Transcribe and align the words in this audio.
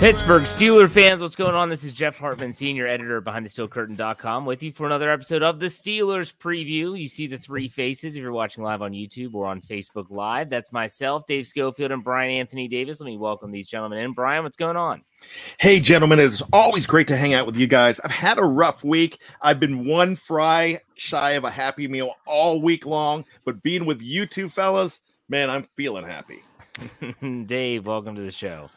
Pittsburgh 0.00 0.44
Steeler 0.44 0.88
fans, 0.88 1.20
what's 1.20 1.34
going 1.34 1.56
on? 1.56 1.68
This 1.68 1.82
is 1.82 1.92
Jeff 1.92 2.16
Hartman, 2.16 2.52
senior 2.52 2.86
editor 2.86 3.20
behind 3.20 3.44
the 3.44 3.50
SteelCurtain.com, 3.50 4.46
with 4.46 4.62
you 4.62 4.70
for 4.70 4.86
another 4.86 5.10
episode 5.10 5.42
of 5.42 5.58
the 5.58 5.66
Steelers 5.66 6.32
preview. 6.32 6.96
You 6.96 7.08
see 7.08 7.26
the 7.26 7.36
three 7.36 7.68
faces 7.68 8.14
if 8.14 8.22
you're 8.22 8.30
watching 8.30 8.62
live 8.62 8.80
on 8.80 8.92
YouTube 8.92 9.34
or 9.34 9.46
on 9.46 9.60
Facebook 9.60 10.08
Live. 10.08 10.50
That's 10.50 10.70
myself, 10.70 11.26
Dave 11.26 11.48
Schofield, 11.48 11.90
and 11.90 12.04
Brian 12.04 12.30
Anthony 12.30 12.68
Davis. 12.68 13.00
Let 13.00 13.06
me 13.06 13.16
welcome 13.16 13.50
these 13.50 13.66
gentlemen 13.66 13.98
in. 13.98 14.12
Brian, 14.12 14.44
what's 14.44 14.56
going 14.56 14.76
on? 14.76 15.02
Hey, 15.58 15.80
gentlemen, 15.80 16.20
it's 16.20 16.44
always 16.52 16.86
great 16.86 17.08
to 17.08 17.16
hang 17.16 17.34
out 17.34 17.44
with 17.44 17.56
you 17.56 17.66
guys. 17.66 17.98
I've 17.98 18.12
had 18.12 18.38
a 18.38 18.44
rough 18.44 18.84
week. 18.84 19.20
I've 19.42 19.58
been 19.58 19.84
one 19.84 20.14
fry 20.14 20.78
shy 20.94 21.32
of 21.32 21.42
a 21.42 21.50
happy 21.50 21.88
meal 21.88 22.14
all 22.24 22.62
week 22.62 22.86
long, 22.86 23.24
but 23.44 23.64
being 23.64 23.84
with 23.84 24.00
you 24.00 24.26
two 24.26 24.48
fellas, 24.48 25.00
man, 25.28 25.50
I'm 25.50 25.64
feeling 25.64 26.04
happy. 26.04 26.44
Dave, 27.46 27.84
welcome 27.84 28.14
to 28.14 28.22
the 28.22 28.30
show. 28.30 28.70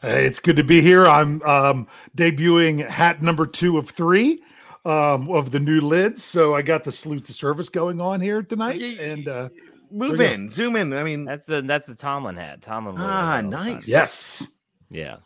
Hey, 0.00 0.26
it's 0.26 0.40
good 0.40 0.56
to 0.56 0.64
be 0.64 0.80
here. 0.80 1.06
I'm 1.06 1.40
um, 1.42 1.86
debuting 2.16 2.86
hat 2.88 3.22
number 3.22 3.46
two 3.46 3.78
of 3.78 3.88
three 3.88 4.42
um, 4.84 5.30
of 5.30 5.50
the 5.50 5.60
new 5.60 5.80
lids. 5.80 6.22
So 6.22 6.54
I 6.54 6.62
got 6.62 6.84
the 6.84 6.92
salute 6.92 7.24
to 7.26 7.32
service 7.32 7.68
going 7.68 8.00
on 8.00 8.20
here 8.20 8.42
tonight. 8.42 8.82
And 8.82 9.28
uh, 9.28 9.48
move 9.90 10.20
in, 10.20 10.48
zoom 10.48 10.76
in. 10.76 10.92
I 10.92 11.02
mean, 11.04 11.24
that's 11.24 11.46
the 11.46 11.62
that's 11.62 11.88
the 11.88 11.94
Tomlin 11.94 12.36
hat. 12.36 12.62
Tomlin. 12.62 12.96
Ah, 12.98 13.40
nice. 13.40 13.88
Yes. 13.88 14.46
Yeah. 14.90 15.16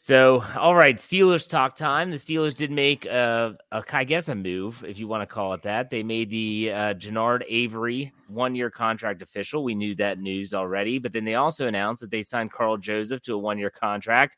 So, 0.00 0.44
all 0.56 0.76
right, 0.76 0.96
Steelers 0.96 1.48
talk 1.48 1.74
time. 1.74 2.12
The 2.12 2.18
Steelers 2.18 2.54
did 2.54 2.70
make 2.70 3.04
a, 3.04 3.58
a 3.72 3.82
I 3.92 4.04
guess, 4.04 4.28
a 4.28 4.34
move, 4.36 4.84
if 4.86 4.96
you 5.00 5.08
want 5.08 5.22
to 5.22 5.26
call 5.26 5.54
it 5.54 5.62
that. 5.62 5.90
They 5.90 6.04
made 6.04 6.30
the 6.30 6.70
uh, 6.72 6.94
Genard 6.94 7.42
Avery 7.48 8.12
one 8.28 8.54
year 8.54 8.70
contract 8.70 9.22
official. 9.22 9.64
We 9.64 9.74
knew 9.74 9.96
that 9.96 10.20
news 10.20 10.54
already, 10.54 11.00
but 11.00 11.12
then 11.12 11.24
they 11.24 11.34
also 11.34 11.66
announced 11.66 12.00
that 12.02 12.12
they 12.12 12.22
signed 12.22 12.52
Karl 12.52 12.76
Joseph 12.76 13.22
to 13.22 13.34
a 13.34 13.38
one 13.38 13.58
year 13.58 13.70
contract. 13.70 14.36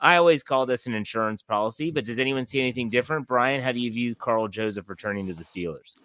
I 0.00 0.16
always 0.16 0.42
call 0.42 0.64
this 0.64 0.86
an 0.86 0.94
insurance 0.94 1.42
policy, 1.42 1.90
but 1.90 2.04
does 2.04 2.18
anyone 2.18 2.46
see 2.46 2.60
anything 2.60 2.88
different? 2.88 3.28
Brian, 3.28 3.62
how 3.62 3.72
do 3.72 3.80
you 3.80 3.92
view 3.92 4.14
Karl 4.14 4.48
Joseph 4.48 4.88
returning 4.88 5.26
to 5.26 5.34
the 5.34 5.44
Steelers? 5.44 5.96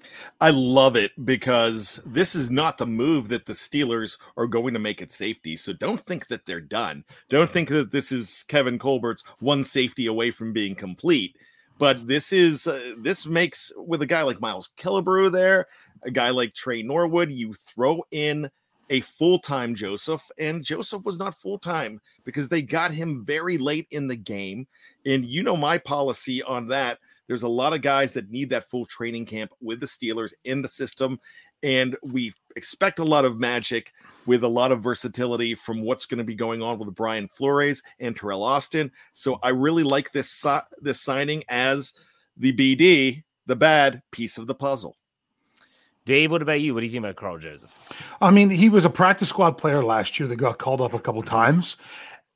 I 0.41 0.50
love 0.50 0.95
it 0.95 1.11
because 1.23 2.01
this 2.05 2.35
is 2.35 2.51
not 2.51 2.78
the 2.78 2.85
move 2.85 3.29
that 3.29 3.45
the 3.45 3.53
Steelers 3.53 4.17
are 4.35 4.47
going 4.47 4.73
to 4.73 4.79
make 4.79 5.01
at 5.01 5.11
safety. 5.11 5.55
So 5.55 5.72
don't 5.73 6.00
think 6.00 6.28
that 6.28 6.45
they're 6.45 6.59
done. 6.59 7.05
Don't 7.29 7.50
think 7.50 7.69
that 7.69 7.91
this 7.91 8.11
is 8.11 8.44
Kevin 8.47 8.78
Colbert's 8.78 9.23
one 9.39 9.63
safety 9.63 10.07
away 10.07 10.31
from 10.31 10.51
being 10.51 10.75
complete. 10.75 11.38
But 11.78 12.07
this 12.07 12.31
is 12.31 12.67
uh, 12.67 12.95
this 13.00 13.25
makes 13.25 13.72
with 13.75 14.01
a 14.01 14.05
guy 14.05 14.22
like 14.23 14.39
Miles 14.39 14.72
Killebrew 14.78 15.31
there, 15.31 15.67
a 16.03 16.11
guy 16.11 16.29
like 16.29 16.53
Tre 16.53 16.81
Norwood, 16.81 17.31
you 17.31 17.53
throw 17.53 18.01
in 18.11 18.50
a 18.90 19.01
full 19.01 19.40
time 19.40 19.75
Joseph, 19.75 20.29
and 20.38 20.63
Joseph 20.63 21.03
was 21.06 21.18
not 21.18 21.40
full 21.40 21.57
time 21.57 22.00
because 22.23 22.50
they 22.50 22.62
got 22.62 22.91
him 22.91 23.23
very 23.25 23.57
late 23.57 23.88
in 23.91 24.07
the 24.07 24.16
game. 24.16 24.68
And 25.06 25.25
you 25.25 25.44
know 25.44 25.57
my 25.57 25.78
policy 25.78 26.44
on 26.44 26.68
that. 26.68 27.00
There's 27.28 27.44
a 27.44 27.50
lot 27.50 27.73
of 27.73 27.81
guys 27.81 28.12
that 28.13 28.29
need 28.29 28.51
that 28.51 28.69
full 28.69 28.85
training 28.85 29.25
camp 29.25 29.51
with 29.59 29.79
the 29.79 29.88
Steelers 29.88 30.34
in 30.44 30.62
the 30.62 30.68
system, 30.68 31.19
and 31.63 31.96
we 32.03 32.34
expect 32.56 33.00
a 33.00 33.03
lot 33.03 33.25
of 33.25 33.40
magic 33.40 33.91
with 34.25 34.44
a 34.44 34.47
lot 34.47 34.72
of 34.72 34.81
versatility 34.81 35.56
from 35.56 35.81
what's 35.81 36.06
going 36.06 36.17
to 36.19 36.23
be 36.23 36.35
going 36.35 36.62
on 36.62 36.78
with 36.78 36.94
Brian 36.96 37.28
Flores 37.28 37.81
and 38.00 38.17
Teryl 38.17 38.44
Austin. 38.44 38.91
So 39.13 39.40
I 39.41 39.50
really 39.50 39.84
like 39.84 40.12
this 40.12 40.46
this 40.81 41.02
signing 41.02 41.44
as 41.50 41.94
the 42.38 42.53
BD, 42.53 43.23
the 43.46 43.56
bad 43.56 44.02
piece 44.12 44.38
of 44.38 44.47
the 44.47 44.56
puzzle. 44.56 44.96
Dave, 46.05 46.31
what 46.31 46.41
about 46.41 46.61
you? 46.61 46.73
What 46.73 46.81
do 46.81 46.85
you 46.85 46.91
think 46.91 47.03
about 47.03 47.16
Karl 47.16 47.39
Joseph? 47.39 47.75
I 48.21 48.29
mean, 48.29 48.49
he 48.51 48.69
was 48.69 48.85
a 48.85 48.89
practice 48.89 49.29
squad 49.29 49.57
player 49.57 49.83
last 49.83 50.19
year 50.19 50.27
that 50.29 50.35
got 50.35 50.59
called 50.59 50.81
up 50.81 50.93
a 50.93 50.99
couple 50.99 51.23
times. 51.23 51.77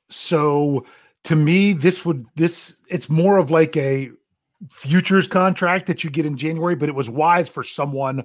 So 0.08 0.84
to 1.24 1.36
me, 1.36 1.72
this 1.72 2.04
would 2.04 2.26
this 2.34 2.76
it's 2.88 3.08
more 3.08 3.38
of 3.38 3.50
like 3.50 3.76
a 3.76 4.10
futures 4.68 5.26
contract 5.26 5.86
that 5.86 6.04
you 6.04 6.10
get 6.10 6.26
in 6.26 6.36
January, 6.36 6.76
but 6.76 6.88
it 6.88 6.94
was 6.94 7.08
wise 7.08 7.48
for 7.48 7.62
someone 7.62 8.22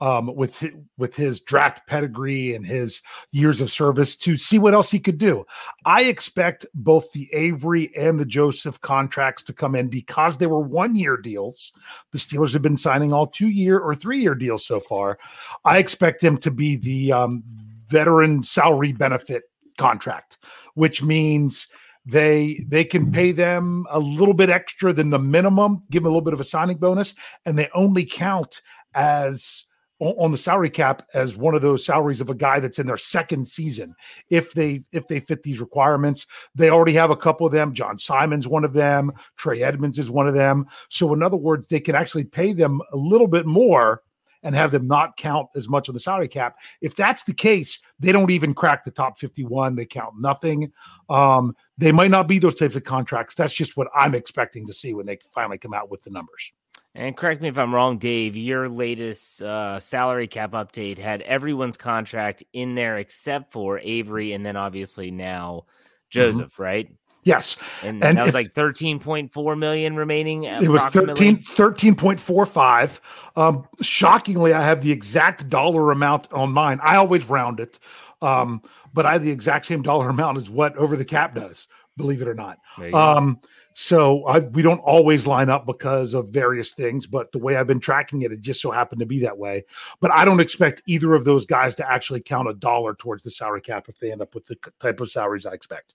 um, 0.00 0.34
with 0.34 0.64
with 0.98 1.16
his 1.16 1.40
draft 1.40 1.86
pedigree 1.86 2.54
and 2.54 2.66
his 2.66 3.00
years 3.32 3.60
of 3.60 3.70
service 3.70 4.14
to 4.16 4.36
see 4.36 4.58
what 4.58 4.74
else 4.74 4.90
he 4.90 4.98
could 4.98 5.16
do. 5.16 5.46
I 5.86 6.02
expect 6.04 6.66
both 6.74 7.10
the 7.12 7.28
Avery 7.32 7.94
and 7.96 8.18
the 8.18 8.26
Joseph 8.26 8.80
contracts 8.80 9.42
to 9.44 9.52
come 9.52 9.74
in 9.74 9.88
because 9.88 10.36
they 10.36 10.46
were 10.46 10.60
one 10.60 10.94
year 10.94 11.16
deals. 11.16 11.72
The 12.12 12.18
Steelers 12.18 12.52
have 12.52 12.62
been 12.62 12.76
signing 12.76 13.12
all 13.12 13.26
two 13.26 13.48
year 13.48 13.78
or 13.78 13.94
three 13.94 14.20
year 14.20 14.34
deals 14.34 14.66
so 14.66 14.80
far. 14.80 15.18
I 15.64 15.78
expect 15.78 16.20
them 16.20 16.36
to 16.38 16.50
be 16.50 16.76
the 16.76 17.12
um, 17.12 17.42
veteran 17.86 18.42
salary 18.42 18.92
benefit 18.92 19.44
contract, 19.78 20.36
which 20.74 21.02
means 21.02 21.68
they 22.08 22.64
they 22.68 22.84
can 22.84 23.02
mm-hmm. 23.02 23.12
pay 23.12 23.32
them 23.32 23.86
a 23.90 23.98
little 23.98 24.34
bit 24.34 24.48
extra 24.48 24.92
than 24.92 25.10
the 25.10 25.18
minimum, 25.18 25.82
give 25.90 26.02
them 26.02 26.10
a 26.10 26.14
little 26.14 26.24
bit 26.24 26.34
of 26.34 26.40
a 26.40 26.44
signing 26.44 26.78
bonus, 26.78 27.14
and 27.44 27.58
they 27.58 27.68
only 27.74 28.04
count 28.04 28.62
as 28.94 29.64
on 30.00 30.30
the 30.30 30.38
salary 30.38 30.70
cap 30.70 31.02
as 31.12 31.36
one 31.36 31.54
of 31.54 31.62
those 31.62 31.84
salaries 31.84 32.20
of 32.20 32.30
a 32.30 32.34
guy 32.34 32.60
that's 32.60 32.78
in 32.78 32.86
their 32.86 32.96
second 32.96 33.46
season. 33.46 33.94
If 34.30 34.54
they 34.54 34.84
if 34.92 35.08
they 35.08 35.20
fit 35.20 35.42
these 35.42 35.60
requirements 35.60 36.26
they 36.54 36.70
already 36.70 36.92
have 36.92 37.10
a 37.10 37.16
couple 37.16 37.46
of 37.46 37.52
them. 37.52 37.74
John 37.74 37.98
simon's 37.98 38.46
one 38.46 38.64
of 38.64 38.72
them. 38.72 39.12
Trey 39.36 39.62
Edmunds 39.62 39.98
is 39.98 40.10
one 40.10 40.28
of 40.28 40.34
them. 40.34 40.66
So 40.88 41.12
in 41.12 41.22
other 41.22 41.36
words 41.36 41.66
they 41.68 41.80
can 41.80 41.96
actually 41.96 42.24
pay 42.24 42.52
them 42.52 42.80
a 42.92 42.96
little 42.96 43.26
bit 43.26 43.44
more 43.44 44.02
and 44.42 44.54
have 44.54 44.70
them 44.70 44.86
not 44.86 45.16
count 45.16 45.48
as 45.56 45.68
much 45.68 45.88
of 45.88 45.94
the 45.94 46.00
salary 46.00 46.28
cap. 46.28 46.58
If 46.80 46.96
that's 46.96 47.24
the 47.24 47.34
case, 47.34 47.78
they 47.98 48.12
don't 48.12 48.30
even 48.30 48.54
crack 48.54 48.84
the 48.84 48.90
top 48.90 49.18
51. 49.18 49.76
They 49.76 49.86
count 49.86 50.14
nothing. 50.18 50.72
Um, 51.08 51.54
they 51.76 51.92
might 51.92 52.10
not 52.10 52.28
be 52.28 52.38
those 52.38 52.54
types 52.54 52.76
of 52.76 52.84
contracts. 52.84 53.34
That's 53.34 53.54
just 53.54 53.76
what 53.76 53.88
I'm 53.94 54.14
expecting 54.14 54.66
to 54.66 54.74
see 54.74 54.94
when 54.94 55.06
they 55.06 55.18
finally 55.34 55.58
come 55.58 55.74
out 55.74 55.90
with 55.90 56.02
the 56.02 56.10
numbers. 56.10 56.52
And 56.94 57.16
correct 57.16 57.42
me 57.42 57.48
if 57.48 57.58
I'm 57.58 57.74
wrong, 57.74 57.98
Dave. 57.98 58.34
Your 58.34 58.68
latest 58.68 59.42
uh, 59.42 59.78
salary 59.78 60.26
cap 60.26 60.52
update 60.52 60.98
had 60.98 61.22
everyone's 61.22 61.76
contract 61.76 62.42
in 62.52 62.74
there 62.74 62.98
except 62.98 63.52
for 63.52 63.78
Avery, 63.78 64.32
and 64.32 64.44
then 64.44 64.56
obviously 64.56 65.10
now 65.10 65.66
Joseph, 66.10 66.58
right? 66.58 66.90
Yes. 67.24 67.56
And, 67.82 68.02
And 68.02 68.16
that 68.16 68.22
was 68.22 68.30
if- 68.30 68.34
like 68.34 68.54
13.4 68.54 69.58
million 69.58 69.96
remaining. 69.96 70.44
It 70.44 70.68
was 70.68 70.82
approximately? 70.82 71.36
13, 71.36 71.94
13.45. 71.94 73.00
Um, 73.36 73.66
shockingly, 73.82 74.52
I 74.52 74.62
have 74.62 74.82
the 74.82 74.92
exact 74.92 75.48
dollar 75.48 75.90
amount 75.90 76.32
on 76.32 76.52
mine. 76.52 76.80
I 76.82 76.96
always 76.96 77.28
round 77.28 77.60
it. 77.60 77.78
Um, 78.22 78.62
but 78.94 79.06
I 79.06 79.12
have 79.12 79.22
the 79.22 79.30
exact 79.30 79.66
same 79.66 79.82
dollar 79.82 80.08
amount 80.10 80.38
as 80.38 80.48
what 80.50 80.76
over 80.76 80.96
the 80.96 81.04
cap 81.04 81.34
does, 81.34 81.68
believe 81.96 82.22
it 82.22 82.28
or 82.28 82.34
not. 82.34 82.58
There 82.76 82.86
you 82.86 82.92
go. 82.92 82.98
Um, 82.98 83.40
so 83.74 84.24
I, 84.24 84.40
we 84.40 84.62
don't 84.62 84.80
always 84.80 85.24
line 85.24 85.48
up 85.48 85.64
because 85.64 86.12
of 86.12 86.30
various 86.30 86.72
things, 86.74 87.06
but 87.06 87.30
the 87.30 87.38
way 87.38 87.54
I've 87.54 87.68
been 87.68 87.78
tracking 87.78 88.22
it, 88.22 88.32
it 88.32 88.40
just 88.40 88.60
so 88.60 88.72
happened 88.72 88.98
to 88.98 89.06
be 89.06 89.20
that 89.20 89.38
way. 89.38 89.64
But 90.00 90.10
I 90.10 90.24
don't 90.24 90.40
expect 90.40 90.82
either 90.86 91.14
of 91.14 91.24
those 91.24 91.46
guys 91.46 91.76
to 91.76 91.88
actually 91.88 92.20
count 92.20 92.48
a 92.48 92.54
dollar 92.54 92.94
towards 92.94 93.22
the 93.22 93.30
salary 93.30 93.60
cap 93.60 93.88
if 93.88 93.98
they 94.00 94.10
end 94.10 94.20
up 94.20 94.34
with 94.34 94.46
the 94.46 94.56
type 94.80 95.00
of 95.00 95.10
salaries 95.10 95.46
I 95.46 95.52
expect. 95.52 95.94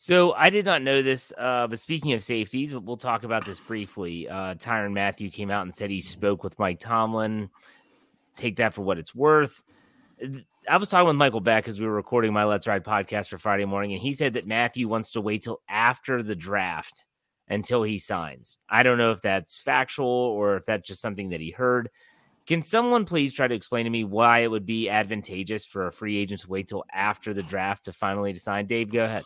So 0.00 0.32
I 0.32 0.48
did 0.48 0.64
not 0.64 0.82
know 0.82 1.02
this, 1.02 1.32
uh, 1.36 1.66
but 1.66 1.80
speaking 1.80 2.12
of 2.12 2.22
safeties, 2.22 2.72
but 2.72 2.84
we'll 2.84 2.96
talk 2.96 3.24
about 3.24 3.44
this 3.44 3.58
briefly. 3.58 4.28
Uh, 4.28 4.54
Tyrann 4.54 4.92
Mathieu 4.92 5.28
came 5.28 5.50
out 5.50 5.62
and 5.62 5.74
said 5.74 5.90
he 5.90 6.00
spoke 6.00 6.44
with 6.44 6.56
Mike 6.56 6.78
Tomlin. 6.78 7.50
Take 8.36 8.56
that 8.56 8.74
for 8.74 8.82
what 8.82 8.98
it's 8.98 9.12
worth. 9.12 9.64
I 10.68 10.76
was 10.76 10.88
talking 10.88 11.08
with 11.08 11.16
Michael 11.16 11.40
Beck 11.40 11.64
because 11.64 11.80
we 11.80 11.86
were 11.86 11.92
recording 11.92 12.32
my 12.32 12.44
Let's 12.44 12.68
Ride 12.68 12.84
podcast 12.84 13.28
for 13.28 13.38
Friday 13.38 13.64
morning, 13.64 13.92
and 13.92 14.00
he 14.00 14.12
said 14.12 14.34
that 14.34 14.46
Mathieu 14.46 14.86
wants 14.86 15.10
to 15.12 15.20
wait 15.20 15.42
till 15.42 15.62
after 15.68 16.22
the 16.22 16.36
draft 16.36 17.04
until 17.48 17.82
he 17.82 17.98
signs. 17.98 18.56
I 18.68 18.84
don't 18.84 18.98
know 18.98 19.10
if 19.10 19.20
that's 19.20 19.58
factual 19.58 20.06
or 20.06 20.56
if 20.56 20.64
that's 20.64 20.86
just 20.86 21.00
something 21.00 21.30
that 21.30 21.40
he 21.40 21.50
heard. 21.50 21.90
Can 22.48 22.62
someone 22.62 23.04
please 23.04 23.34
try 23.34 23.46
to 23.46 23.54
explain 23.54 23.84
to 23.84 23.90
me 23.90 24.04
why 24.04 24.38
it 24.38 24.50
would 24.50 24.64
be 24.64 24.88
advantageous 24.88 25.66
for 25.66 25.86
a 25.86 25.92
free 25.92 26.16
agent 26.16 26.40
to 26.40 26.48
wait 26.48 26.66
till 26.66 26.82
after 26.94 27.34
the 27.34 27.42
draft 27.42 27.84
to 27.84 27.92
finally 27.92 28.32
decide? 28.32 28.66
Dave, 28.66 28.90
go 28.90 29.04
ahead. 29.04 29.24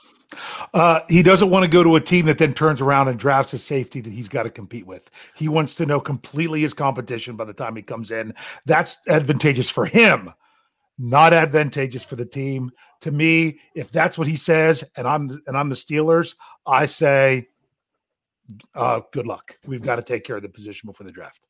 Uh, 0.74 1.00
he 1.08 1.22
doesn't 1.22 1.48
want 1.48 1.62
to 1.62 1.70
go 1.70 1.84
to 1.84 1.94
a 1.94 2.00
team 2.00 2.26
that 2.26 2.38
then 2.38 2.52
turns 2.52 2.80
around 2.80 3.06
and 3.06 3.20
drafts 3.20 3.52
a 3.52 3.58
safety 3.58 4.00
that 4.00 4.12
he's 4.12 4.26
got 4.26 4.42
to 4.42 4.50
compete 4.50 4.88
with. 4.88 5.08
He 5.36 5.46
wants 5.46 5.76
to 5.76 5.86
know 5.86 6.00
completely 6.00 6.62
his 6.62 6.74
competition 6.74 7.36
by 7.36 7.44
the 7.44 7.52
time 7.52 7.76
he 7.76 7.82
comes 7.82 8.10
in. 8.10 8.34
That's 8.66 8.98
advantageous 9.06 9.70
for 9.70 9.86
him, 9.86 10.32
not 10.98 11.32
advantageous 11.32 12.02
for 12.02 12.16
the 12.16 12.26
team. 12.26 12.72
To 13.02 13.12
me, 13.12 13.60
if 13.76 13.92
that's 13.92 14.18
what 14.18 14.26
he 14.26 14.34
says, 14.34 14.82
and 14.96 15.06
I'm 15.06 15.30
and 15.46 15.56
I'm 15.56 15.68
the 15.68 15.76
Steelers, 15.76 16.34
I 16.66 16.86
say, 16.86 17.46
uh, 18.74 19.02
good 19.12 19.28
luck. 19.28 19.56
We've 19.64 19.80
got 19.80 19.96
to 19.96 20.02
take 20.02 20.24
care 20.24 20.34
of 20.34 20.42
the 20.42 20.48
position 20.48 20.88
before 20.88 21.04
the 21.04 21.12
draft. 21.12 21.46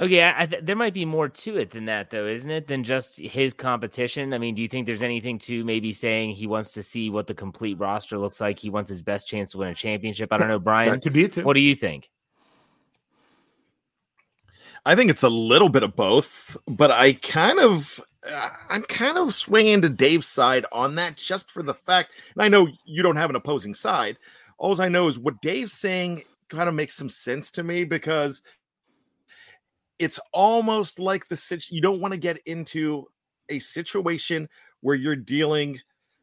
Okay, 0.00 0.24
I, 0.24 0.42
I 0.42 0.46
th- 0.46 0.64
there 0.64 0.74
might 0.74 0.94
be 0.94 1.04
more 1.04 1.28
to 1.28 1.56
it 1.56 1.70
than 1.70 1.84
that, 1.84 2.10
though, 2.10 2.26
isn't 2.26 2.50
it? 2.50 2.66
Than 2.66 2.82
just 2.82 3.18
his 3.20 3.54
competition. 3.54 4.34
I 4.34 4.38
mean, 4.38 4.56
do 4.56 4.62
you 4.62 4.68
think 4.68 4.86
there's 4.86 5.04
anything 5.04 5.38
to 5.40 5.64
maybe 5.64 5.92
saying 5.92 6.30
he 6.32 6.48
wants 6.48 6.72
to 6.72 6.82
see 6.82 7.10
what 7.10 7.28
the 7.28 7.34
complete 7.34 7.78
roster 7.78 8.18
looks 8.18 8.40
like? 8.40 8.58
He 8.58 8.70
wants 8.70 8.90
his 8.90 9.02
best 9.02 9.28
chance 9.28 9.52
to 9.52 9.58
win 9.58 9.68
a 9.68 9.74
championship. 9.74 10.32
I 10.32 10.38
don't 10.38 10.48
know, 10.48 10.58
Brian. 10.58 10.90
That 10.90 11.02
could 11.02 11.12
be 11.12 11.24
it 11.24 11.34
too. 11.34 11.44
What 11.44 11.54
do 11.54 11.60
you 11.60 11.76
think? 11.76 12.10
I 14.84 14.96
think 14.96 15.10
it's 15.10 15.22
a 15.22 15.28
little 15.28 15.68
bit 15.68 15.82
of 15.82 15.94
both, 15.94 16.56
but 16.66 16.90
I 16.90 17.14
kind 17.14 17.58
of 17.58 18.00
uh, 18.30 18.50
I'm 18.68 18.82
kind 18.82 19.16
of 19.16 19.32
swinging 19.32 19.80
to 19.82 19.88
Dave's 19.88 20.26
side 20.26 20.66
on 20.72 20.96
that 20.96 21.16
just 21.16 21.50
for 21.50 21.62
the 21.62 21.72
fact, 21.72 22.12
and 22.34 22.42
I 22.42 22.48
know 22.48 22.68
you 22.84 23.02
don't 23.02 23.16
have 23.16 23.30
an 23.30 23.36
opposing 23.36 23.74
side. 23.74 24.18
All 24.58 24.80
I 24.80 24.88
know 24.88 25.08
is 25.08 25.18
what 25.18 25.40
Dave's 25.40 25.72
saying 25.72 26.24
kind 26.48 26.68
of 26.68 26.74
makes 26.74 26.94
some 26.94 27.08
sense 27.08 27.50
to 27.52 27.62
me 27.62 27.84
because 27.84 28.42
it's 29.98 30.20
almost 30.32 30.98
like 30.98 31.28
the 31.28 31.36
sit- 31.36 31.70
you 31.70 31.80
don't 31.80 32.00
want 32.00 32.12
to 32.12 32.18
get 32.18 32.38
into 32.46 33.06
a 33.48 33.58
situation 33.58 34.48
where 34.80 34.96
you're 34.96 35.16
dealing 35.16 35.78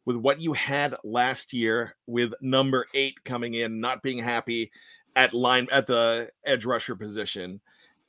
with 0.06 0.16
what 0.16 0.42
you 0.42 0.54
had 0.54 0.96
last 1.04 1.54
year 1.54 1.96
with 2.08 2.34
number 2.42 2.86
eight 2.94 3.24
coming 3.24 3.54
in, 3.54 3.80
not 3.80 4.02
being 4.02 4.18
happy 4.18 4.72
at 5.16 5.34
line 5.34 5.68
at 5.72 5.88
the 5.88 6.30
edge 6.46 6.66
rusher 6.66 6.96
position 6.96 7.62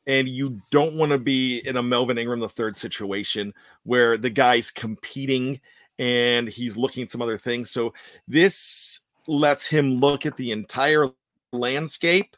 and 0.06 0.28
you 0.28 0.58
don't 0.70 0.94
want 0.94 1.12
to 1.12 1.18
be 1.18 1.58
in 1.58 1.76
a 1.76 1.82
Melvin 1.82 2.18
Ingram 2.18 2.40
the 2.40 2.48
third 2.48 2.76
situation 2.76 3.54
where 3.84 4.16
the 4.16 4.30
guy's 4.30 4.70
competing 4.70 5.60
and 5.98 6.48
he's 6.48 6.76
looking 6.76 7.04
at 7.04 7.10
some 7.10 7.22
other 7.22 7.38
things. 7.38 7.70
So 7.70 7.94
this 8.26 9.00
lets 9.28 9.66
him 9.66 9.96
look 9.96 10.26
at 10.26 10.36
the 10.36 10.50
entire 10.50 11.10
landscape 11.52 12.36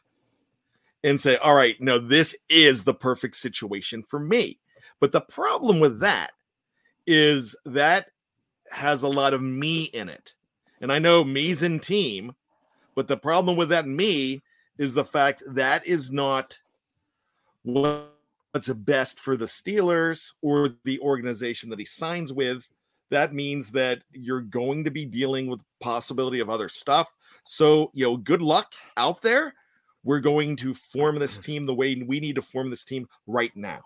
and 1.05 1.21
say, 1.21 1.37
all 1.37 1.53
right, 1.53 1.79
no, 1.79 1.99
this 1.99 2.35
is 2.49 2.83
the 2.83 2.93
perfect 2.93 3.35
situation 3.35 4.01
for 4.01 4.19
me. 4.19 4.59
But 4.99 5.11
the 5.11 5.21
problem 5.21 5.79
with 5.79 5.99
that 5.99 6.31
is 7.05 7.55
that 7.65 8.07
has 8.71 9.03
a 9.03 9.07
lot 9.07 9.35
of 9.35 9.41
me 9.41 9.83
in 9.83 10.09
it. 10.09 10.33
And 10.81 10.91
I 10.91 10.97
know 10.97 11.23
me's 11.23 11.61
in 11.61 11.79
team, 11.79 12.33
but 12.95 13.07
the 13.07 13.17
problem 13.17 13.55
with 13.55 13.69
that 13.69 13.87
me 13.87 14.41
is 14.79 14.95
the 14.95 15.05
fact 15.05 15.43
that 15.45 15.85
is 15.85 16.11
not 16.11 16.57
what's 17.61 18.69
best 18.69 19.19
for 19.19 19.37
the 19.37 19.45
Steelers 19.45 20.31
or 20.41 20.69
the 20.85 20.99
organization 21.01 21.69
that 21.69 21.79
he 21.79 21.85
signs 21.85 22.33
with. 22.33 22.67
That 23.11 23.31
means 23.31 23.71
that 23.73 24.01
you're 24.11 24.41
going 24.41 24.83
to 24.85 24.89
be 24.89 25.05
dealing 25.05 25.47
with 25.47 25.59
possibility 25.79 26.39
of 26.39 26.49
other 26.49 26.67
stuff. 26.67 27.13
So, 27.43 27.91
you 27.93 28.05
know, 28.05 28.17
good 28.17 28.41
luck 28.41 28.73
out 28.97 29.21
there. 29.21 29.53
We're 30.05 30.21
going 30.21 30.55
to 30.57 30.73
form 30.73 31.19
this 31.19 31.39
team 31.39 31.65
the 31.65 31.73
way 31.73 31.95
we 31.95 32.21
need 32.21 32.35
to 32.35 32.41
form 32.41 32.69
this 32.69 32.85
team 32.85 33.07
right 33.27 33.51
now. 33.55 33.81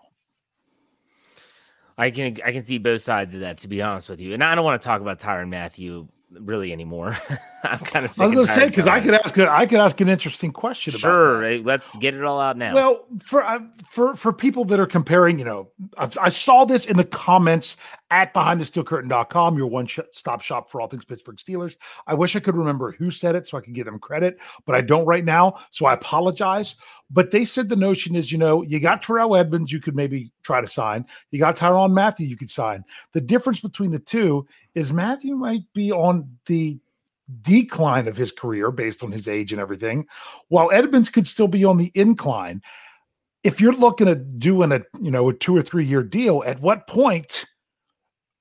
I 1.98 2.10
can 2.10 2.36
I 2.44 2.52
can 2.52 2.64
see 2.64 2.78
both 2.78 3.02
sides 3.02 3.34
of 3.34 3.40
that, 3.40 3.58
to 3.58 3.68
be 3.68 3.82
honest 3.82 4.08
with 4.08 4.20
you. 4.20 4.32
And 4.32 4.44
I 4.44 4.54
don't 4.54 4.64
want 4.64 4.80
to 4.80 4.86
talk 4.86 5.00
about 5.00 5.18
Tyrann 5.18 5.48
Mathieu 5.48 6.08
really 6.32 6.72
anymore. 6.72 7.16
I'm 7.64 7.78
kind 7.78 8.04
of. 8.04 8.20
I 8.20 8.26
was 8.26 8.34
going 8.34 8.46
to 8.46 8.52
say 8.52 8.66
because 8.68 8.86
I 8.86 9.00
could 9.00 9.14
ask 9.14 9.36
a, 9.36 9.50
I 9.50 9.66
could 9.66 9.80
ask 9.80 10.00
an 10.00 10.08
interesting 10.08 10.52
question. 10.52 10.92
Sure, 10.92 11.38
about 11.38 11.48
that. 11.48 11.66
let's 11.66 11.96
get 11.96 12.14
it 12.14 12.24
all 12.24 12.40
out 12.40 12.56
now. 12.56 12.74
Well, 12.74 13.06
for 13.22 13.42
uh, 13.42 13.60
for 13.88 14.14
for 14.14 14.32
people 14.32 14.64
that 14.66 14.80
are 14.80 14.86
comparing, 14.86 15.38
you 15.38 15.44
know, 15.44 15.68
I, 15.98 16.08
I 16.20 16.28
saw 16.28 16.64
this 16.64 16.86
in 16.86 16.96
the 16.96 17.04
comments 17.04 17.76
at 18.10 18.34
behindthesteelcurtain.com, 18.34 19.56
your 19.56 19.68
one 19.68 19.86
stop 20.10 20.42
shop 20.42 20.68
for 20.68 20.80
all 20.80 20.88
things 20.88 21.04
Pittsburgh 21.04 21.36
Steelers. 21.36 21.76
I 22.06 22.14
wish 22.14 22.34
I 22.34 22.40
could 22.40 22.56
remember 22.56 22.92
who 22.92 23.10
said 23.10 23.36
it 23.36 23.46
so 23.46 23.56
I 23.56 23.60
could 23.60 23.74
give 23.74 23.86
them 23.86 24.00
credit, 24.00 24.38
but 24.64 24.74
I 24.74 24.80
don't 24.80 25.06
right 25.06 25.24
now, 25.24 25.58
so 25.70 25.86
I 25.86 25.94
apologize. 25.94 26.74
But 27.10 27.30
they 27.30 27.44
said 27.44 27.68
the 27.68 27.76
notion 27.76 28.16
is, 28.16 28.32
you 28.32 28.38
know, 28.38 28.62
you 28.62 28.80
got 28.80 29.02
Terrell 29.02 29.36
Edmunds, 29.36 29.72
you 29.72 29.80
could 29.80 29.94
maybe 29.94 30.32
try 30.42 30.60
to 30.60 30.66
sign. 30.66 31.06
You 31.30 31.38
got 31.38 31.56
Tyrann 31.56 31.92
Mathieu, 31.92 32.26
you 32.26 32.36
could 32.36 32.50
sign. 32.50 32.84
The 33.12 33.20
difference 33.20 33.60
between 33.60 33.90
the 33.90 33.98
two 33.98 34.46
is 34.74 34.92
Mathieu 34.92 35.36
might 35.36 35.62
be 35.72 35.92
on 35.92 36.19
the 36.46 36.80
decline 37.42 38.08
of 38.08 38.16
his 38.16 38.32
career 38.32 38.70
based 38.70 39.02
on 39.02 39.12
his 39.12 39.28
age 39.28 39.52
and 39.52 39.60
everything, 39.60 40.06
while 40.48 40.70
Edmunds 40.72 41.08
could 41.08 41.26
still 41.26 41.48
be 41.48 41.64
on 41.64 41.76
the 41.76 41.92
incline. 41.94 42.62
If 43.42 43.60
you're 43.60 43.72
looking 43.72 44.08
at 44.08 44.38
doing 44.38 44.72
a 44.72 44.82
you 45.00 45.10
know 45.10 45.28
a 45.28 45.34
two 45.34 45.56
or 45.56 45.62
three 45.62 45.84
year 45.84 46.02
deal, 46.02 46.42
at 46.44 46.60
what 46.60 46.86
point 46.86 47.46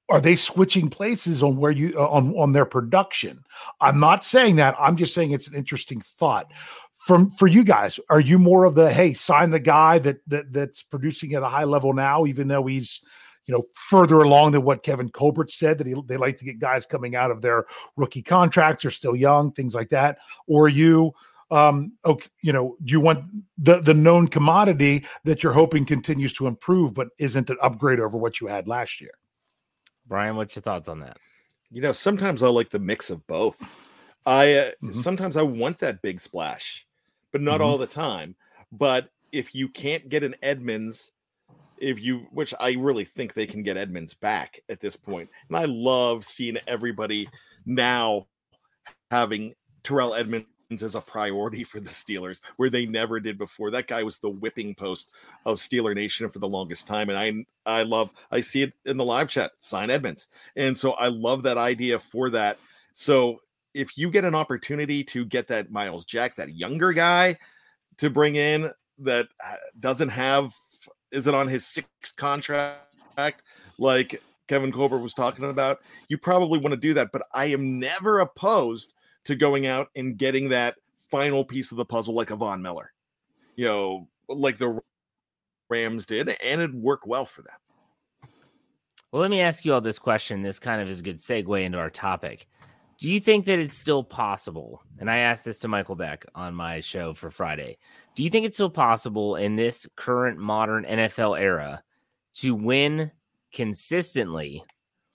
are 0.10 0.20
they 0.20 0.36
switching 0.36 0.90
places 0.90 1.44
on 1.44 1.58
where 1.58 1.72
you 1.72 1.94
uh, 1.98 2.08
on 2.08 2.36
on 2.36 2.52
their 2.52 2.66
production? 2.66 3.44
I'm 3.80 4.00
not 4.00 4.24
saying 4.24 4.58
that. 4.58 4.76
I'm 4.80 4.98
just 4.98 5.14
saying 5.14 5.32
it's 5.32 5.48
an 5.48 5.56
interesting 5.56 6.02
thought. 6.02 6.52
From 6.98 7.32
for 7.32 7.48
you 7.48 7.64
guys, 7.64 8.00
are 8.10 8.20
you 8.20 8.38
more 8.40 8.66
of 8.66 8.76
the 8.76 8.92
hey 8.92 9.14
sign 9.14 9.52
the 9.52 9.60
guy 9.60 10.00
that 10.00 10.18
that 10.28 10.52
that's 10.52 10.84
producing 10.84 11.34
at 11.34 11.44
a 11.44 11.48
high 11.48 11.64
level 11.64 11.94
now, 11.94 12.26
even 12.26 12.48
though 12.48 12.66
he's 12.66 13.02
you 13.50 13.56
know, 13.56 13.66
further 13.74 14.20
along 14.20 14.52
than 14.52 14.62
what 14.62 14.84
Kevin 14.84 15.10
Colbert 15.10 15.50
said 15.50 15.80
that 15.80 15.88
he, 15.88 15.96
they 16.06 16.18
like 16.18 16.38
to 16.38 16.46
get 16.46 16.60
guys 16.60 16.86
coming 16.86 17.16
out 17.16 17.32
of 17.32 17.42
their 17.42 17.66
rookie 17.96 18.22
contracts 18.22 18.86
or 18.86 18.92
still 18.92 19.16
young, 19.16 19.52
things 19.52 19.74
like 19.74 19.90
that. 19.90 20.20
Or 20.46 20.70
you, 20.70 21.14
um, 21.50 21.94
okay, 22.06 22.30
you 22.44 22.54
know, 22.54 22.78
do 22.84 22.92
you 22.92 23.00
want 23.00 23.26
the 23.58 23.80
the 23.80 23.96
known 23.96 24.28
commodity 24.28 25.04
that 25.24 25.42
you're 25.42 25.52
hoping 25.52 25.84
continues 25.84 26.32
to 26.34 26.46
improve, 26.46 26.94
but 26.94 27.08
isn't 27.18 27.50
an 27.50 27.58
upgrade 27.60 28.00
over 28.00 28.20
what 28.20 28.40
you 28.40 28.46
had 28.46 28.68
last 28.68 29.02
year? 29.02 29.14
Brian, 30.06 30.36
what's 30.36 30.56
your 30.56 30.62
thoughts 30.62 30.88
on 30.88 31.00
that? 31.00 31.18
You 31.72 31.82
know, 31.82 31.92
sometimes 31.92 32.44
I 32.44 32.50
like 32.50 32.70
the 32.70 32.78
mix 32.78 33.10
of 33.10 33.26
both. 33.26 33.76
I 34.28 34.54
uh, 34.54 34.72
Mhm. 34.84 34.94
sometimes 34.94 35.38
I 35.38 35.42
want 35.42 35.80
that 35.80 36.04
big 36.04 36.20
splash, 36.20 36.86
but 37.32 37.42
not 37.42 37.62
Mhm. 37.62 37.64
all 37.64 37.80
the 37.80 37.88
time. 37.88 38.36
But 38.72 39.10
if 39.32 39.56
you 39.56 39.70
can't 39.70 40.08
get 40.08 40.24
an 40.24 40.36
Edmunds, 40.44 41.14
if 41.82 42.02
you 42.02 42.28
which 42.32 42.54
I 42.60 42.74
really 42.74 43.06
think 43.06 43.34
they 43.34 43.48
can 43.48 43.64
get 43.64 43.78
Edmunds 43.78 44.14
back 44.14 44.62
at 44.70 44.80
this 44.80 44.96
point, 44.96 45.30
and 45.48 45.58
I 45.58 45.66
love 45.66 46.26
seeing 46.26 46.58
everybody 46.68 47.30
now 47.66 48.28
having 49.12 49.54
Terrell 49.84 50.14
Edmunds 50.14 50.48
as 50.84 50.96
a 50.96 51.02
priority 51.02 51.64
for 51.64 51.80
the 51.80 51.90
Steelers, 51.90 52.42
where 52.58 52.70
they 52.70 52.86
never 52.86 53.20
did 53.20 53.38
before. 53.38 53.72
That 53.72 53.88
guy 53.88 54.04
was 54.04 54.20
the 54.20 54.30
whipping 54.30 54.76
post 54.76 55.12
of 55.46 55.58
Steeler 55.58 55.96
Nation 55.96 56.30
for 56.30 56.40
the 56.40 56.48
longest 56.48 56.88
time, 56.88 57.10
and 57.10 57.18
I 57.18 57.80
I 57.80 57.84
love 57.84 58.12
I 58.32 58.40
see 58.42 58.64
it 58.64 58.74
in 58.86 58.98
the 58.98 59.06
live 59.06 59.30
chat. 59.30 59.52
Sign 59.60 59.90
Edmunds, 59.90 60.28
and 60.56 60.78
so 60.78 60.92
I 60.94 61.08
love 61.08 61.44
that 61.44 61.58
idea 61.58 61.98
for 62.00 62.30
that. 62.32 62.60
So 62.94 63.42
if 63.74 63.98
you 63.98 64.10
get 64.10 64.26
an 64.26 64.36
opportunity 64.36 65.04
to 65.06 65.26
get 65.26 65.48
that 65.48 65.72
Myles 65.72 66.06
Jack, 66.06 66.36
that 66.36 66.54
younger 66.56 66.92
guy, 66.92 67.38
to 67.98 68.10
bring 68.10 68.36
in 68.36 68.72
that 69.00 69.28
uh, 69.44 69.56
doesn't 69.80 70.10
have 70.10 70.54
isn't 71.12 71.34
on 71.34 71.48
his 71.48 71.66
sixth 71.66 72.16
contract 72.16 73.44
like 73.78 74.22
Kevin 74.48 74.72
Colbert 74.72 75.00
was 75.00 75.14
talking 75.14 75.46
about, 75.46 75.80
you 76.08 76.18
probably 76.18 76.60
want 76.60 76.72
to 76.72 76.78
do 76.78 76.94
that. 76.96 77.12
But 77.12 77.24
I 77.34 77.46
am 77.46 77.80
never 77.80 78.20
opposed 78.20 78.94
to 79.26 79.36
going 79.36 79.68
out 79.68 79.90
and 79.96 80.18
getting 80.18 80.50
that 80.50 80.76
final 81.12 81.44
piece 81.44 81.72
of 81.72 81.78
the 81.78 81.86
puzzle 81.86 82.14
like 82.14 82.32
a 82.32 82.36
Von 82.36 82.62
Miller, 82.62 82.92
you 83.56 83.66
know, 83.66 84.08
like 84.28 84.58
the 84.58 84.80
Rams 85.70 86.06
did, 86.06 86.30
and 86.44 86.62
it 86.62 86.74
worked 86.74 87.08
well 87.08 87.26
for 87.26 87.42
them. 87.42 88.30
Well, 89.12 89.22
let 89.22 89.32
me 89.32 89.42
ask 89.42 89.66
you 89.66 89.74
all 89.74 89.82
this 89.82 90.00
question. 90.00 90.44
This 90.44 90.60
kind 90.60 90.82
of 90.82 90.90
is 90.90 91.00
a 91.00 91.04
good 91.04 91.18
segue 91.18 91.64
into 91.64 91.78
our 91.78 91.90
topic. 91.90 92.48
Do 93.00 93.10
you 93.10 93.20
think 93.20 93.46
that 93.46 93.60
it's 93.60 93.78
still 93.78 94.04
possible? 94.04 94.84
And 95.00 95.10
I 95.10 95.18
asked 95.18 95.46
this 95.46 95.58
to 95.60 95.68
Michael 95.68 95.96
Beck 95.96 96.26
on 96.36 96.54
my 96.54 96.82
show 96.82 97.14
for 97.14 97.32
Friday. 97.32 97.78
Do 98.20 98.24
you 98.26 98.30
think 98.30 98.46
it's 98.46 98.58
still 98.58 98.70
possible 98.70 99.38
in 99.38 99.56
this 99.56 99.88
current 99.96 100.38
modern 100.38 100.84
NFL 100.84 101.40
era 101.40 101.82
to 102.34 102.54
win 102.54 103.12
consistently 103.54 104.62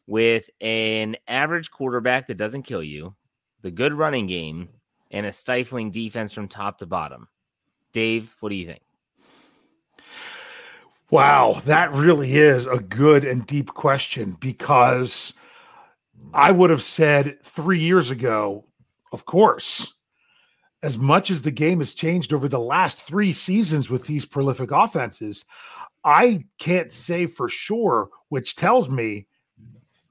with 0.06 0.48
an 0.62 1.14
average 1.28 1.70
quarterback 1.70 2.28
that 2.28 2.38
doesn't 2.38 2.62
kill 2.62 2.82
you, 2.82 3.14
the 3.60 3.70
good 3.70 3.92
running 3.92 4.26
game, 4.26 4.70
and 5.10 5.26
a 5.26 5.32
stifling 5.32 5.90
defense 5.90 6.32
from 6.32 6.48
top 6.48 6.78
to 6.78 6.86
bottom? 6.86 7.28
Dave, 7.92 8.34
what 8.40 8.48
do 8.48 8.54
you 8.54 8.64
think? 8.64 8.80
Wow, 11.10 11.60
that 11.66 11.92
really 11.92 12.38
is 12.38 12.66
a 12.66 12.78
good 12.78 13.26
and 13.26 13.46
deep 13.46 13.68
question 13.68 14.34
because 14.40 15.34
I 16.32 16.50
would 16.52 16.70
have 16.70 16.82
said 16.82 17.36
three 17.42 17.80
years 17.80 18.10
ago, 18.10 18.64
of 19.12 19.26
course, 19.26 19.92
as 20.84 20.98
much 20.98 21.30
as 21.30 21.40
the 21.40 21.50
game 21.50 21.78
has 21.78 21.94
changed 21.94 22.34
over 22.34 22.46
the 22.46 22.60
last 22.60 23.00
three 23.02 23.32
seasons 23.32 23.88
with 23.88 24.04
these 24.04 24.26
prolific 24.26 24.70
offenses, 24.70 25.46
I 26.04 26.44
can't 26.58 26.92
say 26.92 27.24
for 27.24 27.48
sure, 27.48 28.10
which 28.28 28.54
tells 28.54 28.90
me 28.90 29.26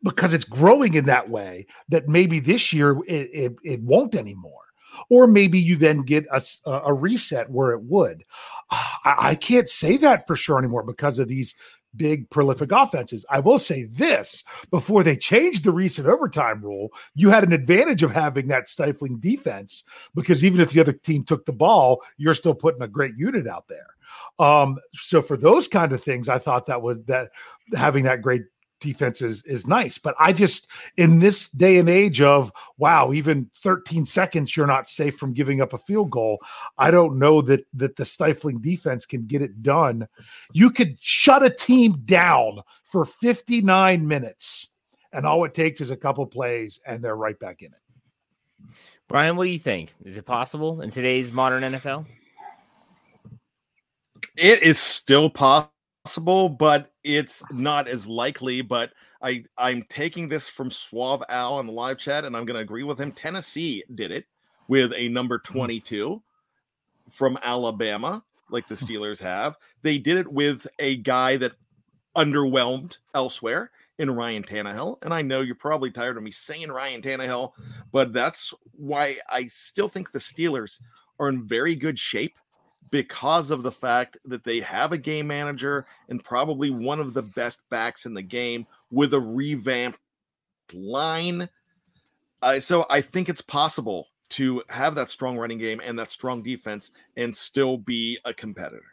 because 0.01 0.33
it's 0.33 0.43
growing 0.43 0.95
in 0.95 1.05
that 1.05 1.29
way 1.29 1.67
that 1.89 2.09
maybe 2.09 2.39
this 2.39 2.73
year 2.73 2.97
it, 3.07 3.29
it, 3.31 3.55
it 3.63 3.81
won't 3.83 4.15
anymore 4.15 4.63
or 5.09 5.27
maybe 5.27 5.59
you 5.59 5.75
then 5.75 6.01
get 6.01 6.25
a, 6.31 6.41
a 6.65 6.93
reset 6.93 7.49
where 7.51 7.71
it 7.71 7.83
would. 7.83 8.23
I, 8.71 9.15
I 9.19 9.35
can't 9.35 9.69
say 9.69 9.97
that 9.97 10.25
for 10.25 10.35
sure 10.35 10.57
anymore 10.57 10.83
because 10.83 11.19
of 11.19 11.27
these 11.27 11.53
big 11.95 12.29
prolific 12.29 12.71
offenses. 12.71 13.25
I 13.29 13.39
will 13.39 13.59
say 13.59 13.85
this 13.85 14.43
before 14.71 15.03
they 15.03 15.15
changed 15.15 15.63
the 15.63 15.71
recent 15.71 16.07
overtime 16.07 16.61
rule, 16.63 16.89
you 17.15 17.29
had 17.29 17.43
an 17.43 17.53
advantage 17.53 18.03
of 18.03 18.11
having 18.11 18.47
that 18.47 18.69
stifling 18.69 19.19
defense 19.19 19.83
because 20.15 20.43
even 20.43 20.61
if 20.61 20.71
the 20.71 20.81
other 20.81 20.93
team 20.93 21.23
took 21.23 21.45
the 21.45 21.53
ball, 21.53 22.01
you're 22.17 22.33
still 22.33 22.55
putting 22.55 22.81
a 22.81 22.87
great 22.87 23.15
unit 23.17 23.47
out 23.47 23.67
there. 23.67 23.87
Um, 24.39 24.77
so 24.93 25.21
for 25.21 25.37
those 25.37 25.67
kind 25.67 25.91
of 25.91 26.03
things, 26.03 26.29
I 26.29 26.37
thought 26.37 26.65
that 26.67 26.81
was 26.81 26.97
that 27.05 27.31
having 27.75 28.03
that 28.03 28.21
great 28.21 28.43
defense 28.83 29.21
is 29.21 29.43
is 29.45 29.65
nice. 29.65 29.97
But 29.97 30.15
I 30.19 30.31
just 30.33 30.67
in 30.97 31.19
this 31.19 31.49
day 31.49 31.79
and 31.79 31.89
age 31.89 32.21
of 32.21 32.51
wow, 32.77 33.11
even 33.11 33.49
13 33.55 34.05
seconds 34.05 34.55
you're 34.55 34.67
not 34.67 34.87
safe 34.87 35.17
from 35.17 35.33
giving 35.33 35.61
up 35.61 35.73
a 35.73 35.77
field 35.79 36.11
goal. 36.11 36.39
I 36.77 36.91
don't 36.91 37.17
know 37.17 37.41
that 37.41 37.65
that 37.73 37.95
the 37.95 38.05
stifling 38.05 38.59
defense 38.59 39.05
can 39.05 39.25
get 39.25 39.41
it 39.41 39.63
done. 39.63 40.07
You 40.53 40.69
could 40.69 40.97
shut 41.01 41.43
a 41.43 41.49
team 41.49 42.01
down 42.05 42.59
for 42.83 43.05
59 43.05 44.07
minutes, 44.07 44.69
and 45.11 45.25
all 45.25 45.43
it 45.45 45.55
takes 45.55 45.81
is 45.81 45.89
a 45.89 45.97
couple 45.97 46.27
plays, 46.27 46.79
and 46.85 47.03
they're 47.03 47.15
right 47.15 47.39
back 47.39 47.63
in 47.63 47.67
it. 47.67 48.77
Brian, 49.07 49.35
what 49.35 49.45
do 49.45 49.49
you 49.49 49.59
think? 49.59 49.93
Is 50.05 50.17
it 50.17 50.25
possible 50.25 50.81
in 50.81 50.89
today's 50.89 51.31
modern 51.31 51.63
NFL? 51.63 52.05
It 54.35 54.63
is 54.63 54.79
still 54.79 55.29
possible 55.29 55.72
possible, 56.03 56.49
but 56.49 56.91
it's 57.03 57.43
not 57.51 57.87
as 57.87 58.07
likely. 58.07 58.61
But 58.61 58.91
I 59.21 59.45
I'm 59.57 59.83
taking 59.89 60.27
this 60.27 60.47
from 60.49 60.69
Suave 60.69 61.23
Al 61.29 61.55
on 61.55 61.67
the 61.67 61.73
live 61.73 61.97
chat, 61.97 62.25
and 62.25 62.35
I'm 62.35 62.45
going 62.45 62.55
to 62.55 62.61
agree 62.61 62.83
with 62.83 62.99
him. 62.99 63.11
Tennessee 63.11 63.83
did 63.95 64.11
it 64.11 64.25
with 64.67 64.93
a 64.95 65.09
number 65.09 65.41
hmm. 65.45 65.53
22 65.53 66.21
from 67.09 67.37
Alabama, 67.43 68.23
like 68.49 68.67
the 68.67 68.75
Steelers 68.75 69.19
have. 69.19 69.57
They 69.81 69.97
did 69.97 70.17
it 70.17 70.31
with 70.31 70.67
a 70.79 70.97
guy 70.97 71.37
that 71.37 71.53
underwhelmed 72.15 72.97
elsewhere 73.15 73.71
in 73.97 74.11
Ryan 74.11 74.43
Tannehill. 74.43 74.97
And 75.03 75.13
I 75.13 75.21
know 75.21 75.41
you're 75.41 75.55
probably 75.55 75.91
tired 75.91 76.17
of 76.17 76.23
me 76.23 76.31
saying 76.31 76.71
Ryan 76.71 77.01
Tannehill, 77.01 77.53
but 77.91 78.13
that's 78.13 78.53
why 78.75 79.17
I 79.29 79.47
still 79.47 79.87
think 79.87 80.11
the 80.11 80.19
Steelers 80.19 80.79
are 81.19 81.29
in 81.29 81.47
very 81.47 81.75
good 81.75 81.97
shape 81.97 82.35
because 82.93 83.49
of 83.49 83.63
the 83.63 83.71
fact 83.71 84.19
that 84.23 84.43
they 84.43 84.59
have 84.59 84.91
a 84.91 84.97
game 84.99 85.25
manager 85.25 85.87
and 86.09 86.23
probably 86.23 86.69
one 86.69 86.99
of 86.99 87.15
the 87.15 87.23
best 87.23 87.67
backs 87.71 88.05
in 88.05 88.13
the 88.13 88.21
game 88.21 88.67
with 88.91 89.15
a 89.15 89.19
revamped 89.19 89.97
line. 90.71 91.49
Uh, 92.43 92.59
so 92.59 92.85
I 92.91 93.01
think 93.01 93.29
it's 93.29 93.41
possible 93.41 94.09
to 94.29 94.61
have 94.69 94.93
that 94.93 95.09
strong 95.09 95.39
running 95.39 95.57
game 95.57 95.81
and 95.83 95.97
that 95.97 96.11
strong 96.11 96.43
defense 96.43 96.91
and 97.17 97.35
still 97.35 97.77
be 97.77 98.19
a 98.25 98.33
competitor. 98.33 98.83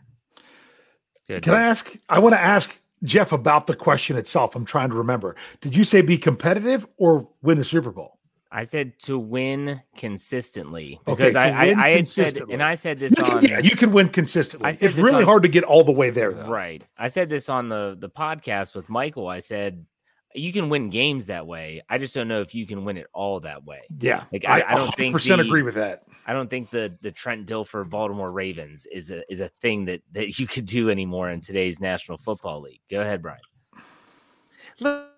Can 1.28 1.52
I 1.52 1.64
ask? 1.64 1.94
I 2.08 2.20
want 2.20 2.34
to 2.34 2.40
ask 2.40 2.80
Jeff 3.04 3.32
about 3.32 3.66
the 3.66 3.76
question 3.76 4.16
itself. 4.16 4.56
I'm 4.56 4.64
trying 4.64 4.88
to 4.88 4.96
remember. 4.96 5.36
Did 5.60 5.76
you 5.76 5.84
say 5.84 6.00
be 6.00 6.16
competitive 6.16 6.86
or 6.96 7.28
win 7.42 7.58
the 7.58 7.66
Super 7.66 7.90
Bowl? 7.90 8.16
I 8.52 8.64
said 8.64 8.98
to 9.00 9.18
win 9.18 9.80
consistently 9.96 11.00
because 11.06 11.36
okay, 11.36 11.50
I, 11.50 11.68
I, 11.68 11.86
I 11.86 11.90
had 11.90 12.06
said, 12.06 12.40
and 12.50 12.62
I 12.62 12.74
said 12.74 12.98
this 12.98 13.16
you 13.16 13.24
on. 13.24 13.40
Can, 13.40 13.50
yeah, 13.50 13.58
you 13.60 13.76
can 13.76 13.92
win 13.92 14.08
consistently. 14.08 14.66
I 14.66 14.72
said 14.72 14.90
it's 14.90 14.98
really 14.98 15.18
on, 15.18 15.24
hard 15.24 15.42
to 15.44 15.48
get 15.48 15.62
all 15.62 15.84
the 15.84 15.92
way 15.92 16.10
there, 16.10 16.32
though. 16.32 16.48
Right. 16.48 16.82
I 16.98 17.06
said 17.08 17.28
this 17.28 17.48
on 17.48 17.68
the 17.68 17.96
the 17.98 18.10
podcast 18.10 18.74
with 18.74 18.88
Michael. 18.88 19.28
I 19.28 19.38
said 19.38 19.86
you 20.34 20.52
can 20.52 20.68
win 20.68 20.90
games 20.90 21.26
that 21.26 21.46
way. 21.46 21.82
I 21.88 21.98
just 21.98 22.12
don't 22.12 22.26
know 22.26 22.40
if 22.40 22.54
you 22.54 22.66
can 22.66 22.84
win 22.84 22.96
it 22.96 23.06
all 23.12 23.38
that 23.40 23.64
way. 23.64 23.82
Yeah, 24.00 24.24
like 24.32 24.44
I, 24.48 24.64
I 24.66 24.74
don't 24.74 24.94
think 24.96 25.12
percent 25.12 25.40
agree 25.40 25.62
with 25.62 25.74
that. 25.74 26.02
I 26.26 26.32
don't 26.32 26.50
think 26.50 26.70
the 26.70 26.96
the 27.02 27.12
Trent 27.12 27.46
Dilfer 27.46 27.88
Baltimore 27.88 28.32
Ravens 28.32 28.84
is 28.86 29.12
a 29.12 29.22
is 29.30 29.38
a 29.38 29.48
thing 29.60 29.84
that 29.84 30.02
that 30.12 30.40
you 30.40 30.48
could 30.48 30.66
do 30.66 30.90
anymore 30.90 31.30
in 31.30 31.40
today's 31.40 31.80
National 31.80 32.18
Football 32.18 32.62
League. 32.62 32.80
Go 32.90 33.00
ahead, 33.00 33.22
Brian. 33.22 33.40
Look 34.80 34.92
let 34.92 35.04
me 35.04 35.09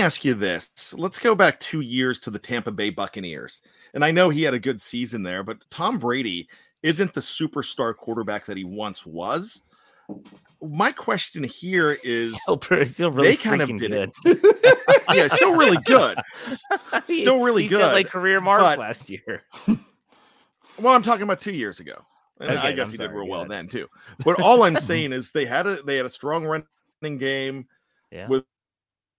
ask 0.00 0.24
you 0.24 0.34
this. 0.34 0.94
Let's 0.94 1.18
go 1.18 1.34
back 1.34 1.60
two 1.60 1.80
years 1.80 2.18
to 2.20 2.30
the 2.30 2.38
Tampa 2.38 2.70
Bay 2.70 2.90
Buccaneers. 2.90 3.60
And 3.94 4.04
I 4.04 4.10
know 4.10 4.30
he 4.30 4.42
had 4.42 4.54
a 4.54 4.58
good 4.58 4.80
season 4.80 5.22
there, 5.22 5.42
but 5.42 5.58
Tom 5.70 5.98
Brady 5.98 6.48
isn't 6.82 7.14
the 7.14 7.20
superstar 7.20 7.94
quarterback 7.94 8.46
that 8.46 8.56
he 8.56 8.64
once 8.64 9.04
was. 9.04 9.62
My 10.62 10.92
question 10.92 11.44
here 11.44 11.98
is 12.02 12.40
still, 12.42 12.60
still 12.84 13.12
really 13.12 13.28
they 13.28 13.36
kind 13.36 13.62
of 13.62 13.68
did 13.78 13.90
good. 13.90 14.12
it. 14.24 15.00
yeah, 15.14 15.28
still 15.28 15.56
really 15.56 15.78
good. 15.84 16.18
Still 17.06 17.40
really 17.40 17.62
he, 17.62 17.68
good. 17.68 17.80
Set, 17.80 17.92
like 17.92 18.08
career 18.08 18.40
marks 18.40 18.62
but, 18.62 18.78
last 18.78 19.10
year. 19.10 19.42
well, 20.78 20.94
I'm 20.94 21.02
talking 21.02 21.22
about 21.22 21.40
two 21.40 21.52
years 21.52 21.80
ago. 21.80 22.02
And 22.40 22.50
okay, 22.50 22.68
I 22.68 22.72
guess 22.72 22.88
I'm 22.88 22.92
he 22.92 22.96
sorry, 22.96 23.08
did 23.08 23.14
real 23.14 23.28
well 23.28 23.44
then 23.46 23.68
too. 23.68 23.86
But 24.24 24.40
all 24.40 24.62
I'm 24.62 24.76
saying 24.76 25.12
is 25.12 25.30
they 25.32 25.44
had 25.44 25.66
a 25.66 25.82
they 25.82 25.96
had 25.96 26.06
a 26.06 26.10
strong 26.10 26.44
running 26.44 27.18
game 27.18 27.66
yeah. 28.10 28.28
with 28.28 28.44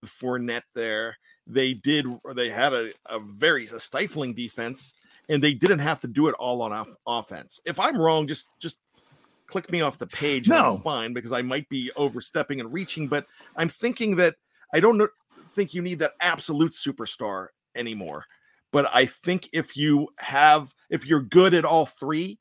Fournette 0.06 0.62
there. 0.74 1.16
They 1.46 1.74
did. 1.74 2.06
They 2.34 2.50
had 2.50 2.72
a, 2.72 2.92
a 3.06 3.18
very 3.18 3.66
a 3.66 3.80
stifling 3.80 4.34
defense, 4.34 4.94
and 5.28 5.42
they 5.42 5.54
didn't 5.54 5.80
have 5.80 6.00
to 6.02 6.08
do 6.08 6.28
it 6.28 6.34
all 6.34 6.62
on 6.62 6.72
off, 6.72 6.88
offense. 7.06 7.60
If 7.64 7.80
I'm 7.80 7.98
wrong, 7.98 8.26
just 8.26 8.46
just 8.60 8.78
click 9.46 9.70
me 9.70 9.80
off 9.80 9.98
the 9.98 10.06
page. 10.06 10.48
No, 10.48 10.74
I'm 10.74 10.80
fine 10.80 11.12
because 11.12 11.32
I 11.32 11.42
might 11.42 11.68
be 11.68 11.90
overstepping 11.96 12.60
and 12.60 12.72
reaching. 12.72 13.08
But 13.08 13.26
I'm 13.56 13.68
thinking 13.68 14.16
that 14.16 14.36
I 14.72 14.80
don't 14.80 15.10
think 15.54 15.74
you 15.74 15.82
need 15.82 15.98
that 15.98 16.14
absolute 16.20 16.72
superstar 16.72 17.48
anymore. 17.74 18.24
But 18.72 18.88
I 18.94 19.04
think 19.06 19.50
if 19.52 19.76
you 19.76 20.08
have, 20.18 20.74
if 20.88 21.04
you're 21.04 21.20
good 21.20 21.52
at 21.52 21.64
all 21.64 21.84
three, 21.84 22.38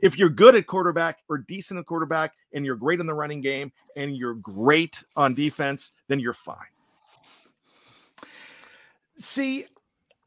if 0.00 0.16
you're 0.18 0.28
good 0.28 0.54
at 0.54 0.66
quarterback 0.66 1.18
or 1.28 1.38
decent 1.38 1.80
at 1.80 1.86
quarterback, 1.86 2.34
and 2.52 2.64
you're 2.64 2.76
great 2.76 3.00
in 3.00 3.06
the 3.06 3.14
running 3.14 3.40
game, 3.40 3.72
and 3.96 4.16
you're 4.16 4.34
great 4.34 5.02
on 5.16 5.34
defense, 5.34 5.92
then 6.08 6.20
you're 6.20 6.32
fine. 6.32 6.56
See, 9.16 9.66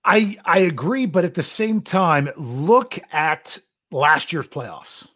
I 0.05 0.37
I 0.45 0.59
agree, 0.59 1.05
but 1.05 1.25
at 1.25 1.33
the 1.33 1.43
same 1.43 1.81
time, 1.81 2.29
look 2.37 2.97
at 3.11 3.57
last 3.91 4.33
year's 4.33 4.47
playoffs 4.47 5.07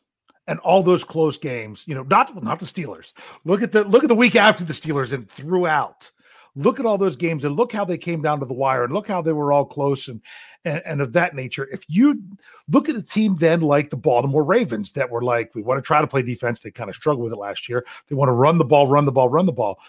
and 0.47 0.59
all 0.59 0.83
those 0.83 1.03
close 1.03 1.37
games. 1.37 1.83
You 1.87 1.95
know, 1.95 2.03
not 2.03 2.43
not 2.43 2.59
the 2.59 2.65
Steelers. 2.65 3.13
Look 3.45 3.61
at 3.61 3.71
the 3.71 3.83
look 3.85 4.03
at 4.03 4.09
the 4.09 4.15
week 4.15 4.35
after 4.35 4.63
the 4.63 4.73
Steelers 4.73 5.13
and 5.13 5.29
throughout. 5.29 6.11
Look 6.55 6.79
at 6.79 6.85
all 6.85 6.99
those 6.99 7.15
games 7.15 7.45
and 7.45 7.55
look 7.55 7.71
how 7.71 7.83
they 7.83 7.97
came 7.97 8.21
down 8.21 8.39
to 8.39 8.45
the 8.45 8.53
wire 8.53 8.83
and 8.83 8.93
look 8.93 9.07
how 9.07 9.23
they 9.23 9.33
were 9.33 9.51
all 9.51 9.65
close 9.65 10.07
and 10.07 10.21
and, 10.65 10.83
and 10.85 11.01
of 11.01 11.13
that 11.13 11.33
nature. 11.33 11.67
If 11.71 11.83
you 11.87 12.21
look 12.69 12.89
at 12.89 12.95
a 12.95 13.01
team 13.01 13.35
then 13.37 13.61
like 13.61 13.89
the 13.89 13.97
Baltimore 13.97 14.43
Ravens 14.43 14.91
that 14.91 15.09
were 15.09 15.23
like, 15.23 15.55
we 15.55 15.63
want 15.63 15.79
to 15.79 15.81
try 15.81 15.99
to 15.99 16.07
play 16.07 16.21
defense. 16.21 16.59
They 16.59 16.69
kind 16.69 16.89
of 16.89 16.95
struggled 16.95 17.23
with 17.23 17.33
it 17.33 17.39
last 17.39 17.67
year. 17.67 17.85
They 18.07 18.15
want 18.15 18.29
to 18.29 18.33
run 18.33 18.59
the 18.59 18.65
ball, 18.65 18.87
run 18.87 19.05
the 19.05 19.11
ball, 19.11 19.29
run 19.29 19.47
the 19.47 19.51
ball. 19.51 19.79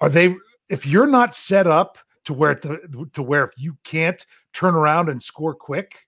Are 0.00 0.08
they? 0.08 0.36
If 0.68 0.86
you're 0.86 1.08
not 1.08 1.34
set 1.34 1.66
up 1.66 1.98
to 2.24 2.32
where 2.34 2.54
to, 2.54 3.08
to 3.12 3.22
where 3.22 3.44
if 3.44 3.52
you 3.56 3.76
can't 3.84 4.24
turn 4.52 4.74
around 4.74 5.08
and 5.08 5.22
score 5.22 5.54
quick, 5.54 6.06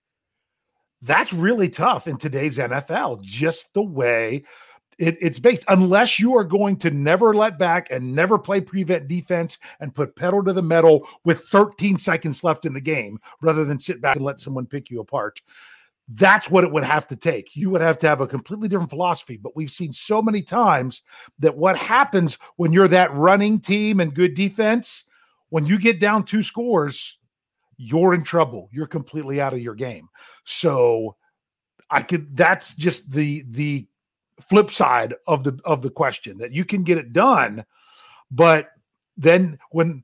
that's 1.01 1.33
really 1.33 1.69
tough 1.69 2.07
in 2.07 2.17
today's 2.17 2.57
NFL. 2.57 3.21
Just 3.21 3.73
the 3.73 3.83
way 3.83 4.43
It, 4.97 5.17
it's 5.19 5.39
based 5.39 5.65
unless 5.67 6.19
you 6.19 6.37
are 6.37 6.45
going 6.45 6.77
to 6.77 6.89
never 6.89 7.33
let 7.33 7.59
back 7.59 7.89
and 7.91 8.15
never 8.15 8.39
play 8.39 8.61
prevent 8.61 9.09
defense 9.09 9.57
and 9.81 9.93
put 9.93 10.15
pedal 10.15 10.41
to 10.45 10.53
the 10.53 10.61
metal 10.61 11.07
with 11.25 11.41
13 11.49 11.97
seconds 11.97 12.43
left 12.45 12.65
in 12.65 12.73
the 12.73 12.81
game 12.81 13.19
rather 13.41 13.65
than 13.65 13.77
sit 13.77 13.99
back 13.99 14.15
and 14.15 14.23
let 14.23 14.39
someone 14.39 14.65
pick 14.65 14.89
you 14.89 15.01
apart. 15.01 15.41
That's 16.07 16.49
what 16.49 16.63
it 16.63 16.71
would 16.71 16.85
have 16.85 17.07
to 17.07 17.15
take. 17.15 17.55
You 17.55 17.71
would 17.71 17.81
have 17.81 17.97
to 17.99 18.07
have 18.07 18.21
a 18.21 18.27
completely 18.27 18.69
different 18.69 18.91
philosophy. 18.91 19.37
But 19.37 19.55
we've 19.55 19.71
seen 19.71 19.91
so 19.91 20.21
many 20.21 20.41
times 20.41 21.01
that 21.39 21.57
what 21.57 21.75
happens 21.77 22.37
when 22.55 22.71
you're 22.71 22.87
that 22.87 23.13
running 23.13 23.59
team 23.59 23.99
and 23.99 24.13
good 24.13 24.33
defense, 24.33 25.05
when 25.55 25.65
you 25.65 25.79
get 25.79 26.01
down 26.01 26.25
two 26.25 26.41
scores, 26.41 27.17
you're 27.77 28.13
in 28.13 28.23
trouble. 28.23 28.67
You're 28.73 28.87
completely 28.87 29.39
out 29.39 29.53
of 29.53 29.61
your 29.61 29.73
game. 29.73 30.09
So 30.43 31.15
I 31.89 32.01
could 32.01 32.35
that's 32.35 32.73
just 32.73 33.09
the 33.09 33.45
the 33.51 33.87
flip 34.41 34.69
side 34.69 35.13
of 35.27 35.45
the 35.45 35.57
of 35.63 35.81
the 35.81 35.89
question 35.89 36.37
that 36.39 36.51
you 36.51 36.65
can 36.65 36.83
get 36.83 36.97
it 36.97 37.13
done 37.13 37.63
but 38.31 38.71
then 39.15 39.57
when 39.71 40.03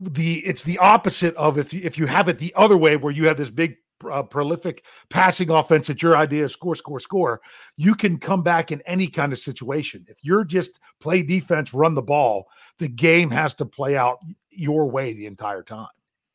the 0.00 0.40
it's 0.40 0.62
the 0.62 0.76
opposite 0.76 1.34
of 1.36 1.56
if 1.56 1.72
if 1.72 1.96
you 1.96 2.06
have 2.06 2.28
it 2.28 2.38
the 2.38 2.52
other 2.54 2.76
way 2.76 2.98
where 2.98 3.10
you 3.10 3.26
have 3.26 3.38
this 3.38 3.48
big 3.48 3.76
uh, 4.10 4.22
prolific 4.22 4.84
passing 5.10 5.50
offense 5.50 5.90
at 5.90 6.02
your 6.02 6.16
idea 6.16 6.48
score 6.48 6.74
score 6.74 7.00
score 7.00 7.40
you 7.76 7.94
can 7.94 8.18
come 8.18 8.42
back 8.42 8.72
in 8.72 8.80
any 8.82 9.06
kind 9.06 9.32
of 9.32 9.38
situation 9.38 10.04
if 10.08 10.16
you're 10.22 10.44
just 10.44 10.80
play 11.00 11.22
defense 11.22 11.74
run 11.74 11.94
the 11.94 12.02
ball 12.02 12.46
the 12.78 12.88
game 12.88 13.30
has 13.30 13.54
to 13.54 13.64
play 13.64 13.96
out 13.96 14.18
your 14.50 14.90
way 14.90 15.12
the 15.12 15.26
entire 15.26 15.62
time 15.62 15.88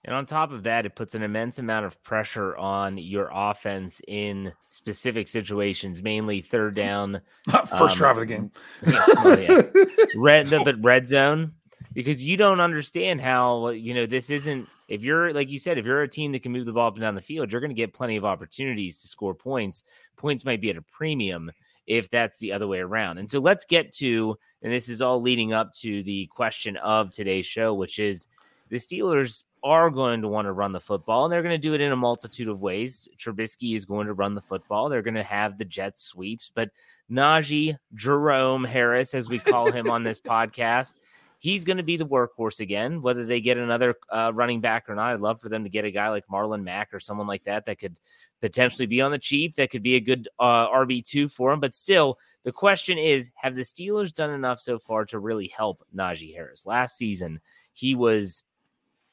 and 0.08 0.16
on 0.16 0.26
top 0.26 0.54
of 0.54 0.64
that, 0.64 0.86
it 0.86 0.96
puts 0.96 1.16
an 1.16 1.22
immense 1.22 1.60
amount 1.60 1.86
of 1.86 2.02
pressure 2.02 2.56
on 2.56 2.98
your 2.98 3.30
offense 3.32 4.02
in 4.08 4.54
specific 4.70 5.28
situations, 5.28 6.02
mainly 6.02 6.40
third 6.40 6.76
down. 6.76 7.20
First 7.50 7.74
um, 7.74 7.98
drive 7.98 8.18
of 8.18 8.22
the 8.22 8.26
game. 8.26 8.52
Yeah, 8.86 9.04
well, 9.16 9.40
yeah. 9.40 9.62
red 10.16 10.48
the, 10.48 10.64
the 10.64 10.78
red 10.78 11.08
zone. 11.08 11.52
Because 11.92 12.24
you 12.24 12.38
don't 12.38 12.62
understand 12.62 13.20
how, 13.20 13.70
you 13.70 13.94
know, 13.94 14.06
this 14.06 14.30
isn't 14.30 14.70
if 14.88 15.03
you're 15.03 15.34
like 15.34 15.50
you 15.50 15.60
said, 15.60 15.77
if 15.77 15.86
you're 15.86 16.01
a 16.01 16.08
team 16.08 16.32
that 16.32 16.44
can 16.44 16.51
move 16.51 16.65
the 16.65 16.74
ball 16.74 16.88
up 16.88 16.96
and 16.96 17.01
down 17.01 17.15
the 17.15 17.22
field, 17.22 17.51
you're 17.51 17.62
going 17.62 17.72
to 17.72 17.75
get 17.75 17.94
plenty 17.94 18.15
of 18.15 18.25
opportunities 18.25 18.98
to 18.98 19.08
score 19.08 19.34
points. 19.36 19.84
Points 20.15 20.46
might 20.46 20.62
be 20.62 20.70
at 20.70 20.77
a 20.77 20.82
premium 20.82 21.51
if 21.86 22.10
that's 22.10 22.38
the 22.39 22.51
other 22.51 22.67
way 22.67 22.79
around. 22.79 23.17
And 23.17 23.29
so 23.29 23.39
let's 23.39 23.65
get 23.65 23.94
to, 23.96 24.38
and 24.62 24.74
this 24.74 24.89
is 24.89 25.01
all 25.01 25.22
leading 25.22 25.53
up 25.53 25.74
to 25.75 26.03
the 26.03 26.27
question 26.27 26.75
of 26.77 27.12
today's 27.12 27.46
show, 27.46 27.74
which 27.74 27.98
is 27.98 28.27
the 28.70 28.77
Steelers 28.77 29.44
are 29.63 29.89
going 29.89 30.22
to 30.22 30.27
want 30.27 30.46
to 30.46 30.51
run 30.51 30.72
the 30.72 30.79
football, 30.79 31.25
and 31.25 31.32
they're 31.32 31.41
going 31.41 31.56
to 31.56 31.58
do 31.58 31.74
it 31.74 31.82
in 31.82 31.91
a 31.91 31.96
multitude 31.96 32.48
of 32.48 32.62
ways. 32.62 33.08
Trubisky 33.17 33.75
is 33.75 33.86
going 33.86 34.08
to 34.08 34.13
run 34.13 34.36
the 34.36 34.41
football. 34.41 34.88
They're 34.88 35.01
going 35.01 35.15
to 35.15 35.24
have 35.24 35.58
the 35.58 35.65
jet 35.65 35.98
sweeps, 35.98 36.51
but 36.53 36.70
Najee 37.12 37.77
Jerome 37.94 38.63
Harris, 38.63 39.13
as 39.13 39.29
we 39.29 39.39
call 39.39 39.72
him 39.72 39.89
on 39.89 40.03
this 40.03 40.22
podcast, 40.22 40.96
he's 41.39 41.63
going 41.63 41.77
to 41.77 41.84
be 41.84 41.98
the 41.98 42.06
workhorse 42.06 42.60
again. 42.60 43.01
Whether 43.01 43.25
they 43.25 43.41
get 43.41 43.58
another 43.58 43.96
uh, 44.10 44.32
running 44.34 44.62
back 44.62 44.89
or 44.89 44.96
not, 44.96 45.13
I'd 45.13 45.20
love 45.20 45.39
for 45.39 45.50
them 45.50 45.63
to 45.63 45.70
get 45.70 45.86
a 45.86 45.91
guy 45.91 46.10
like 46.10 46.27
Marlon 46.27 46.63
Mack 46.63 46.94
or 46.94 47.00
someone 47.00 47.27
like 47.27 47.44
that 47.44 47.65
that 47.65 47.79
could 47.79 48.00
potentially 48.41 48.86
be 48.86 49.01
on 49.01 49.12
the 49.12 49.20
cheap. 49.20 49.56
That 49.56 49.72
could 49.72 49.84
be 49.84 49.96
a 49.96 50.00
good 50.00 50.27
uh, 50.39 50.67
RB 50.70 51.06
two 51.06 51.27
for 51.27 51.51
him. 51.51 51.60
But 51.60 51.75
still, 51.75 52.17
the 52.44 52.51
question 52.51 52.98
is: 52.98 53.32
Have 53.36 53.56
the 53.56 53.62
Steelers 53.62 54.13
done 54.13 54.32
enough 54.32 54.60
so 54.60 54.79
far 54.79 55.06
to 55.06 55.20
really 55.20 55.48
help 55.48 55.86
Najee 55.96 56.34
Harris? 56.34 56.65
Last 56.65 56.98
season, 56.98 57.39
he 57.74 57.96
was 57.96 58.44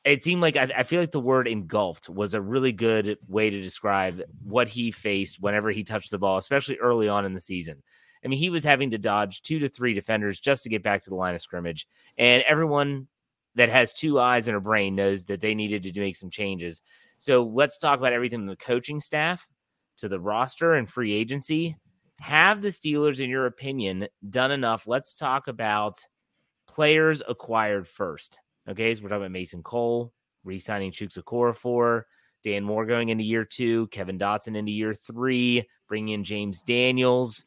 it 0.04 0.22
seemed 0.22 0.42
like 0.42 0.56
I, 0.56 0.70
I, 0.76 0.82
feel 0.82 1.00
like 1.00 1.12
the 1.12 1.20
word 1.20 1.48
engulfed 1.48 2.10
was 2.10 2.34
a 2.34 2.40
really 2.40 2.72
good 2.72 3.16
way 3.26 3.48
to 3.48 3.62
describe 3.62 4.22
what 4.42 4.68
he 4.68 4.90
faced 4.90 5.40
whenever 5.40 5.70
he 5.70 5.82
touched 5.82 6.10
the 6.10 6.18
ball, 6.18 6.36
especially 6.36 6.76
early 6.76 7.08
on 7.08 7.24
in 7.24 7.32
the 7.32 7.40
season. 7.40 7.82
I 8.24 8.28
mean, 8.28 8.38
he 8.38 8.50
was 8.50 8.64
having 8.64 8.90
to 8.90 8.98
dodge 8.98 9.42
two 9.42 9.58
to 9.58 9.68
three 9.68 9.94
defenders 9.94 10.40
just 10.40 10.62
to 10.62 10.68
get 10.68 10.82
back 10.82 11.02
to 11.02 11.10
the 11.10 11.16
line 11.16 11.34
of 11.34 11.40
scrimmage. 11.40 11.86
And 12.16 12.42
everyone 12.44 13.08
that 13.54 13.68
has 13.68 13.92
two 13.92 14.18
eyes 14.18 14.48
and 14.48 14.56
a 14.56 14.60
brain 14.60 14.94
knows 14.94 15.24
that 15.26 15.40
they 15.40 15.54
needed 15.54 15.82
to 15.82 16.00
make 16.00 16.16
some 16.16 16.30
changes. 16.30 16.82
So 17.18 17.44
let's 17.44 17.78
talk 17.78 17.98
about 17.98 18.12
everything 18.12 18.40
from 18.40 18.46
the 18.46 18.56
coaching 18.56 19.00
staff 19.00 19.46
to 19.98 20.08
the 20.08 20.18
roster 20.20 20.74
and 20.74 20.88
free 20.88 21.12
agency. 21.12 21.76
Have 22.20 22.62
the 22.62 22.68
Steelers, 22.68 23.22
in 23.22 23.30
your 23.30 23.46
opinion, 23.46 24.08
done 24.30 24.50
enough? 24.50 24.86
Let's 24.86 25.14
talk 25.14 25.48
about 25.48 25.98
players 26.66 27.22
acquired 27.28 27.86
first. 27.86 28.38
Okay, 28.68 28.94
so 28.94 29.02
we're 29.02 29.10
talking 29.10 29.22
about 29.22 29.32
Mason 29.32 29.62
Cole 29.62 30.12
re-signing 30.44 30.92
Chuks 30.92 31.18
Okorafor, 31.18 32.02
Dan 32.42 32.64
Moore 32.64 32.86
going 32.86 33.08
into 33.08 33.24
year 33.24 33.44
two, 33.44 33.86
Kevin 33.88 34.18
Dotson 34.18 34.56
into 34.56 34.70
year 34.70 34.94
three, 34.94 35.66
bringing 35.88 36.14
in 36.14 36.24
James 36.24 36.62
Daniels. 36.62 37.44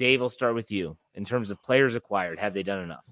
Dave, 0.00 0.22
I'll 0.22 0.30
start 0.30 0.54
with 0.54 0.72
you. 0.72 0.96
In 1.14 1.26
terms 1.26 1.50
of 1.50 1.62
players 1.62 1.94
acquired, 1.94 2.38
have 2.38 2.54
they 2.54 2.62
done 2.62 2.82
enough? 2.82 3.04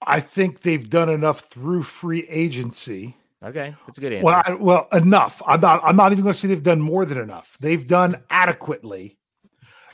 I 0.00 0.18
think 0.18 0.62
they've 0.62 0.88
done 0.88 1.10
enough 1.10 1.40
through 1.40 1.82
free 1.82 2.26
agency. 2.26 3.14
Okay, 3.44 3.74
that's 3.86 3.98
a 3.98 4.00
good 4.00 4.14
answer. 4.14 4.24
Well, 4.24 4.42
I, 4.46 4.54
well, 4.54 4.88
enough. 4.94 5.42
I'm 5.46 5.60
not. 5.60 5.82
I'm 5.84 5.94
not 5.94 6.12
even 6.12 6.24
going 6.24 6.32
to 6.32 6.40
say 6.40 6.48
they've 6.48 6.62
done 6.62 6.80
more 6.80 7.04
than 7.04 7.18
enough. 7.18 7.58
They've 7.60 7.86
done 7.86 8.16
adequately 8.30 9.18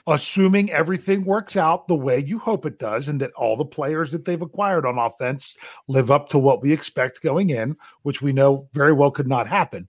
assuming 0.07 0.71
everything 0.71 1.25
works 1.25 1.57
out 1.57 1.89
the 1.89 1.95
way 1.95 2.19
you 2.19 2.39
hope 2.39 2.67
it 2.67 2.79
does 2.79 3.09
and 3.09 3.21
that 3.21 3.33
all 3.33 3.57
the 3.57 3.65
players 3.65 4.13
that 4.13 4.25
they've 4.25 4.43
acquired 4.43 4.85
on 4.85 4.99
offense 4.99 5.57
live 5.89 6.11
up 6.11 6.29
to 6.29 6.39
what 6.39 6.61
we 6.61 6.71
expect 6.71 7.23
going 7.23 7.51
in, 7.51 7.75
which 8.03 8.21
we 8.21 8.31
know 8.31 8.69
very 8.75 8.93
well 8.93 9.11
could 9.11 9.27
not 9.27 9.49
happen. 9.49 9.89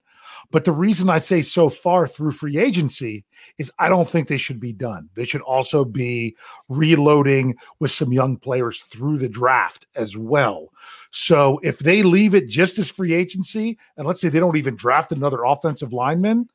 But 0.51 0.65
the 0.65 0.71
reason 0.71 1.09
I 1.09 1.17
say 1.17 1.41
so 1.41 1.69
far 1.69 2.07
through 2.07 2.31
free 2.31 2.57
agency 2.57 3.25
is 3.57 3.71
I 3.79 3.89
don't 3.89 4.07
think 4.07 4.27
they 4.27 4.37
should 4.37 4.59
be 4.59 4.73
done. 4.73 5.09
They 5.15 5.25
should 5.25 5.41
also 5.41 5.85
be 5.85 6.35
reloading 6.69 7.55
with 7.79 7.91
some 7.91 8.13
young 8.13 8.37
players 8.37 8.81
through 8.81 9.17
the 9.17 9.29
draft 9.29 9.87
as 9.95 10.15
well. 10.15 10.69
So 11.11 11.59
if 11.63 11.79
they 11.79 12.03
leave 12.03 12.35
it 12.35 12.47
just 12.47 12.77
as 12.77 12.89
free 12.89 13.13
agency, 13.13 13.77
and 13.97 14.05
let's 14.05 14.21
say 14.21 14.29
they 14.29 14.39
don't 14.39 14.57
even 14.57 14.75
draft 14.75 15.11
another 15.11 15.43
offensive 15.43 15.93
lineman, 15.93 16.49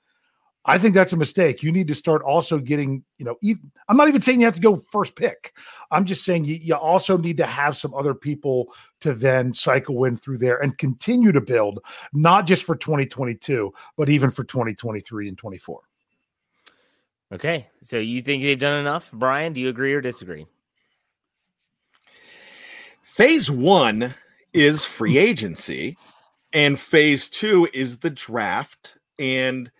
I 0.66 0.76
think 0.76 0.94
that's 0.94 1.14
a 1.14 1.16
mistake. 1.16 1.62
You 1.62 1.72
need 1.72 1.88
to 1.88 1.94
start 1.94 2.22
also 2.22 2.58
getting, 2.58 3.02
you 3.16 3.24
know, 3.24 3.36
even, 3.42 3.72
I'm 3.88 3.96
not 3.96 4.08
even 4.08 4.20
saying 4.20 4.40
you 4.40 4.46
have 4.46 4.54
to 4.56 4.60
go 4.60 4.76
first 4.90 5.16
pick. 5.16 5.54
I'm 5.90 6.04
just 6.04 6.24
saying 6.24 6.44
you, 6.44 6.54
you 6.56 6.74
also 6.74 7.16
need 7.16 7.38
to 7.38 7.46
have 7.46 7.76
some 7.76 7.94
other 7.94 8.14
people 8.14 8.74
to 9.00 9.14
then 9.14 9.54
cycle 9.54 10.04
in 10.04 10.16
through 10.16 10.38
there 10.38 10.58
and 10.62 10.76
continue 10.76 11.32
to 11.32 11.40
build, 11.40 11.80
not 12.12 12.46
just 12.46 12.64
for 12.64 12.76
2022, 12.76 13.72
but 13.96 14.10
even 14.10 14.30
for 14.30 14.44
2023 14.44 15.28
and 15.28 15.38
24. 15.38 15.80
Okay. 17.32 17.66
So 17.82 17.96
you 17.96 18.20
think 18.20 18.42
they've 18.42 18.58
done 18.58 18.80
enough? 18.80 19.10
Brian, 19.12 19.54
do 19.54 19.60
you 19.60 19.68
agree 19.68 19.94
or 19.94 20.02
disagree? 20.02 20.46
Phase 23.02 23.50
one 23.50 24.14
is 24.52 24.84
free 24.84 25.16
agency, 25.28 25.96
and 26.52 26.78
phase 26.78 27.30
two 27.30 27.68
is 27.72 27.98
the 27.98 28.10
draft. 28.10 28.96
And 29.18 29.70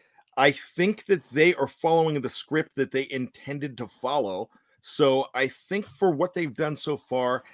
I 0.40 0.53
think 0.53 1.05
that 1.05 1.29
they 1.31 1.55
are 1.55 1.66
following 1.66 2.18
the 2.18 2.31
script 2.31 2.70
that 2.76 2.92
they 2.92 3.07
intended 3.11 3.76
to 3.76 3.87
follow. 3.87 4.48
So 4.81 5.26
I 5.35 5.48
think 5.48 5.87
for 5.87 6.11
what 6.12 6.33
they've 6.33 6.55
done 6.55 6.76
so 6.76 6.96
far, 6.96 7.44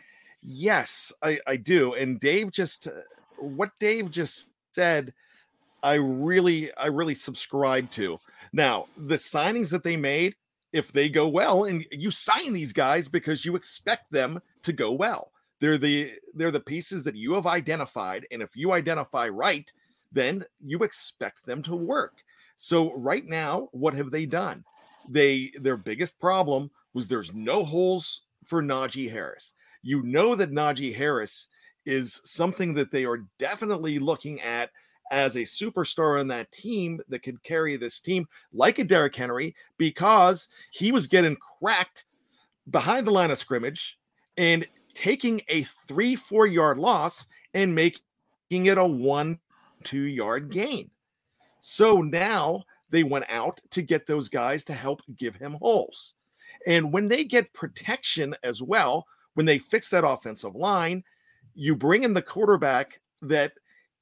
yes, 0.41 1.13
I, 1.21 1.41
I 1.49 1.57
do. 1.57 1.95
And 1.95 2.21
Dave 2.21 2.53
just, 2.53 2.87
uh, 2.87 2.93
what 3.41 3.73
Dave 3.81 4.13
just 4.13 4.53
said, 4.71 5.13
I 5.83 5.95
really, 5.95 6.73
I 6.75 6.87
really 6.87 7.17
subscribe 7.17 7.91
to. 7.91 8.21
Now, 8.53 8.87
the 8.97 9.17
signings 9.17 9.71
that 9.71 9.83
they 9.83 9.97
made, 9.97 10.37
if 10.73 10.93
they 10.93 11.09
go 11.09 11.27
well, 11.27 11.65
and 11.65 11.85
you 11.91 12.13
sign 12.13 12.53
these 12.53 12.73
guys 12.73 13.09
because 13.09 13.45
you 13.45 13.57
expect 13.57 14.13
them 14.13 14.41
to 14.63 14.73
go 14.73 14.93
well. 14.93 15.33
They're 15.59 15.79
the 15.79 16.13
they're 16.35 16.53
the 16.53 16.61
pieces 16.61 17.03
that 17.03 17.17
you 17.17 17.35
have 17.35 17.47
identified, 17.47 18.27
and 18.31 18.43
if 18.43 18.55
you 18.55 18.73
identify 18.73 19.29
right, 19.29 19.73
then 20.13 20.45
you 20.61 20.85
expect 20.85 21.47
them 21.47 21.63
to 21.65 21.75
work. 21.75 22.23
So 22.57 22.93
right 22.95 23.27
now, 23.27 23.69
what 23.73 23.95
have 23.95 24.11
they 24.11 24.27
done? 24.27 24.65
They 25.09 25.53
their 25.61 25.77
biggest 25.77 26.19
problem 26.19 26.71
was 26.95 27.07
there's 27.07 27.33
no 27.35 27.65
holes 27.65 28.23
for 28.45 28.63
Najee 28.63 29.11
Harris. 29.11 29.55
You 29.83 30.03
know 30.03 30.35
that 30.35 30.51
Najee 30.51 30.95
Harris 30.95 31.49
is 31.85 32.21
something 32.25 32.75
that 32.75 32.91
they 32.91 33.05
are 33.05 33.25
definitely 33.39 33.99
looking 33.99 34.41
at 34.41 34.71
as 35.13 35.37
a 35.37 35.41
superstar 35.43 36.19
on 36.19 36.27
that 36.29 36.51
team 36.51 37.01
that 37.09 37.23
could 37.23 37.43
carry 37.45 37.77
this 37.77 38.01
team 38.01 38.27
like 38.53 38.79
a 38.79 38.85
Derrick 38.85 39.15
Henry 39.15 39.55
because 39.79 40.49
he 40.73 40.91
was 40.91 41.07
getting 41.07 41.37
cracked 41.61 42.05
behind 42.71 43.07
the 43.07 43.13
line 43.13 43.31
of 43.31 43.39
scrimmage 43.39 43.99
and 44.37 44.67
taking 44.95 45.41
a 45.49 45.63
three, 45.87 46.17
four 46.17 46.47
yard 46.47 46.79
loss 46.79 47.27
and 47.55 47.75
making 47.75 48.03
it 48.51 48.79
a 48.79 48.85
one, 48.85 49.39
two 49.85 50.03
yard 50.03 50.51
gain. 50.51 50.91
So 51.69 52.01
now 52.01 52.63
they 52.91 53.03
went 53.03 53.25
out 53.29 53.61
to 53.71 53.83
get 53.83 54.07
those 54.07 54.29
guys 54.29 54.63
to 54.67 54.73
help 54.73 55.03
give 55.17 55.35
him 55.35 55.55
holes. 55.55 56.15
And 56.65 56.93
when 56.93 57.09
they 57.09 57.25
get 57.25 57.53
protection 57.53 58.37
as 58.45 58.63
well, 58.63 59.05
when 59.35 59.47
they 59.47 59.59
fix 59.59 59.91
that 59.91 60.07
offensive 60.07 60.55
line, 60.55 61.03
you 61.57 61.75
bring 61.75 62.05
in 62.05 62.15
the 62.15 62.23
quarterback 62.23 63.01
that 63.23 63.55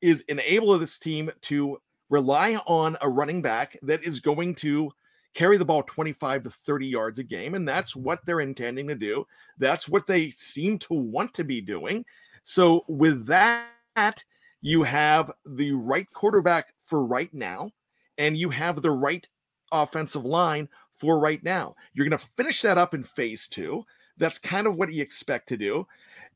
is 0.02 0.20
enable 0.28 0.78
this 0.78 0.98
team 0.98 1.30
to 1.40 1.80
rely 2.10 2.56
on 2.66 2.98
a 3.00 3.08
running 3.08 3.40
back 3.40 3.78
that 3.80 4.04
is 4.04 4.20
going 4.20 4.56
to 4.56 4.92
carry 5.32 5.56
the 5.56 5.64
ball 5.64 5.84
25 5.84 6.44
to 6.44 6.50
30 6.50 6.86
yards 6.86 7.18
a 7.18 7.24
game. 7.24 7.54
And 7.54 7.66
that's 7.66 7.96
what 7.96 8.26
they're 8.26 8.40
intending 8.40 8.88
to 8.88 8.94
do. 8.94 9.26
That's 9.56 9.88
what 9.88 10.06
they 10.06 10.28
seem 10.28 10.78
to 10.80 10.92
want 10.92 11.32
to 11.32 11.44
be 11.44 11.62
doing. 11.62 12.04
So, 12.42 12.84
with 12.88 13.24
that, 13.24 14.22
you 14.60 14.82
have 14.82 15.32
the 15.46 15.72
right 15.72 16.06
quarterback 16.12 16.73
for 16.84 17.04
right 17.04 17.32
now, 17.32 17.70
and 18.18 18.36
you 18.36 18.50
have 18.50 18.82
the 18.82 18.90
right 18.90 19.26
offensive 19.72 20.24
line 20.24 20.68
for 20.96 21.18
right 21.18 21.42
now. 21.42 21.74
You're 21.92 22.08
going 22.08 22.18
to 22.18 22.26
finish 22.36 22.62
that 22.62 22.78
up 22.78 22.94
in 22.94 23.02
phase 23.02 23.48
two. 23.48 23.84
That's 24.16 24.38
kind 24.38 24.66
of 24.66 24.76
what 24.76 24.92
you 24.92 25.02
expect 25.02 25.48
to 25.48 25.56
do. 25.56 25.86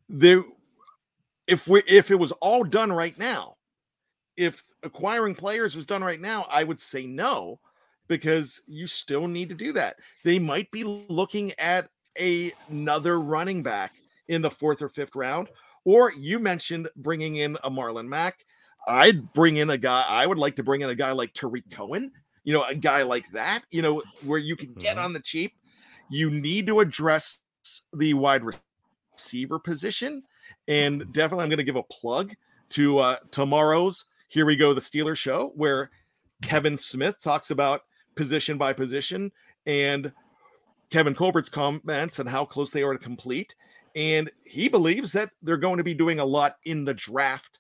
There, 0.09 0.43
if 1.47 1.69
we 1.69 1.83
if 1.87 2.11
it 2.11 2.19
was 2.19 2.33
all 2.33 2.65
done 2.65 2.93
right 2.93 3.17
now, 3.19 3.57
if 4.37 4.65
acquiring 4.83 5.35
players 5.35 5.77
was 5.77 5.87
done 5.87 6.03
right 6.03 6.21
now, 6.21 6.47
I 6.51 6.65
would 6.65 6.81
say 6.81 7.07
no, 7.07 7.61
because 8.09 8.63
you 8.67 8.87
still 8.87 9.29
need 9.29 9.49
to 9.51 9.55
do 9.55 9.73
that. 9.73 9.97
They 10.25 10.39
might 10.39 10.71
be 10.71 10.85
looking 10.85 11.53
at 11.59 11.89
a, 12.19 12.53
another 12.69 13.21
running 13.21 13.63
back 13.63 13.95
in 14.29 14.43
the 14.43 14.51
fourth 14.51 14.83
or 14.83 14.89
fifth 14.89 15.15
round. 15.15 15.49
Or 15.85 16.13
you 16.13 16.39
mentioned 16.39 16.89
bringing 16.97 17.37
in 17.37 17.57
a 17.65 17.71
Marlon 17.71 18.09
Mack. 18.09 18.45
I'd 18.87 19.33
bring 19.33 19.57
in 19.57 19.71
a 19.71 19.79
guy. 19.79 20.03
I 20.03 20.27
would 20.27 20.39
like 20.39 20.57
to 20.57 20.63
bring 20.63 20.81
in 20.81 20.91
a 20.91 20.95
guy 20.95 21.13
like 21.13 21.35
Tarik 21.35 21.71
Cohen. 21.71 22.13
You 22.45 22.55
know, 22.55 22.65
a 22.65 22.75
guy 22.75 23.03
like 23.03 23.31
that. 23.33 23.65
You 23.71 23.83
know, 23.83 24.03
where 24.25 24.39
you 24.39 24.57
can 24.57 24.73
get 24.75 24.99
on 24.99 25.13
the 25.13 25.21
cheap. 25.21 25.53
You 26.11 26.31
need 26.31 26.67
to 26.69 26.81
address 26.81 27.41
the 27.93 28.15
wide 28.15 28.43
receiver 29.15 29.59
position, 29.59 30.23
and 30.67 31.13
definitely, 31.13 31.43
I'm 31.43 31.51
going 31.51 31.59
to 31.59 31.65
give 31.65 31.77
a 31.77 31.83
plug 31.83 32.35
to 32.71 32.99
uh, 32.99 33.17
tomorrow's 33.31 34.07
Here 34.29 34.47
We 34.47 34.57
Go 34.57 34.73
the 34.73 34.81
Steelers 34.81 35.17
show, 35.17 35.53
where 35.55 35.91
Kevin 36.43 36.79
Smith 36.79 37.17
talks 37.23 37.51
about 37.51 37.83
position 38.15 38.59
by 38.59 38.73
position 38.73 39.33
and 39.67 40.13
Kevin 40.91 41.15
Colbert's 41.15 41.49
comments 41.49 42.19
and 42.19 42.29
how 42.29 42.45
close 42.45 42.71
they 42.71 42.83
are 42.83 42.93
to 42.93 42.99
complete. 42.99 43.55
And 43.95 44.31
he 44.45 44.69
believes 44.69 45.13
that 45.13 45.31
they're 45.43 45.57
going 45.57 45.79
to 45.79 45.85
be 45.85 45.95
doing 45.95 46.21
a 46.21 46.25
lot 46.25 46.57
in 46.65 46.85
the 46.85 46.95
draft 46.95 47.59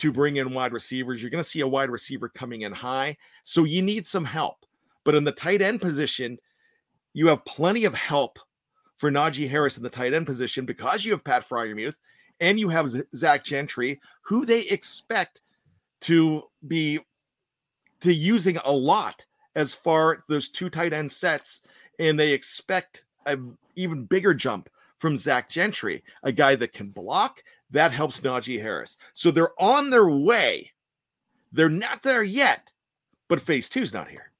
to 0.00 0.12
bring 0.12 0.36
in 0.36 0.54
wide 0.54 0.72
receivers. 0.72 1.20
You're 1.20 1.30
going 1.30 1.44
to 1.44 1.48
see 1.48 1.60
a 1.60 1.68
wide 1.68 1.90
receiver 1.90 2.28
coming 2.28 2.62
in 2.62 2.72
high. 2.72 3.16
So 3.42 3.64
you 3.64 3.82
need 3.82 4.06
some 4.06 4.24
help. 4.24 4.64
But 5.04 5.14
in 5.14 5.24
the 5.24 5.32
tight 5.32 5.62
end 5.62 5.80
position, 5.80 6.38
you 7.12 7.28
have 7.28 7.44
plenty 7.44 7.84
of 7.84 7.94
help 7.94 8.38
for 8.96 9.10
Najee 9.10 9.48
Harris 9.48 9.76
in 9.76 9.82
the 9.82 9.90
tight 9.90 10.14
end 10.14 10.26
position 10.26 10.64
because 10.64 11.04
you 11.04 11.12
have 11.12 11.24
Pat 11.24 11.46
Freiermuth 11.46 11.96
and 12.40 12.58
you 12.58 12.68
have 12.70 12.94
Zach 13.14 13.44
Gentry, 13.44 14.00
who 14.22 14.46
they 14.46 14.62
expect 14.62 15.42
to 16.02 16.44
be 16.66 17.00
to 18.00 18.12
using 18.12 18.56
a 18.64 18.72
lot 18.72 19.24
as 19.54 19.74
far 19.74 20.24
those 20.28 20.48
two 20.48 20.70
tight 20.70 20.94
end 20.94 21.12
sets, 21.12 21.60
and 21.98 22.18
they 22.18 22.32
expect 22.32 23.04
an 23.26 23.58
even 23.76 24.04
bigger 24.04 24.32
jump 24.32 24.70
from 24.96 25.18
Zach 25.18 25.50
Gentry, 25.50 26.02
a 26.22 26.32
guy 26.32 26.54
that 26.54 26.72
can 26.72 26.88
block. 26.88 27.42
That 27.70 27.92
helps 27.92 28.20
Najee 28.20 28.60
Harris. 28.60 28.98
So 29.12 29.30
they're 29.30 29.60
on 29.60 29.90
their 29.90 30.08
way. 30.08 30.72
They're 31.52 31.68
not 31.68 32.02
there 32.02 32.22
yet, 32.22 32.68
but 33.28 33.40
phase 33.40 33.68
two's 33.68 33.92
not 33.92 34.08
here. 34.08 34.30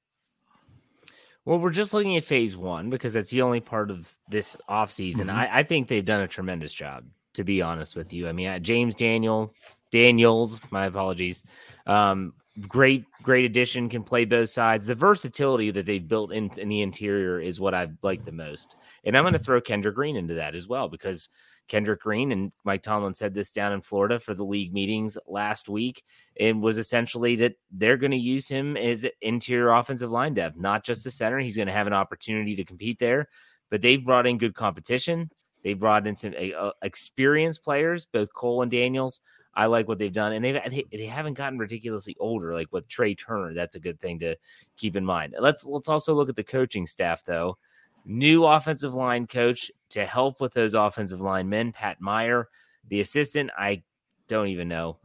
Well, 1.45 1.59
we're 1.59 1.71
just 1.71 1.95
looking 1.95 2.17
at 2.17 2.25
phase 2.25 2.57
one 2.57 2.91
because 2.91 3.15
that's 3.15 3.31
the 3.31 3.43
only 3.43 3.61
part 3.61 3.91
of 3.91 4.15
this 4.29 4.57
offseason. 4.69 5.27
Mm-hmm. 5.27 5.31
I, 5.31 5.59
I 5.59 5.63
think 5.63 5.89
they've 5.89 6.05
done 6.05 6.21
a 6.21 6.29
tremendous 6.29 6.73
job, 6.73 7.05
to 7.35 7.45
be 7.45 7.63
honest 7.63 7.97
with 7.97 8.13
you. 8.13 8.29
I 8.29 8.33
mean, 8.33 8.63
James 8.63 8.95
Daniel, 8.95 9.55
Daniels, 9.91 10.61
my 10.71 10.87
apologies, 10.87 11.43
um, 11.87 12.35
great 12.69 13.05
great 13.23 13.45
addition 13.45 13.89
can 13.89 14.03
play 14.03 14.25
both 14.25 14.51
sides 14.51 14.85
the 14.87 14.95
versatility 14.95 15.71
that 15.71 15.87
they've 15.87 16.09
built 16.09 16.33
in, 16.33 16.51
in 16.59 16.69
the 16.69 16.83
interior 16.83 17.41
is 17.41 17.61
what 17.61 17.75
I've 17.75 17.97
liked 18.03 18.27
the 18.27 18.33
most 18.33 18.77
and 19.05 19.17
i'm 19.17 19.23
going 19.23 19.33
to 19.33 19.39
throw 19.39 19.61
Kendrick 19.61 19.95
green 19.95 20.17
into 20.17 20.35
that 20.35 20.55
as 20.55 20.67
well 20.67 20.89
because 20.89 21.29
kendrick 21.71 22.01
green 22.01 22.33
and 22.33 22.53
mike 22.65 22.83
tomlin 22.83 23.15
said 23.15 23.33
this 23.33 23.53
down 23.53 23.73
in 23.73 23.81
florida 23.81 24.19
for 24.19 24.35
the 24.35 24.45
league 24.45 24.75
meetings 24.75 25.17
last 25.29 25.69
week 25.69 26.03
and 26.39 26.61
was 26.61 26.79
essentially 26.79 27.37
that 27.37 27.55
they're 27.71 27.97
going 27.97 28.11
to 28.11 28.17
use 28.17 28.49
him 28.49 28.77
as 28.77 29.07
interior 29.23 29.71
offensive 29.71 30.11
line 30.11 30.35
depth 30.35 30.57
not 30.59 30.85
just 30.85 31.07
a 31.07 31.11
center 31.11 31.39
he's 31.39 31.57
going 31.57 31.69
to 31.69 31.73
have 31.73 31.87
an 31.87 31.93
opportunity 31.93 32.57
to 32.57 32.65
compete 32.65 32.99
there 32.99 33.29
but 33.71 33.81
they've 33.81 34.05
brought 34.05 34.27
in 34.27 34.37
good 34.37 34.55
competition 34.55 35.31
they 35.63 35.73
brought 35.73 36.07
in 36.09 36.17
some 36.17 36.35
uh, 36.59 36.73
experienced 36.83 37.63
players 37.63 38.05
both 38.05 38.33
cole 38.35 38.63
and 38.63 38.71
daniels 38.73 39.21
I 39.55 39.67
like 39.67 39.89
what 39.89 39.99
they've 39.99 40.13
done, 40.13 40.33
and 40.33 40.45
they, 40.45 40.85
they 40.93 41.07
haven't 41.07 41.35
gotten 41.35 41.59
ridiculously 41.59 42.17
older. 42.21 42.55
Like 42.55 42.69
with 42.71 42.89
Trai 42.89 43.19
Turner, 43.19 43.53
that's 43.53 43.75
a 43.75 43.81
good 43.81 44.01
thing 44.01 44.21
to 44.21 44.37
keep 44.77 44.95
in 44.95 45.05
mind. 45.05 45.35
Let's 45.39 45.65
let's 45.65 45.89
also 45.89 46.15
look 46.15 46.29
at 46.29 46.37
the 46.37 46.45
coaching 46.45 46.87
staff 46.87 47.25
though. 47.25 47.59
New 48.05 48.45
offensive 48.45 48.95
line 48.95 49.27
coach 49.27 49.71
to 49.91 50.07
help 50.07 50.41
with 50.41 50.53
those 50.53 50.75
offensive 50.75 51.21
linemen, 51.21 51.73
Pat 51.73 52.01
Meyer. 52.01 52.49
The 52.89 53.01
assistant, 53.01 53.51
I 53.57 53.83
don't 54.29 54.49
even 54.49 54.69
know. 54.69 54.99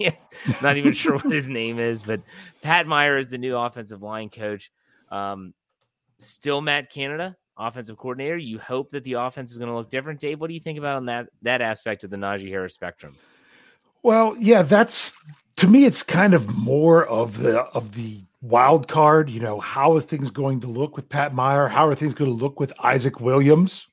Not 0.62 0.76
even 0.76 0.92
sure 0.92 1.14
what 1.14 1.32
his 1.32 1.48
name 1.48 1.78
is, 1.78 2.02
but 2.02 2.20
Pat 2.62 2.86
Meyer 2.86 3.16
is 3.16 3.28
the 3.28 3.38
new 3.38 3.56
offensive 3.56 4.02
line 4.02 4.28
coach. 4.28 4.70
Um, 5.10 5.54
still 6.18 6.60
Matt 6.60 6.90
Canada, 6.90 7.36
offensive 7.56 7.96
coordinator. 7.96 8.36
You 8.36 8.58
hope 8.58 8.90
that 8.90 9.04
the 9.04 9.14
offense 9.14 9.52
is 9.52 9.58
going 9.58 9.70
to 9.70 9.76
look 9.76 9.90
different. 9.90 10.20
Dave, 10.20 10.40
what 10.40 10.48
do 10.48 10.54
you 10.54 10.60
think 10.60 10.78
about 10.78 10.96
on 10.96 11.06
that 11.06 11.28
that 11.42 11.60
aspect 11.60 12.04
of 12.04 12.10
the 12.10 12.16
Najee 12.16 12.48
Harris 12.48 12.74
spectrum? 12.74 13.16
Well, 14.02 14.36
yeah, 14.38 14.62
that's 14.62 15.12
to 15.56 15.68
me. 15.68 15.84
It's 15.84 16.02
kind 16.02 16.34
of 16.34 16.54
more 16.56 17.06
of 17.06 17.38
the 17.38 17.60
of 17.60 17.92
the 17.92 18.22
wild 18.44 18.88
card. 18.88 19.30
You 19.30 19.40
know, 19.40 19.58
how 19.58 19.94
are 19.94 20.00
things 20.00 20.30
going 20.30 20.60
to 20.60 20.66
look 20.66 20.96
with 20.96 21.08
Pat 21.08 21.34
Meyer? 21.34 21.66
How 21.66 21.88
are 21.88 21.94
things 21.94 22.14
going 22.14 22.30
to 22.30 22.36
look 22.36 22.60
with 22.60 22.72
Isaac 22.82 23.20
Williams? 23.20 23.88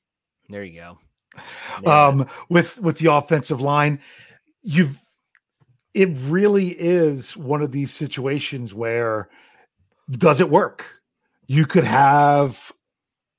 There 0.50 0.64
you 0.64 0.80
go. 0.80 0.98
Yeah. 1.82 2.08
Um, 2.08 2.28
with 2.50 2.78
with 2.80 2.98
the 2.98 3.12
offensive 3.14 3.62
line, 3.62 4.00
you've 4.62 5.00
it 5.94 6.10
really 6.24 6.70
is 6.70 7.36
one 7.36 7.62
of 7.62 7.72
these 7.72 7.92
situations 7.92 8.74
where 8.74 9.30
does 10.12 10.40
it 10.40 10.50
work? 10.50 10.86
You 11.48 11.66
could 11.66 11.84
have 11.84 12.72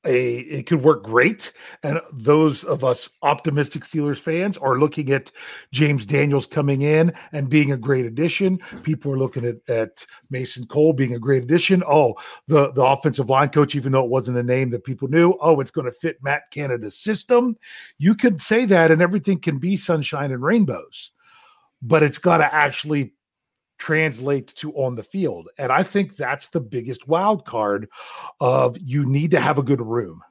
a 0.04 0.38
it 0.38 0.66
could 0.66 0.82
work 0.82 1.04
great. 1.04 1.52
And 1.82 2.00
those 2.12 2.64
of 2.64 2.84
us 2.84 3.08
optimistic 3.22 3.84
Steelers 3.84 4.18
fans 4.18 4.56
are 4.56 4.78
looking 4.78 5.10
at 5.12 5.30
James 5.72 6.06
Daniels 6.06 6.46
coming 6.46 6.82
in 6.82 7.12
and 7.32 7.48
being 7.48 7.72
a 7.72 7.76
great 7.76 8.04
addition. 8.04 8.58
People 8.82 9.12
are 9.12 9.18
looking 9.18 9.44
at, 9.44 9.56
at 9.68 10.04
Mason 10.30 10.66
Cole 10.66 10.92
being 10.92 11.14
a 11.14 11.18
great 11.18 11.42
addition. 11.42 11.82
Oh, 11.86 12.14
the, 12.46 12.72
the 12.72 12.84
offensive 12.84 13.30
line 13.30 13.50
coach, 13.50 13.74
even 13.74 13.92
though 13.92 14.04
it 14.04 14.10
wasn't 14.10 14.38
a 14.38 14.42
name 14.42 14.70
that 14.70 14.84
people 14.84 15.08
knew, 15.08 15.36
oh, 15.40 15.60
it's 15.60 15.70
going 15.70 15.86
to 15.86 15.92
fit 15.92 16.22
Matt 16.22 16.50
Canada's 16.50 16.98
system. 16.98 17.56
You 17.98 18.14
could 18.14 18.40
say 18.40 18.64
that 18.66 18.90
and 18.90 19.02
everything 19.02 19.38
can 19.38 19.58
be 19.58 19.76
sunshine 19.76 20.32
and 20.32 20.42
rainbows, 20.42 21.12
but 21.80 22.02
it's 22.02 22.18
got 22.18 22.38
to 22.38 22.54
actually 22.54 23.14
translate 23.82 24.46
to 24.54 24.72
on 24.74 24.94
the 24.94 25.02
field. 25.02 25.48
And 25.58 25.72
I 25.72 25.82
think 25.82 26.16
that's 26.16 26.46
the 26.46 26.60
biggest 26.60 27.08
wild 27.08 27.44
card 27.44 27.88
of 28.40 28.78
you 28.78 29.04
need 29.04 29.32
to 29.32 29.40
have 29.40 29.58
a 29.58 29.62
good 29.62 29.80
room 29.80 30.22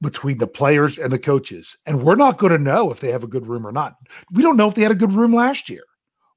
between 0.00 0.38
the 0.38 0.46
players 0.46 0.96
and 0.96 1.12
the 1.12 1.18
coaches. 1.18 1.76
And 1.84 2.04
we're 2.04 2.14
not 2.14 2.38
going 2.38 2.52
to 2.52 2.62
know 2.62 2.92
if 2.92 3.00
they 3.00 3.10
have 3.10 3.24
a 3.24 3.28
good 3.28 3.48
room 3.48 3.66
or 3.66 3.72
not. 3.72 3.96
We 4.30 4.44
don't 4.44 4.56
know 4.56 4.68
if 4.68 4.76
they 4.76 4.82
had 4.82 4.92
a 4.92 4.94
good 4.94 5.12
room 5.12 5.34
last 5.34 5.68
year. 5.68 5.82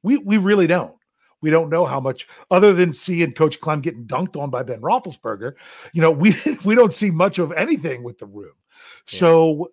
We 0.01 0.17
we 0.17 0.37
really 0.37 0.65
don't. 0.65 0.95
We 1.41 1.51
don't 1.51 1.69
know 1.69 1.85
how 1.85 1.99
much, 1.99 2.27
other 2.49 2.73
than 2.73 2.93
seeing 2.93 3.33
Coach 3.33 3.59
Klemm 3.59 3.83
getting 3.83 4.07
dunked 4.07 4.41
on 4.41 4.49
by 4.49 4.63
Ben 4.63 4.81
Roethlisberger. 4.81 5.53
You 5.93 6.01
know, 6.01 6.11
we 6.23 6.35
we 6.65 6.73
don't 6.73 6.93
see 6.93 7.11
much 7.11 7.37
of 7.37 7.51
anything 7.51 8.01
with 8.01 8.17
the 8.17 8.25
room. 8.25 8.55
Yeah. 9.11 9.19
So 9.19 9.71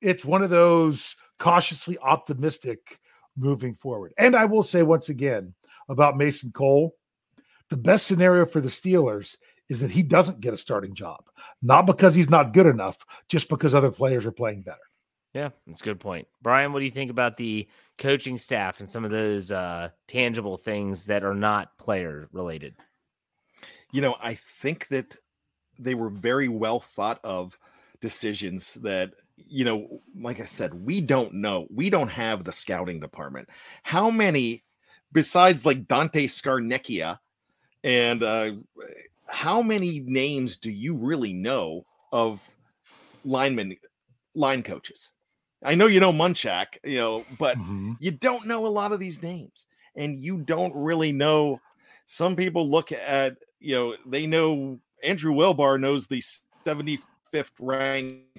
it's 0.00 0.24
one 0.24 0.42
of 0.42 0.50
those 0.50 1.14
cautiously 1.38 1.96
optimistic 1.98 2.98
moving 3.36 3.74
forward. 3.74 4.14
And 4.18 4.34
I 4.34 4.46
will 4.46 4.62
say 4.62 4.82
once 4.82 5.08
again, 5.08 5.54
about 5.88 6.16
Mason 6.16 6.50
Cole, 6.52 6.94
the 7.68 7.76
best 7.76 8.06
scenario 8.06 8.44
for 8.44 8.60
the 8.60 8.68
Steelers 8.68 9.36
is 9.68 9.80
that 9.80 9.90
he 9.90 10.02
doesn't 10.02 10.40
get 10.40 10.54
a 10.54 10.56
starting 10.56 10.94
job, 10.94 11.24
not 11.62 11.86
because 11.86 12.14
he's 12.14 12.30
not 12.30 12.52
good 12.52 12.66
enough, 12.66 13.04
just 13.28 13.48
because 13.48 13.74
other 13.74 13.90
players 13.90 14.24
are 14.26 14.32
playing 14.32 14.62
better. 14.62 14.78
Yeah, 15.34 15.50
that's 15.66 15.80
a 15.80 15.84
good 15.84 16.00
point. 16.00 16.26
Brian, 16.40 16.72
what 16.72 16.78
do 16.78 16.84
you 16.84 16.90
think 16.90 17.10
about 17.10 17.36
the 17.36 17.68
coaching 17.98 18.38
staff 18.38 18.80
and 18.80 18.88
some 18.88 19.04
of 19.04 19.10
those 19.10 19.50
uh, 19.52 19.90
tangible 20.08 20.56
things 20.56 21.04
that 21.06 21.24
are 21.24 21.34
not 21.34 21.76
player 21.78 22.28
related? 22.32 22.74
You 23.92 24.00
know, 24.00 24.16
I 24.22 24.34
think 24.34 24.88
that 24.88 25.16
they 25.78 25.94
were 25.94 26.08
very 26.08 26.48
well 26.48 26.80
thought 26.80 27.20
of 27.24 27.58
decisions 28.00 28.74
that 28.74 29.12
you 29.36 29.64
know 29.64 30.00
like 30.20 30.40
i 30.40 30.44
said 30.44 30.72
we 30.74 31.00
don't 31.00 31.32
know 31.32 31.66
we 31.74 31.90
don't 31.90 32.10
have 32.10 32.44
the 32.44 32.52
scouting 32.52 33.00
department 33.00 33.48
how 33.82 34.10
many 34.10 34.62
besides 35.16 35.64
like 35.64 35.88
Dante 35.88 36.26
Scarnecchia 36.26 37.18
and 37.82 38.22
uh, 38.22 38.52
how 39.26 39.62
many 39.62 40.00
names 40.00 40.58
do 40.58 40.70
you 40.70 40.94
really 40.94 41.32
know 41.32 41.86
of 42.12 42.46
linemen, 43.24 43.78
line 44.34 44.62
coaches? 44.62 45.12
I 45.64 45.74
know 45.74 45.86
you 45.86 46.00
know 46.00 46.12
Munchak, 46.12 46.76
you 46.84 46.98
know, 46.98 47.24
but 47.38 47.56
mm-hmm. 47.56 47.92
you 47.98 48.10
don't 48.10 48.46
know 48.46 48.66
a 48.66 48.68
lot 48.68 48.92
of 48.92 49.00
these 49.00 49.22
names, 49.22 49.66
and 49.96 50.22
you 50.22 50.36
don't 50.36 50.74
really 50.76 51.12
know. 51.12 51.60
Some 52.04 52.36
people 52.36 52.68
look 52.68 52.92
at, 52.92 53.38
you 53.58 53.74
know, 53.74 53.96
they 54.04 54.26
know 54.26 54.78
Andrew 55.02 55.32
Wilbar 55.32 55.80
knows 55.80 56.06
the 56.06 56.22
75th 56.66 57.52
ranked 57.58 58.35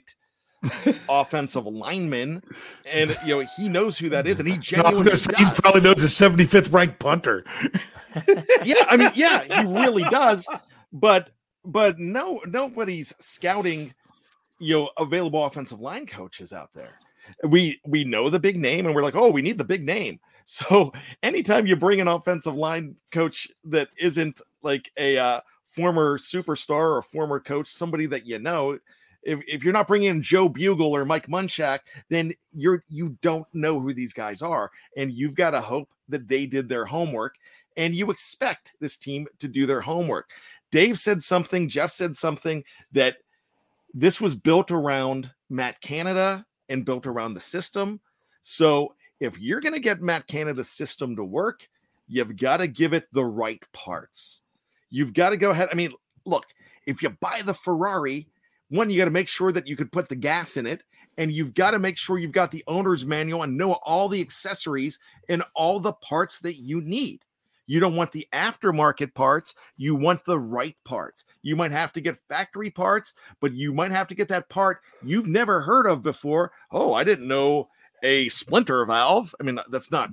offensive 1.09 1.65
lineman, 1.65 2.43
and 2.91 3.17
you 3.25 3.37
know 3.39 3.47
he 3.57 3.69
knows 3.69 3.97
who 3.97 4.09
that 4.09 4.27
is, 4.27 4.39
and 4.39 4.47
he 4.47 4.57
genuinely. 4.59 5.11
He 5.11 5.45
probably 5.55 5.81
knows 5.81 5.97
the 5.97 6.07
75th 6.07 6.71
ranked 6.73 6.99
punter. 6.99 7.43
yeah, 8.63 8.85
I 8.89 8.97
mean, 8.97 9.11
yeah, 9.15 9.43
he 9.43 9.67
really 9.67 10.03
does. 10.03 10.47
But 10.93 11.31
but 11.65 11.99
no, 11.99 12.41
nobody's 12.47 13.13
scouting, 13.19 13.93
you 14.59 14.75
know, 14.75 14.89
available 14.97 15.43
offensive 15.45 15.81
line 15.81 16.05
coaches 16.05 16.53
out 16.53 16.73
there. 16.73 16.99
We 17.43 17.81
we 17.85 18.03
know 18.03 18.29
the 18.29 18.39
big 18.39 18.57
name, 18.57 18.85
and 18.85 18.95
we're 18.95 19.03
like, 19.03 19.15
oh, 19.15 19.29
we 19.29 19.41
need 19.41 19.57
the 19.57 19.65
big 19.65 19.83
name. 19.83 20.19
So 20.49 20.93
anytime 21.23 21.67
you 21.67 21.75
bring 21.75 21.99
an 21.99 22.07
offensive 22.07 22.55
line 22.55 22.95
coach 23.11 23.49
that 23.65 23.89
isn't 23.99 24.39
like 24.63 24.89
a 24.95 25.17
uh, 25.17 25.41
former 25.65 26.17
superstar 26.17 26.95
or 26.95 27.01
former 27.01 27.41
coach, 27.41 27.67
somebody 27.67 28.05
that 28.05 28.25
you 28.25 28.39
know, 28.39 28.79
if, 29.27 29.41
if 29.45 29.63
you're 29.63 29.73
not 29.73 29.89
bringing 29.89 30.07
in 30.09 30.21
Joe 30.21 30.47
Bugel 30.47 30.91
or 30.91 31.03
Mike 31.03 31.27
Munchak, 31.27 31.79
then 32.09 32.31
you're 32.53 32.83
you 32.87 33.17
don't 33.21 33.45
know 33.53 33.79
who 33.79 33.93
these 33.93 34.13
guys 34.13 34.41
are, 34.41 34.71
and 34.95 35.11
you've 35.11 35.35
got 35.35 35.51
to 35.51 35.59
hope 35.59 35.89
that 36.07 36.29
they 36.29 36.45
did 36.45 36.69
their 36.69 36.85
homework, 36.85 37.35
and 37.75 37.93
you 37.93 38.09
expect 38.09 38.73
this 38.79 38.95
team 38.95 39.27
to 39.39 39.49
do 39.49 39.65
their 39.65 39.81
homework. 39.81 40.29
Dave 40.71 40.97
said 40.97 41.21
something, 41.21 41.67
Jeff 41.67 41.91
said 41.91 42.15
something 42.15 42.63
that 42.93 43.17
this 43.93 44.21
was 44.21 44.33
built 44.33 44.71
around 44.71 45.29
Matt 45.49 45.81
Canada 45.81 46.45
and 46.69 46.85
built 46.85 47.05
around 47.05 47.33
the 47.33 47.39
system. 47.41 47.99
So 48.43 48.95
if 49.19 49.37
you're 49.39 49.61
going 49.61 49.73
to 49.73 49.79
get 49.79 50.01
Matt 50.01 50.27
Canada's 50.27 50.69
system 50.69 51.15
to 51.17 51.23
work, 51.23 51.67
you've 52.07 52.37
got 52.37 52.57
to 52.57 52.67
give 52.67 52.93
it 52.93 53.07
the 53.11 53.25
right 53.25 53.63
parts. 53.73 54.41
You've 54.89 55.13
got 55.13 55.31
to 55.31 55.37
go 55.37 55.51
ahead. 55.51 55.69
I 55.71 55.75
mean, 55.75 55.91
look, 56.25 56.45
if 56.85 57.01
you 57.01 57.09
buy 57.09 57.41
the 57.43 57.53
Ferrari, 57.53 58.27
one, 58.69 58.89
you 58.89 58.97
got 58.97 59.05
to 59.05 59.11
make 59.11 59.27
sure 59.27 59.51
that 59.51 59.67
you 59.67 59.75
could 59.75 59.91
put 59.91 60.09
the 60.09 60.15
gas 60.15 60.57
in 60.57 60.65
it. 60.65 60.83
And 61.19 61.31
you've 61.31 61.55
got 61.55 61.71
to 61.71 61.79
make 61.79 61.97
sure 61.97 62.19
you've 62.19 62.31
got 62.31 62.51
the 62.51 62.63
owner's 62.67 63.03
manual 63.03 63.41
and 63.41 63.57
know 63.57 63.73
all 63.73 64.07
the 64.07 64.21
accessories 64.21 64.99
and 65.27 65.43
all 65.55 65.79
the 65.79 65.93
parts 65.93 66.39
that 66.41 66.57
you 66.57 66.79
need. 66.79 67.21
You 67.65 67.79
don't 67.79 67.95
want 67.95 68.13
the 68.13 68.27
aftermarket 68.31 69.13
parts. 69.13 69.55
You 69.75 69.95
want 69.95 70.23
the 70.25 70.39
right 70.39 70.75
parts. 70.85 71.25
You 71.41 71.55
might 71.55 71.71
have 71.71 71.91
to 71.93 72.01
get 72.01 72.17
factory 72.29 72.69
parts, 72.69 73.13
but 73.41 73.53
you 73.53 73.73
might 73.73 73.91
have 73.91 74.07
to 74.07 74.15
get 74.15 74.29
that 74.29 74.49
part 74.49 74.79
you've 75.03 75.27
never 75.27 75.61
heard 75.61 75.85
of 75.85 76.01
before. 76.01 76.51
Oh, 76.71 76.93
I 76.93 77.03
didn't 77.03 77.27
know 77.27 77.67
a 78.03 78.29
splinter 78.29 78.85
valve. 78.85 79.35
I 79.39 79.43
mean, 79.43 79.59
that's 79.69 79.91
not 79.91 80.11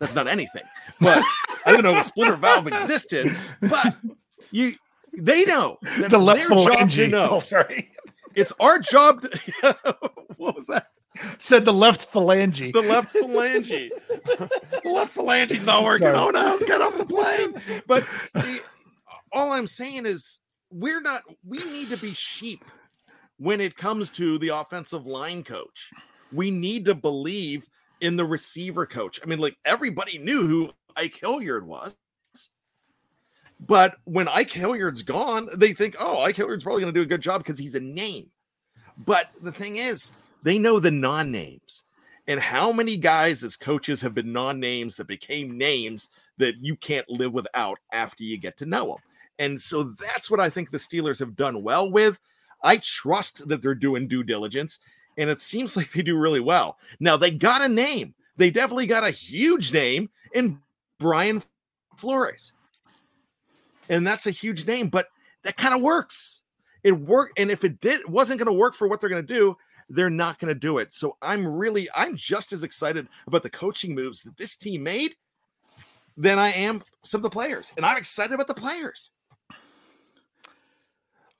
that's 0.00 0.14
not 0.14 0.26
anything. 0.26 0.64
But 1.00 1.22
I 1.64 1.70
didn't 1.70 1.84
know 1.84 1.98
a 1.98 2.04
splinter 2.04 2.36
valve 2.36 2.66
existed. 2.66 3.34
But 3.60 3.94
you, 4.50 4.74
they 5.16 5.44
know. 5.44 5.78
That's 5.98 6.10
the 6.10 6.18
left 6.18 6.48
their 6.48 6.58
job 6.58 6.90
to 6.90 7.06
know. 7.06 7.28
Oh, 7.30 7.40
sorry. 7.40 7.90
It's 8.36 8.52
our 8.60 8.78
job. 8.78 9.22
To, 9.22 9.76
what 10.36 10.54
was 10.54 10.66
that? 10.66 10.88
Said 11.38 11.64
the 11.64 11.72
left 11.72 12.12
phalange. 12.12 12.72
The 12.74 12.82
left 12.82 13.14
phalange. 13.14 13.88
the 14.08 14.90
left 14.90 15.16
phalange's 15.16 15.64
not 15.64 15.82
working. 15.82 16.06
Sorry. 16.06 16.16
Oh 16.18 16.28
no, 16.28 16.58
get 16.58 16.82
off 16.82 16.98
the 16.98 17.06
plane. 17.06 17.82
But 17.86 18.06
the, 18.34 18.60
all 19.32 19.50
I'm 19.50 19.66
saying 19.66 20.04
is 20.04 20.38
we're 20.70 21.00
not 21.00 21.22
we 21.44 21.64
need 21.64 21.88
to 21.88 21.96
be 21.96 22.10
sheep 22.10 22.64
when 23.38 23.62
it 23.62 23.76
comes 23.76 24.10
to 24.10 24.36
the 24.38 24.48
offensive 24.48 25.06
line 25.06 25.42
coach. 25.42 25.90
We 26.30 26.50
need 26.50 26.84
to 26.84 26.94
believe 26.94 27.66
in 28.02 28.16
the 28.16 28.26
receiver 28.26 28.84
coach. 28.84 29.18
I 29.22 29.26
mean, 29.26 29.38
like 29.38 29.56
everybody 29.64 30.18
knew 30.18 30.46
who 30.46 30.70
Ike 30.94 31.18
Hilliard 31.20 31.66
was. 31.66 31.96
But 33.60 33.96
when 34.04 34.28
Ike 34.28 34.50
Hilliard's 34.50 35.02
gone, 35.02 35.48
they 35.56 35.72
think, 35.72 35.96
oh, 35.98 36.20
Ike 36.20 36.36
Hilliard's 36.36 36.64
probably 36.64 36.82
going 36.82 36.92
to 36.92 36.98
do 36.98 37.04
a 37.04 37.06
good 37.06 37.22
job 37.22 37.40
because 37.42 37.58
he's 37.58 37.74
a 37.74 37.80
name. 37.80 38.30
But 38.98 39.30
the 39.42 39.52
thing 39.52 39.76
is, 39.76 40.12
they 40.42 40.58
know 40.58 40.78
the 40.78 40.90
non 40.90 41.30
names. 41.30 41.84
And 42.28 42.40
how 42.40 42.72
many 42.72 42.96
guys 42.96 43.44
as 43.44 43.56
coaches 43.56 44.00
have 44.02 44.14
been 44.14 44.32
non 44.32 44.60
names 44.60 44.96
that 44.96 45.06
became 45.06 45.56
names 45.56 46.10
that 46.38 46.56
you 46.60 46.76
can't 46.76 47.08
live 47.08 47.32
without 47.32 47.78
after 47.92 48.24
you 48.24 48.36
get 48.36 48.56
to 48.58 48.66
know 48.66 48.86
them? 48.86 48.96
And 49.38 49.60
so 49.60 49.82
that's 49.82 50.30
what 50.30 50.40
I 50.40 50.50
think 50.50 50.70
the 50.70 50.78
Steelers 50.78 51.18
have 51.18 51.36
done 51.36 51.62
well 51.62 51.90
with. 51.90 52.18
I 52.62 52.78
trust 52.78 53.48
that 53.48 53.62
they're 53.62 53.74
doing 53.74 54.08
due 54.08 54.22
diligence, 54.22 54.80
and 55.18 55.30
it 55.30 55.40
seems 55.40 55.76
like 55.76 55.92
they 55.92 56.02
do 56.02 56.16
really 56.16 56.40
well. 56.40 56.78
Now, 57.00 57.16
they 57.16 57.30
got 57.30 57.62
a 57.62 57.68
name. 57.68 58.14
They 58.36 58.50
definitely 58.50 58.86
got 58.86 59.04
a 59.04 59.10
huge 59.10 59.72
name 59.72 60.10
in 60.32 60.60
Brian 60.98 61.42
Flores. 61.96 62.52
And 63.88 64.06
that's 64.06 64.26
a 64.26 64.30
huge 64.30 64.66
name, 64.66 64.88
but 64.88 65.06
that 65.42 65.56
kind 65.56 65.74
of 65.74 65.82
works. 65.82 66.42
It 66.82 66.92
worked. 66.92 67.38
And 67.38 67.50
if 67.50 67.64
it 67.64 67.80
did 67.80 68.08
wasn't 68.08 68.38
going 68.38 68.52
to 68.52 68.58
work 68.58 68.74
for 68.74 68.88
what 68.88 69.00
they're 69.00 69.10
going 69.10 69.26
to 69.26 69.34
do, 69.34 69.56
they're 69.88 70.10
not 70.10 70.38
going 70.38 70.52
to 70.52 70.58
do 70.58 70.78
it. 70.78 70.92
So 70.92 71.16
I'm 71.22 71.46
really, 71.46 71.88
I'm 71.94 72.16
just 72.16 72.52
as 72.52 72.62
excited 72.62 73.08
about 73.26 73.42
the 73.42 73.50
coaching 73.50 73.94
moves 73.94 74.22
that 74.22 74.36
this 74.36 74.56
team 74.56 74.82
made 74.82 75.14
than 76.16 76.38
I 76.38 76.50
am 76.50 76.82
some 77.04 77.18
of 77.18 77.22
the 77.22 77.30
players. 77.30 77.72
And 77.76 77.86
I'm 77.86 77.96
excited 77.96 78.32
about 78.32 78.48
the 78.48 78.54
players. 78.54 79.10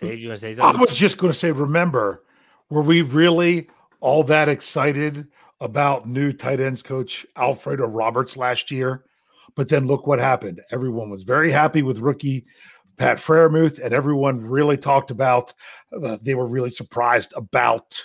Dave, 0.01 0.21
you 0.21 0.29
want 0.29 0.41
to 0.41 0.41
say 0.41 0.53
something? 0.53 0.79
I 0.79 0.81
was 0.81 0.97
just 0.97 1.17
going 1.19 1.33
to 1.33 1.39
say, 1.39 1.51
remember, 1.51 2.23
were 2.69 2.83
we 2.83 3.03
really 3.03 3.69
all 4.01 4.23
that 4.25 4.49
excited 4.49 5.27
about 5.61 6.07
new 6.07 6.33
tight 6.33 6.61
ends 6.61 6.83
coach 6.83 7.27
Alfredo 7.37 7.87
Roberts 7.87 8.37
last 8.37 8.71
year? 8.71 9.05
But 9.55 9.69
then 9.69 9.87
look 9.87 10.07
what 10.07 10.19
happened. 10.19 10.61
Everyone 10.71 11.11
was 11.11 11.23
very 11.23 11.51
happy 11.51 11.83
with 11.83 11.99
rookie 11.99 12.47
Pat 12.97 13.19
Freiermuth, 13.19 13.79
and 13.83 13.93
everyone 13.93 14.41
really 14.41 14.77
talked 14.77 15.11
about, 15.11 15.53
uh, 16.03 16.17
they 16.23 16.35
were 16.35 16.47
really 16.47 16.71
surprised 16.71 17.33
about, 17.37 18.01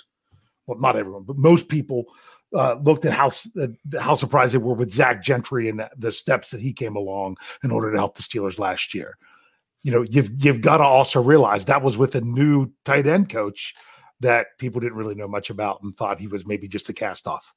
well, 0.67 0.79
not 0.79 0.97
everyone, 0.97 1.23
but 1.23 1.37
most 1.37 1.69
people 1.69 2.05
uh, 2.53 2.75
looked 2.83 3.05
at 3.05 3.13
how 3.13 3.31
uh, 3.61 3.67
how 3.99 4.13
surprised 4.13 4.53
they 4.53 4.57
were 4.57 4.73
with 4.73 4.91
Zach 4.91 5.23
Gentry 5.23 5.69
and 5.69 5.79
the, 5.79 5.89
the 5.97 6.11
steps 6.11 6.51
that 6.51 6.59
he 6.59 6.73
came 6.73 6.97
along 6.97 7.37
in 7.63 7.71
order 7.71 7.91
to 7.91 7.97
help 7.97 8.15
the 8.15 8.23
Steelers 8.23 8.59
last 8.59 8.93
year. 8.93 9.17
You 9.83 9.91
know, 9.91 10.01
you've 10.01 10.31
you've 10.43 10.61
got 10.61 10.77
to 10.77 10.83
also 10.83 11.21
realize 11.21 11.65
that 11.65 11.81
was 11.81 11.97
with 11.97 12.15
a 12.15 12.21
new 12.21 12.69
tight 12.83 13.07
end 13.07 13.29
coach 13.29 13.73
that 14.19 14.47
people 14.57 14.81
didn't 14.81 14.97
really 14.97 15.15
know 15.15 15.27
much 15.27 15.49
about 15.49 15.81
and 15.81 15.95
thought 15.95 16.19
he 16.19 16.27
was 16.27 16.45
maybe 16.45 16.67
just 16.67 16.89
a 16.89 16.93
cast 16.93 17.25
off. 17.25 17.53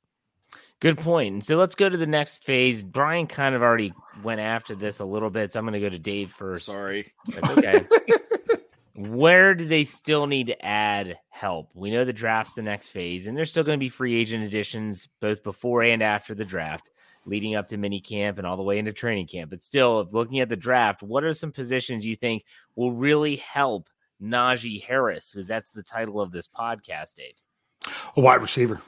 Good 0.84 0.98
point. 0.98 1.46
So 1.46 1.56
let's 1.56 1.74
go 1.74 1.88
to 1.88 1.96
the 1.96 2.06
next 2.06 2.44
phase. 2.44 2.82
Brian 2.82 3.26
kind 3.26 3.54
of 3.54 3.62
already 3.62 3.94
went 4.22 4.42
after 4.42 4.74
this 4.74 5.00
a 5.00 5.04
little 5.06 5.30
bit, 5.30 5.50
so 5.50 5.58
I'm 5.58 5.64
going 5.64 5.72
to 5.72 5.80
go 5.80 5.88
to 5.88 5.98
Dave 5.98 6.30
first. 6.30 6.66
Sorry. 6.66 7.10
That's 7.28 7.48
okay. 7.56 7.80
Where 8.94 9.54
do 9.54 9.66
they 9.66 9.84
still 9.84 10.26
need 10.26 10.48
to 10.48 10.62
add 10.62 11.18
help? 11.30 11.70
We 11.72 11.90
know 11.90 12.04
the 12.04 12.12
draft's 12.12 12.52
the 12.52 12.60
next 12.60 12.90
phase, 12.90 13.26
and 13.26 13.34
there's 13.34 13.48
still 13.48 13.64
going 13.64 13.78
to 13.78 13.82
be 13.82 13.88
free 13.88 14.14
agent 14.14 14.44
additions 14.44 15.08
both 15.22 15.42
before 15.42 15.82
and 15.82 16.02
after 16.02 16.34
the 16.34 16.44
draft, 16.44 16.90
leading 17.24 17.54
up 17.54 17.66
to 17.68 17.78
mini 17.78 18.02
camp 18.02 18.36
and 18.36 18.46
all 18.46 18.58
the 18.58 18.62
way 18.62 18.78
into 18.78 18.92
training 18.92 19.28
camp. 19.28 19.48
But 19.48 19.62
still, 19.62 20.00
if 20.00 20.12
looking 20.12 20.40
at 20.40 20.50
the 20.50 20.54
draft, 20.54 21.02
what 21.02 21.24
are 21.24 21.32
some 21.32 21.50
positions 21.50 22.04
you 22.04 22.14
think 22.14 22.44
will 22.76 22.92
really 22.92 23.36
help 23.36 23.88
Najee 24.22 24.84
Harris? 24.84 25.32
Because 25.32 25.48
that's 25.48 25.72
the 25.72 25.82
title 25.82 26.20
of 26.20 26.30
this 26.30 26.46
podcast, 26.46 27.14
Dave. 27.14 27.36
A 28.16 28.20
wide 28.20 28.42
receiver. 28.42 28.82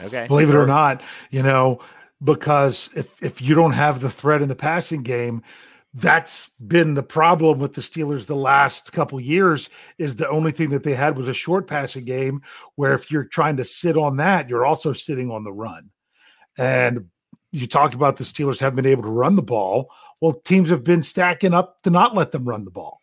Okay. 0.00 0.26
Believe 0.26 0.50
it 0.50 0.56
or 0.56 0.66
not, 0.66 1.02
you 1.30 1.42
know, 1.42 1.80
because 2.22 2.90
if 2.94 3.22
if 3.22 3.40
you 3.42 3.54
don't 3.54 3.72
have 3.72 4.00
the 4.00 4.10
threat 4.10 4.42
in 4.42 4.48
the 4.48 4.54
passing 4.54 5.02
game, 5.02 5.42
that's 5.94 6.50
been 6.66 6.94
the 6.94 7.02
problem 7.02 7.58
with 7.58 7.74
the 7.74 7.80
Steelers 7.80 8.26
the 8.26 8.36
last 8.36 8.92
couple 8.92 9.20
years 9.20 9.70
is 9.98 10.16
the 10.16 10.28
only 10.28 10.52
thing 10.52 10.70
that 10.70 10.82
they 10.82 10.94
had 10.94 11.16
was 11.16 11.28
a 11.28 11.34
short 11.34 11.66
passing 11.66 12.04
game 12.04 12.42
where 12.76 12.92
if 12.92 13.10
you're 13.10 13.24
trying 13.24 13.56
to 13.56 13.64
sit 13.64 13.96
on 13.96 14.16
that, 14.16 14.48
you're 14.48 14.66
also 14.66 14.92
sitting 14.92 15.30
on 15.30 15.44
the 15.44 15.52
run. 15.52 15.90
And 16.58 17.08
you 17.52 17.66
talked 17.66 17.94
about 17.94 18.16
the 18.16 18.24
Steelers 18.24 18.60
haven't 18.60 18.76
been 18.76 18.86
able 18.86 19.04
to 19.04 19.08
run 19.08 19.36
the 19.36 19.42
ball. 19.42 19.90
Well, 20.20 20.34
teams 20.34 20.68
have 20.68 20.84
been 20.84 21.02
stacking 21.02 21.54
up 21.54 21.80
to 21.82 21.90
not 21.90 22.14
let 22.14 22.32
them 22.32 22.46
run 22.46 22.64
the 22.64 22.70
ball. 22.70 23.00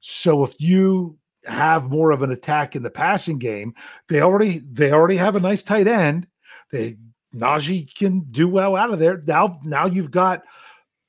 So 0.00 0.44
if 0.44 0.60
you 0.60 1.16
have 1.44 1.90
more 1.90 2.10
of 2.10 2.22
an 2.22 2.30
attack 2.30 2.76
in 2.76 2.82
the 2.82 2.90
passing 2.90 3.38
game, 3.38 3.74
they 4.08 4.20
already 4.20 4.58
they 4.58 4.92
already 4.92 5.16
have 5.16 5.36
a 5.36 5.40
nice 5.40 5.62
tight 5.62 5.86
end. 5.86 6.26
They 6.70 6.96
Najee 7.34 7.94
can 7.94 8.20
do 8.30 8.48
well 8.48 8.76
out 8.76 8.92
of 8.92 8.98
there. 8.98 9.22
Now 9.26 9.60
now 9.64 9.86
you've 9.86 10.10
got 10.10 10.42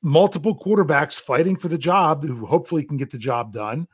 multiple 0.02 0.58
quarterbacks 0.58 1.20
fighting 1.20 1.56
for 1.56 1.68
the 1.68 1.78
job 1.78 2.24
who 2.24 2.46
hopefully 2.46 2.84
can 2.84 2.98
get 2.98 3.12
the 3.12 3.18
job 3.18 3.52
done, 3.52 3.88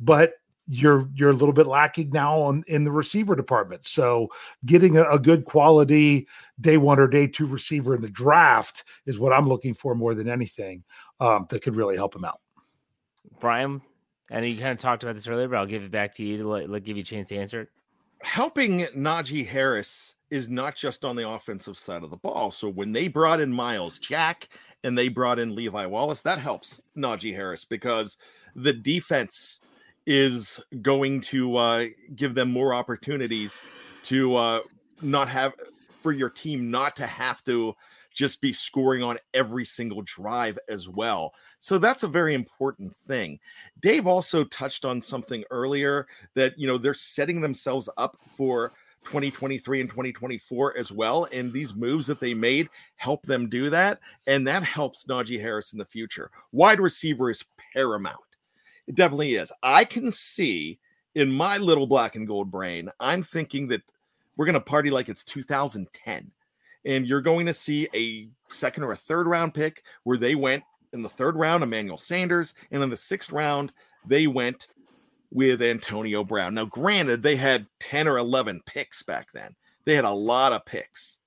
but 0.00 0.34
you're 0.68 1.08
you're 1.14 1.30
a 1.30 1.34
little 1.34 1.52
bit 1.52 1.66
lacking 1.66 2.10
now 2.10 2.40
on 2.40 2.64
in 2.66 2.84
the 2.84 2.90
receiver 2.90 3.36
department. 3.36 3.84
So 3.84 4.28
getting 4.64 4.96
a, 4.96 5.04
a 5.04 5.18
good 5.18 5.44
quality 5.44 6.26
day 6.60 6.76
one 6.76 6.98
or 6.98 7.06
day 7.06 7.28
two 7.28 7.46
receiver 7.46 7.94
in 7.94 8.00
the 8.00 8.08
draft 8.08 8.84
is 9.06 9.18
what 9.18 9.32
I'm 9.32 9.48
looking 9.48 9.74
for 9.74 9.94
more 9.94 10.14
than 10.14 10.28
anything 10.28 10.82
um, 11.20 11.46
that 11.50 11.62
could 11.62 11.76
really 11.76 11.96
help 11.96 12.16
him 12.16 12.24
out. 12.24 12.40
Brian, 13.38 13.80
I 14.30 14.40
know 14.40 14.46
you 14.46 14.58
kind 14.58 14.72
of 14.72 14.78
talked 14.78 15.02
about 15.02 15.14
this 15.14 15.28
earlier, 15.28 15.48
but 15.48 15.56
I'll 15.56 15.66
give 15.66 15.82
it 15.82 15.90
back 15.90 16.12
to 16.14 16.24
you 16.24 16.38
to 16.38 16.48
let, 16.48 16.68
let 16.68 16.84
give 16.84 16.96
you 16.96 17.02
a 17.02 17.06
chance 17.06 17.28
to 17.28 17.36
answer 17.36 17.62
it. 17.62 17.68
helping 18.22 18.80
Najee 18.86 19.46
Harris 19.46 20.16
is 20.30 20.48
not 20.48 20.74
just 20.74 21.04
on 21.04 21.16
the 21.16 21.28
offensive 21.28 21.78
side 21.78 22.02
of 22.02 22.10
the 22.10 22.16
ball. 22.16 22.50
So 22.50 22.68
when 22.68 22.92
they 22.92 23.08
brought 23.08 23.40
in 23.40 23.52
Myles 23.52 23.98
Jack 23.98 24.48
and 24.82 24.96
they 24.96 25.08
brought 25.08 25.38
in 25.38 25.54
Levi 25.54 25.86
Wallace, 25.86 26.22
that 26.22 26.38
helps 26.38 26.80
Najee 26.96 27.34
Harris 27.34 27.64
because 27.64 28.18
the 28.54 28.72
defense 28.72 29.60
is 30.06 30.60
going 30.82 31.20
to 31.20 31.56
uh, 31.56 31.86
give 32.14 32.34
them 32.34 32.50
more 32.50 32.74
opportunities 32.74 33.60
to 34.04 34.34
uh, 34.34 34.60
not 35.02 35.28
have 35.28 35.52
for 36.00 36.12
your 36.12 36.30
team 36.30 36.70
not 36.70 36.96
to 36.96 37.06
have 37.06 37.42
to 37.44 37.74
just 38.16 38.40
be 38.40 38.52
scoring 38.52 39.02
on 39.02 39.18
every 39.34 39.64
single 39.64 40.02
drive 40.02 40.58
as 40.68 40.88
well. 40.88 41.34
So 41.60 41.78
that's 41.78 42.02
a 42.02 42.08
very 42.08 42.34
important 42.34 42.96
thing. 43.06 43.38
Dave 43.80 44.06
also 44.06 44.42
touched 44.44 44.86
on 44.86 45.00
something 45.00 45.44
earlier 45.50 46.06
that, 46.34 46.58
you 46.58 46.66
know, 46.66 46.78
they're 46.78 46.94
setting 46.94 47.42
themselves 47.42 47.90
up 47.98 48.18
for 48.26 48.72
2023 49.04 49.82
and 49.82 49.90
2024 49.90 50.78
as 50.78 50.90
well. 50.90 51.28
And 51.30 51.52
these 51.52 51.76
moves 51.76 52.06
that 52.06 52.18
they 52.18 52.32
made 52.32 52.70
help 52.96 53.22
them 53.22 53.50
do 53.50 53.68
that. 53.68 54.00
And 54.26 54.46
that 54.48 54.62
helps 54.62 55.04
Najee 55.04 55.40
Harris 55.40 55.74
in 55.74 55.78
the 55.78 55.84
future. 55.84 56.30
Wide 56.52 56.80
receiver 56.80 57.30
is 57.30 57.44
paramount. 57.74 58.16
It 58.86 58.94
definitely 58.94 59.34
is. 59.34 59.52
I 59.62 59.84
can 59.84 60.10
see 60.10 60.78
in 61.14 61.30
my 61.30 61.58
little 61.58 61.86
black 61.86 62.16
and 62.16 62.26
gold 62.26 62.50
brain, 62.50 62.90
I'm 62.98 63.22
thinking 63.22 63.68
that 63.68 63.82
we're 64.36 64.46
going 64.46 64.54
to 64.54 64.60
party 64.60 64.90
like 64.90 65.10
it's 65.10 65.24
2010. 65.24 66.32
And 66.86 67.06
you're 67.06 67.20
going 67.20 67.46
to 67.46 67.52
see 67.52 67.88
a 67.94 68.28
second 68.48 68.84
or 68.84 68.92
a 68.92 68.96
third 68.96 69.26
round 69.26 69.52
pick 69.52 69.82
where 70.04 70.16
they 70.16 70.34
went 70.34 70.64
in 70.92 71.02
the 71.02 71.08
third 71.08 71.36
round, 71.36 71.62
Emmanuel 71.62 71.98
Sanders. 71.98 72.54
And 72.70 72.82
in 72.82 72.88
the 72.88 72.96
sixth 72.96 73.32
round, 73.32 73.72
they 74.06 74.26
went 74.26 74.68
with 75.30 75.60
Antonio 75.60 76.24
Brown. 76.24 76.54
Now, 76.54 76.64
granted, 76.64 77.22
they 77.22 77.36
had 77.36 77.66
10 77.80 78.08
or 78.08 78.18
11 78.18 78.62
picks 78.64 79.02
back 79.02 79.32
then, 79.32 79.54
they 79.84 79.94
had 79.94 80.04
a 80.04 80.10
lot 80.10 80.52
of 80.52 80.64
picks, 80.64 81.18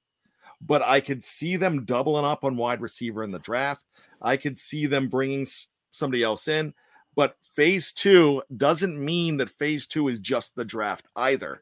but 0.61 0.81
I 0.81 0.99
could 1.01 1.23
see 1.23 1.57
them 1.57 1.85
doubling 1.85 2.25
up 2.25 2.43
on 2.43 2.57
wide 2.57 2.81
receiver 2.81 3.23
in 3.23 3.31
the 3.31 3.39
draft. 3.39 3.85
I 4.21 4.37
could 4.37 4.57
see 4.57 4.85
them 4.85 5.07
bringing 5.07 5.45
somebody 5.91 6.23
else 6.23 6.47
in. 6.47 6.73
But 7.15 7.35
phase 7.55 7.91
two 7.91 8.43
doesn't 8.55 9.03
mean 9.03 9.37
that 9.37 9.49
phase 9.49 9.87
two 9.87 10.07
is 10.07 10.19
just 10.19 10.55
the 10.55 10.65
draft 10.65 11.05
either. 11.15 11.61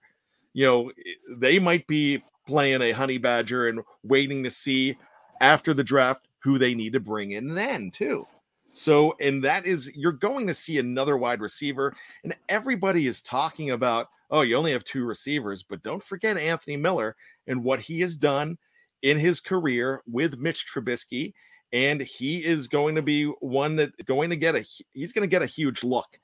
You 0.53 0.65
know, 0.65 0.89
eh, 0.89 1.13
they 1.35 1.59
might 1.59 1.87
be 1.87 2.23
playing 2.47 2.81
a 2.81 2.91
honey 2.91 3.17
badger 3.17 3.67
and 3.67 3.81
waiting 4.03 4.43
to 4.43 4.49
see 4.49 4.97
after 5.41 5.73
the 5.73 5.83
draft 5.83 6.27
who 6.39 6.57
they 6.57 6.73
need 6.73 6.93
to 6.93 6.99
bring 6.99 7.31
in 7.31 7.53
then, 7.53 7.91
too. 7.91 8.25
So, 8.71 9.15
and 9.19 9.43
that 9.43 9.65
is, 9.65 9.91
you're 9.95 10.11
going 10.11 10.47
to 10.47 10.53
see 10.53 10.77
another 10.77 11.17
wide 11.17 11.41
receiver, 11.41 11.95
and 12.23 12.35
everybody 12.49 13.07
is 13.07 13.21
talking 13.21 13.71
about, 13.71 14.07
oh, 14.29 14.41
you 14.41 14.55
only 14.55 14.71
have 14.71 14.83
two 14.83 15.05
receivers, 15.05 15.63
but 15.63 15.83
don't 15.83 16.03
forget 16.03 16.37
Anthony 16.37 16.77
Miller 16.77 17.15
and 17.47 17.63
what 17.63 17.79
he 17.79 18.01
has 18.01 18.15
done 18.15 18.57
in 19.01 19.17
his 19.17 19.39
career 19.39 20.01
with 20.05 20.39
Mitch 20.39 20.65
Trubisky. 20.67 21.33
And 21.73 22.01
he 22.01 22.45
is 22.45 22.67
going 22.67 22.95
to 22.95 23.01
be 23.01 23.25
one 23.25 23.75
that 23.77 23.91
is 23.97 24.05
going 24.05 24.29
to 24.29 24.35
get 24.35 24.55
a, 24.55 24.65
he's 24.93 25.11
going 25.11 25.27
to 25.27 25.31
get 25.31 25.41
a 25.41 25.47
huge 25.47 25.83
look 25.83 26.19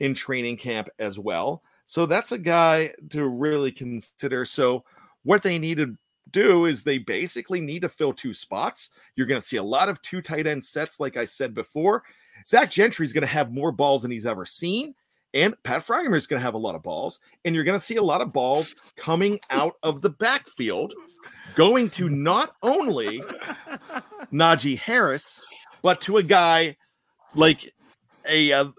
in 0.00 0.14
training 0.14 0.56
camp 0.56 0.88
as 0.98 1.18
well. 1.18 1.62
So 1.86 2.06
that's 2.06 2.32
a 2.32 2.38
guy 2.38 2.92
to 3.10 3.26
really 3.26 3.72
consider. 3.72 4.44
So, 4.44 4.84
what 5.26 5.42
they 5.42 5.58
need 5.58 5.78
to 5.78 5.96
do 6.30 6.66
is 6.66 6.82
they 6.82 6.98
basically 6.98 7.60
need 7.60 7.82
to 7.82 7.88
fill 7.88 8.12
two 8.12 8.32
spots. 8.32 8.90
You're 9.16 9.26
going 9.26 9.40
to 9.40 9.46
see 9.46 9.56
a 9.56 9.62
lot 9.62 9.88
of 9.88 10.00
two 10.02 10.22
tight 10.22 10.46
end 10.46 10.62
sets, 10.62 11.00
like 11.00 11.16
I 11.16 11.24
said 11.24 11.52
before. 11.52 12.04
Zach 12.46 12.70
Gentry 12.70 13.04
is 13.04 13.12
going 13.12 13.22
to 13.22 13.26
have 13.26 13.52
more 13.52 13.72
balls 13.72 14.02
than 14.02 14.10
he's 14.10 14.26
ever 14.26 14.46
seen. 14.46 14.94
And 15.34 15.60
Pat 15.64 15.82
Freiermuth 15.82 16.16
is 16.16 16.26
going 16.28 16.38
to 16.38 16.44
have 16.44 16.54
a 16.54 16.58
lot 16.58 16.76
of 16.76 16.82
balls. 16.82 17.18
And 17.44 17.54
you're 17.54 17.64
going 17.64 17.78
to 17.78 17.84
see 17.84 17.96
a 17.96 18.02
lot 18.02 18.20
of 18.20 18.32
balls 18.32 18.74
coming 18.96 19.40
out 19.50 19.74
of 19.82 20.00
the 20.00 20.10
backfield, 20.10 20.94
going 21.56 21.90
to 21.90 22.08
not 22.08 22.54
only 22.62 23.20
Najee 24.32 24.78
Harris, 24.78 25.44
but 25.82 26.00
to 26.02 26.18
a 26.18 26.22
guy 26.22 26.76
like 27.34 27.74
a, 28.28 28.52
a, 28.52 28.72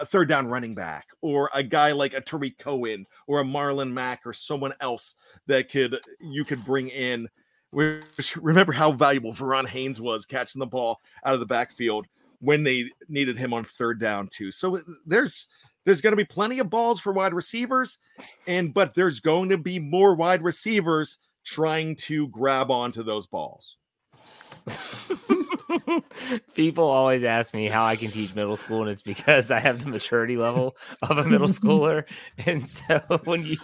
a 0.00 0.06
third 0.06 0.28
down 0.28 0.46
running 0.46 0.74
back 0.74 1.08
or 1.20 1.50
a 1.54 1.62
guy 1.62 1.92
like 1.92 2.14
a 2.14 2.20
Tarik 2.20 2.58
Cohen 2.58 3.06
or 3.26 3.40
a 3.40 3.44
Marlon 3.44 3.92
Mack 3.92 4.26
or 4.26 4.32
someone 4.32 4.74
else 4.80 5.16
that 5.46 5.70
could 5.70 6.00
you 6.20 6.44
could 6.44 6.64
bring 6.64 6.88
in. 6.88 7.28
Which 7.70 8.34
remember 8.36 8.72
how 8.72 8.92
valuable 8.92 9.34
Verron 9.34 9.66
Haynes 9.66 10.00
was 10.00 10.24
catching 10.24 10.58
the 10.58 10.66
ball 10.66 11.00
out 11.24 11.34
of 11.34 11.40
the 11.40 11.46
backfield 11.46 12.06
when 12.40 12.62
they 12.62 12.90
needed 13.08 13.36
him 13.36 13.52
on 13.52 13.64
third 13.64 14.00
down 14.00 14.28
too. 14.28 14.50
So 14.50 14.76
uh, 14.76 14.80
there's 15.04 15.48
there's 15.84 16.00
going 16.00 16.12
to 16.12 16.16
be 16.16 16.24
plenty 16.24 16.58
of 16.58 16.70
balls 16.70 17.00
for 17.00 17.12
wide 17.12 17.34
receivers, 17.34 17.98
and 18.46 18.72
but 18.72 18.94
there's 18.94 19.20
going 19.20 19.50
to 19.50 19.58
be 19.58 19.78
more 19.78 20.14
wide 20.14 20.42
receivers 20.42 21.18
trying 21.44 21.96
to 21.96 22.28
grab 22.28 22.70
onto 22.70 23.02
those 23.02 23.26
balls. 23.26 23.76
People 26.54 26.84
always 26.84 27.24
ask 27.24 27.54
me 27.54 27.66
how 27.66 27.84
I 27.84 27.96
can 27.96 28.10
teach 28.10 28.34
middle 28.34 28.56
school, 28.56 28.82
and 28.82 28.90
it's 28.90 29.02
because 29.02 29.50
I 29.50 29.60
have 29.60 29.84
the 29.84 29.90
maturity 29.90 30.36
level 30.36 30.76
of 31.02 31.18
a 31.18 31.24
middle 31.24 31.48
schooler. 31.48 32.04
And 32.46 32.66
so 32.66 33.00
when 33.24 33.44
you 33.44 33.58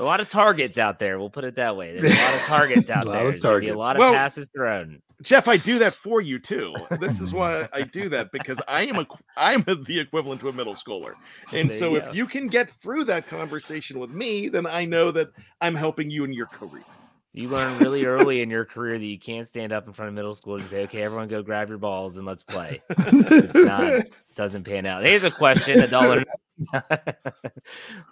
a 0.00 0.04
lot 0.04 0.20
of 0.20 0.28
targets 0.28 0.78
out 0.78 0.98
there, 0.98 1.18
we'll 1.18 1.30
put 1.30 1.44
it 1.44 1.56
that 1.56 1.76
way. 1.76 1.98
There's 1.98 2.14
a 2.14 2.16
lot 2.16 2.34
of 2.34 2.40
targets 2.42 2.90
out 2.90 3.06
there. 3.06 3.30
There's 3.30 3.44
a 3.44 3.74
lot 3.74 3.96
of 3.96 4.00
well, 4.00 4.12
passes 4.12 4.48
thrown. 4.48 5.02
Jeff, 5.22 5.48
I 5.48 5.58
do 5.58 5.78
that 5.80 5.92
for 5.92 6.22
you 6.22 6.38
too. 6.38 6.74
This 6.98 7.20
is 7.20 7.34
why 7.34 7.68
I 7.74 7.82
do 7.82 8.08
that 8.08 8.32
because 8.32 8.60
I 8.66 8.86
am 8.86 8.96
a 8.96 9.06
I'm 9.36 9.62
a, 9.66 9.74
the 9.74 10.00
equivalent 10.00 10.40
to 10.40 10.48
a 10.48 10.52
middle 10.52 10.74
schooler. 10.74 11.12
And 11.52 11.70
so 11.70 11.94
if 11.94 12.14
you 12.14 12.26
can 12.26 12.46
get 12.46 12.70
through 12.70 13.04
that 13.04 13.28
conversation 13.28 13.98
with 13.98 14.10
me, 14.10 14.48
then 14.48 14.66
I 14.66 14.86
know 14.86 15.10
that 15.10 15.28
I'm 15.60 15.74
helping 15.74 16.10
you 16.10 16.24
in 16.24 16.32
your 16.32 16.46
career. 16.46 16.84
You 17.32 17.48
learn 17.48 17.78
really 17.78 18.06
early 18.06 18.42
in 18.42 18.50
your 18.50 18.64
career 18.64 18.98
that 18.98 19.04
you 19.04 19.18
can't 19.18 19.46
stand 19.46 19.72
up 19.72 19.86
in 19.86 19.92
front 19.92 20.08
of 20.08 20.14
middle 20.14 20.34
school 20.34 20.56
and 20.56 20.66
say, 20.66 20.82
"Okay, 20.82 21.02
everyone, 21.02 21.28
go 21.28 21.42
grab 21.42 21.68
your 21.68 21.78
balls 21.78 22.16
and 22.16 22.26
let's 22.26 22.42
play." 22.42 22.82
not, 23.54 24.02
doesn't 24.34 24.64
pan 24.64 24.84
out. 24.84 25.04
Here's 25.04 25.22
a 25.22 25.30
question: 25.30 25.80
a 25.80 25.86
dollar. 25.86 26.24
a 26.74 27.14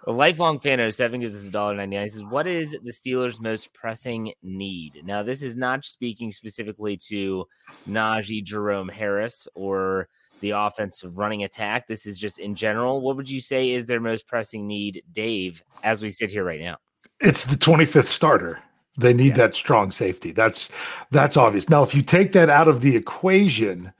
lifelong 0.07 0.57
fan 0.57 0.79
of 0.79 0.95
seven 0.95 1.19
gives 1.19 1.35
us 1.35 1.45
a 1.45 1.51
dollar 1.51 1.75
ninety 1.75 1.97
nine. 1.97 2.05
He 2.05 2.11
says, 2.11 2.23
"What 2.23 2.47
is 2.47 2.71
the 2.71 2.91
Steelers' 2.91 3.43
most 3.43 3.73
pressing 3.73 4.31
need?" 4.41 5.01
Now, 5.03 5.21
this 5.21 5.43
is 5.43 5.57
not 5.57 5.83
speaking 5.83 6.31
specifically 6.31 6.95
to 7.09 7.45
Najee 7.89 8.43
Jerome 8.43 8.87
Harris 8.87 9.49
or 9.53 10.07
the 10.39 10.51
offensive 10.51 11.17
running 11.17 11.43
attack. 11.43 11.87
This 11.87 12.05
is 12.05 12.17
just 12.17 12.39
in 12.39 12.55
general. 12.55 13.01
What 13.01 13.17
would 13.17 13.29
you 13.29 13.41
say 13.41 13.71
is 13.71 13.85
their 13.85 13.99
most 13.99 14.27
pressing 14.27 14.65
need, 14.65 15.03
Dave, 15.11 15.61
as 15.83 16.01
we 16.01 16.09
sit 16.09 16.31
here 16.31 16.45
right 16.45 16.61
now? 16.61 16.77
It's 17.19 17.43
the 17.43 17.57
25th 17.57 18.05
starter. 18.05 18.59
They 18.97 19.13
need 19.13 19.37
yeah. 19.37 19.45
that 19.45 19.55
strong 19.55 19.91
safety. 19.91 20.31
That's 20.31 20.69
that's 21.11 21.37
obvious. 21.37 21.69
Now, 21.69 21.83
if 21.83 21.95
you 21.95 22.01
take 22.01 22.31
that 22.33 22.49
out 22.49 22.67
of 22.67 22.81
the 22.81 22.95
equation, 22.95 23.93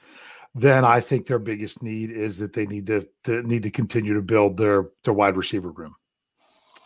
then 0.56 0.84
I 0.84 1.00
think 1.00 1.26
their 1.26 1.40
biggest 1.40 1.82
need 1.82 2.12
is 2.12 2.38
that 2.38 2.54
they 2.54 2.66
need 2.66 2.88
to, 2.88 3.08
to 3.26 3.44
need 3.44 3.64
to 3.64 3.72
continue 3.72 4.14
to 4.14 4.22
build 4.22 4.58
their 4.58 4.90
their 5.04 5.14
wide 5.14 5.38
receiver 5.38 5.72
room. 5.72 5.96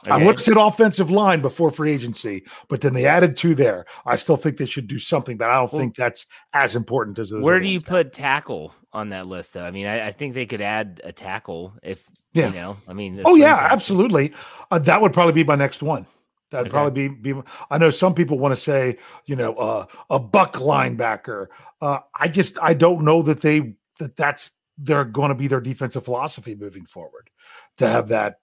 Okay. 0.08 0.22
I 0.22 0.26
would 0.26 0.40
said 0.40 0.58
offensive 0.58 1.12
line 1.12 1.42
before 1.42 1.72
free 1.72 1.94
agency, 1.94 2.44
but 2.68 2.82
then 2.82 2.94
they 2.94 3.06
added 3.06 3.38
two 3.38 3.56
there. 3.56 3.86
I 4.06 4.18
still 4.18 4.36
think 4.36 4.58
they 4.58 4.66
should 4.66 4.88
do 4.88 5.00
something, 5.00 5.38
but 5.38 5.50
I 5.50 5.56
don't 5.56 5.72
well, 5.72 5.80
think 5.80 5.96
that's 5.96 6.26
as 6.54 6.76
important 6.76 7.20
as 7.20 7.30
those. 7.30 7.42
Where 7.42 7.60
do 7.62 7.70
you 7.70 7.80
put 7.80 8.12
tackle 8.12 8.74
on 8.92 9.08
that 9.10 9.28
list, 9.28 9.54
though? 9.54 9.64
I 9.64 9.72
mean, 9.72 9.86
I, 9.88 10.08
I, 10.08 10.12
think 10.12 10.34
they 10.34 10.46
could 10.46 10.60
add 10.60 11.00
a 11.06 11.14
tackle 11.14 11.74
if 11.82 12.04
yeah. 12.34 12.50
you 12.50 12.54
know. 12.54 12.78
I 12.86 12.92
mean, 12.92 13.22
oh 13.24 13.36
yeah, 13.36 13.56
tackle. 13.56 13.68
absolutely. 13.70 14.34
Uh, 14.72 14.80
that 14.80 15.02
would 15.02 15.14
probably 15.14 15.34
be 15.34 15.46
my 15.46 15.56
next 15.56 15.82
one. 15.82 16.06
That'd 16.54 16.68
okay. 16.68 16.72
probably 16.72 17.08
be, 17.08 17.34
be. 17.34 17.42
I 17.72 17.80
know 17.80 17.90
some 17.90 18.14
people 18.14 18.38
want 18.38 18.52
to 18.52 18.62
say, 18.62 18.98
you 19.26 19.36
know, 19.36 19.56
uh, 19.56 19.88
a 20.12 20.20
buck 20.20 20.54
linebacker. 20.54 21.48
Uh, 21.82 21.98
I 22.14 22.28
just 22.28 22.60
I 22.62 22.76
don't 22.76 23.04
know 23.04 23.24
that 23.24 23.42
they 23.42 23.74
that 23.98 24.16
that's 24.16 24.52
they're 24.78 25.04
going 25.04 25.30
to 25.30 25.36
be 25.36 25.48
their 25.48 25.60
defensive 25.60 26.06
philosophy 26.06 26.54
moving 26.54 26.86
forward 26.86 27.32
to 27.78 27.88
have 27.88 28.08
that 28.10 28.36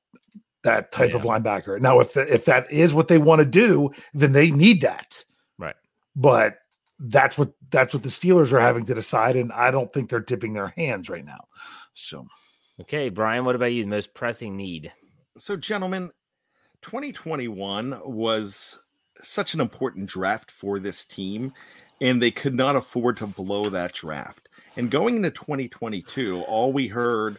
that 0.65 0.91
type 0.91 1.13
yeah. 1.13 1.19
of 1.19 1.23
linebacker. 1.23 1.81
Now, 1.81 2.01
if 2.01 2.15
the, 2.15 2.23
if 2.23 2.47
that 2.47 2.69
is 2.73 2.93
what 2.93 3.07
they 3.07 3.19
want 3.19 3.39
to 3.39 3.47
do, 3.47 3.93
then 4.13 4.33
they 4.33 4.51
need 4.51 4.81
that. 4.81 5.25
Right. 5.57 5.77
But 6.17 6.59
that's 6.99 7.39
what 7.39 7.53
that's 7.71 7.95
what 7.95 8.03
the 8.03 8.09
Steelers 8.09 8.53
are 8.53 8.59
having 8.59 8.85
to 8.87 8.95
decide, 8.95 9.37
and 9.37 9.53
I 9.53 9.71
don't 9.71 9.93
think 9.93 10.11
they're 10.11 10.21
tipping 10.21 10.53
their 10.53 10.75
hands 10.77 11.09
right 11.09 11.25
now. 11.25 11.45
So, 11.95 12.27
okay, 12.81 13.09
Brian, 13.09 13.45
what 13.45 13.55
about 13.55 13.67
you? 13.67 13.85
The 13.85 13.89
most 13.91 14.15
pressing 14.15 14.57
need. 14.57 14.93
So, 15.39 15.57
gentlemen, 15.57 16.11
2021 16.83 18.01
was 18.05 18.81
such 19.21 19.55
an 19.55 19.61
important 19.61 20.09
draft 20.09 20.51
for 20.51 20.79
this 20.79 21.05
team, 21.05 21.53
and 22.01 22.23
they 22.23 22.31
could 22.31 22.55
not 22.55 22.77
afford 22.77 23.17
to 23.19 23.27
blow 23.27 23.65
that 23.65 23.93
draft. 23.93 24.49
And 24.77 24.91
going 24.91 25.17
into 25.17 25.31
2022, 25.31 26.43
all 26.43 26.73
we 26.73 26.89
heard, 26.89 27.39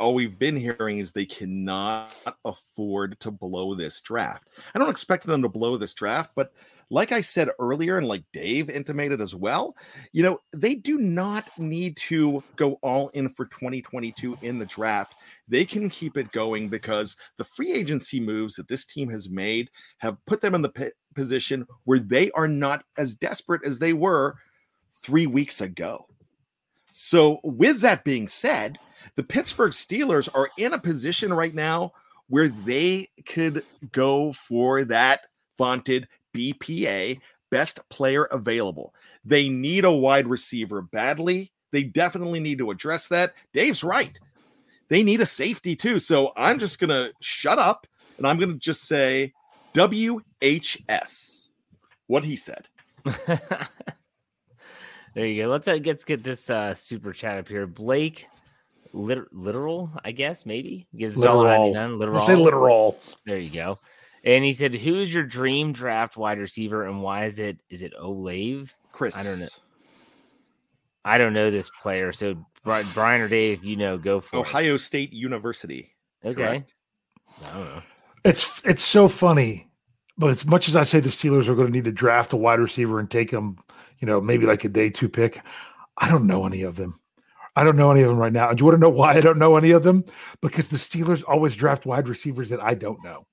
all 0.00 0.14
we've 0.14 0.38
been 0.38 0.56
hearing 0.56 0.98
is 0.98 1.12
they 1.12 1.26
cannot 1.26 2.10
afford 2.44 3.20
to 3.20 3.30
blow 3.30 3.74
this 3.74 4.00
draft. 4.00 4.48
I 4.74 4.78
don't 4.78 4.90
expect 4.90 5.24
them 5.24 5.42
to 5.42 5.48
blow 5.48 5.76
this 5.76 5.94
draft, 5.94 6.32
but 6.34 6.52
like 6.92 7.10
I 7.10 7.22
said 7.22 7.48
earlier, 7.58 7.96
and 7.96 8.06
like 8.06 8.22
Dave 8.34 8.68
intimated 8.68 9.22
as 9.22 9.34
well, 9.34 9.74
you 10.12 10.22
know, 10.22 10.40
they 10.52 10.74
do 10.74 10.98
not 10.98 11.48
need 11.58 11.96
to 12.08 12.44
go 12.56 12.74
all 12.82 13.08
in 13.08 13.30
for 13.30 13.46
2022 13.46 14.36
in 14.42 14.58
the 14.58 14.66
draft. 14.66 15.14
They 15.48 15.64
can 15.64 15.88
keep 15.88 16.18
it 16.18 16.32
going 16.32 16.68
because 16.68 17.16
the 17.38 17.44
free 17.44 17.72
agency 17.72 18.20
moves 18.20 18.56
that 18.56 18.68
this 18.68 18.84
team 18.84 19.08
has 19.08 19.30
made 19.30 19.70
have 19.98 20.22
put 20.26 20.42
them 20.42 20.54
in 20.54 20.60
the 20.60 20.68
p- 20.68 20.90
position 21.14 21.66
where 21.84 21.98
they 21.98 22.30
are 22.32 22.46
not 22.46 22.84
as 22.98 23.14
desperate 23.14 23.62
as 23.64 23.78
they 23.78 23.94
were 23.94 24.34
three 24.90 25.26
weeks 25.26 25.62
ago. 25.62 26.06
So, 26.92 27.40
with 27.42 27.80
that 27.80 28.04
being 28.04 28.28
said, 28.28 28.78
The 29.16 29.24
Pittsburgh 29.24 29.72
Steelers 29.72 30.28
are 30.34 30.50
in 30.58 30.74
a 30.74 30.78
position 30.78 31.32
right 31.32 31.54
now 31.54 31.92
where 32.28 32.48
they 32.48 33.08
could 33.24 33.64
go 33.92 34.34
for 34.34 34.84
that 34.84 35.20
vaunted 35.56 36.06
BPA, 36.32 37.20
best 37.50 37.80
player 37.88 38.24
available. 38.24 38.94
They 39.24 39.48
need 39.48 39.84
a 39.84 39.92
wide 39.92 40.26
receiver 40.26 40.82
badly. 40.82 41.52
They 41.70 41.84
definitely 41.84 42.40
need 42.40 42.58
to 42.58 42.70
address 42.70 43.08
that. 43.08 43.34
Dave's 43.52 43.82
right. 43.84 44.18
They 44.88 45.02
need 45.02 45.20
a 45.20 45.26
safety 45.26 45.74
too. 45.76 45.98
So 45.98 46.32
I'm 46.36 46.58
just 46.58 46.78
going 46.78 46.90
to 46.90 47.12
shut 47.20 47.58
up 47.58 47.86
and 48.18 48.26
I'm 48.26 48.38
going 48.38 48.52
to 48.52 48.58
just 48.58 48.82
say 48.82 49.32
WHS. 49.74 51.48
What 52.08 52.24
he 52.24 52.36
said. 52.36 52.66
there 55.14 55.26
you 55.26 55.42
go. 55.44 55.48
Let's 55.48 55.66
uh, 55.68 55.78
let's 55.84 56.04
get 56.04 56.22
this 56.22 56.50
uh, 56.50 56.74
super 56.74 57.12
chat 57.12 57.38
up 57.38 57.48
here. 57.48 57.66
Blake, 57.66 58.26
lit- 58.92 59.32
literal, 59.32 59.90
I 60.04 60.12
guess 60.12 60.44
maybe 60.44 60.86
gives 60.94 61.16
Literal. 61.16 61.72
$1.99, 61.72 61.88
We'll 61.88 61.98
Literal. 61.98 62.20
say 62.26 62.34
literal. 62.34 63.00
There 63.24 63.38
you 63.38 63.50
go. 63.50 63.78
And 64.24 64.44
he 64.44 64.52
said, 64.52 64.74
"Who 64.74 65.00
is 65.00 65.12
your 65.12 65.24
dream 65.24 65.72
draft 65.72 66.16
wide 66.16 66.38
receiver, 66.38 66.86
and 66.86 67.02
why 67.02 67.24
is 67.24 67.38
it? 67.38 67.58
Is 67.70 67.82
it 67.82 67.92
Olave? 67.98 68.70
Chris. 68.92 69.16
I 69.16 69.22
don't 69.22 69.40
know. 69.40 69.48
I 71.04 71.18
don't 71.18 71.32
know 71.32 71.50
this 71.50 71.70
player. 71.80 72.12
So 72.12 72.36
Brian 72.94 73.20
or 73.20 73.28
Dave, 73.28 73.64
you 73.64 73.76
know, 73.76 73.98
go 73.98 74.20
for 74.20 74.38
Ohio 74.38 74.76
State 74.76 75.12
University. 75.12 75.94
Okay. 76.24 76.34
correct. 76.34 76.74
I 77.44 77.50
don't 77.50 77.64
know. 77.64 77.82
It's 78.24 78.64
it's 78.64 78.84
so 78.84 79.08
funny, 79.08 79.68
but 80.16 80.30
as 80.30 80.46
much 80.46 80.68
as 80.68 80.76
I 80.76 80.84
say 80.84 81.00
the 81.00 81.08
Steelers 81.08 81.48
are 81.48 81.56
going 81.56 81.66
to 81.66 81.72
need 81.72 81.84
to 81.84 81.92
draft 81.92 82.32
a 82.32 82.36
wide 82.36 82.60
receiver 82.60 83.00
and 83.00 83.10
take 83.10 83.30
them, 83.30 83.56
you 83.98 84.06
know, 84.06 84.20
maybe 84.20 84.46
like 84.46 84.64
a 84.64 84.68
day 84.68 84.90
two 84.90 85.08
pick, 85.08 85.40
I 85.98 86.08
don't 86.08 86.26
know 86.28 86.46
any 86.46 86.62
of 86.62 86.76
them. 86.76 87.00
I 87.56 87.64
don't 87.64 87.76
know 87.76 87.90
any 87.90 88.02
of 88.02 88.08
them 88.08 88.18
right 88.18 88.32
now. 88.32 88.48
And 88.48 88.56
do 88.56 88.62
you 88.62 88.66
want 88.66 88.76
to 88.76 88.80
know 88.80 88.88
why 88.88 89.14
I 89.14 89.20
don't 89.20 89.38
know 89.38 89.56
any 89.56 89.72
of 89.72 89.82
them? 89.82 90.04
Because 90.40 90.68
the 90.68 90.76
Steelers 90.76 91.24
always 91.26 91.54
draft 91.54 91.84
wide 91.84 92.08
receivers 92.08 92.48
that 92.48 92.62
I 92.62 92.74
don't 92.74 93.02
know. 93.02 93.26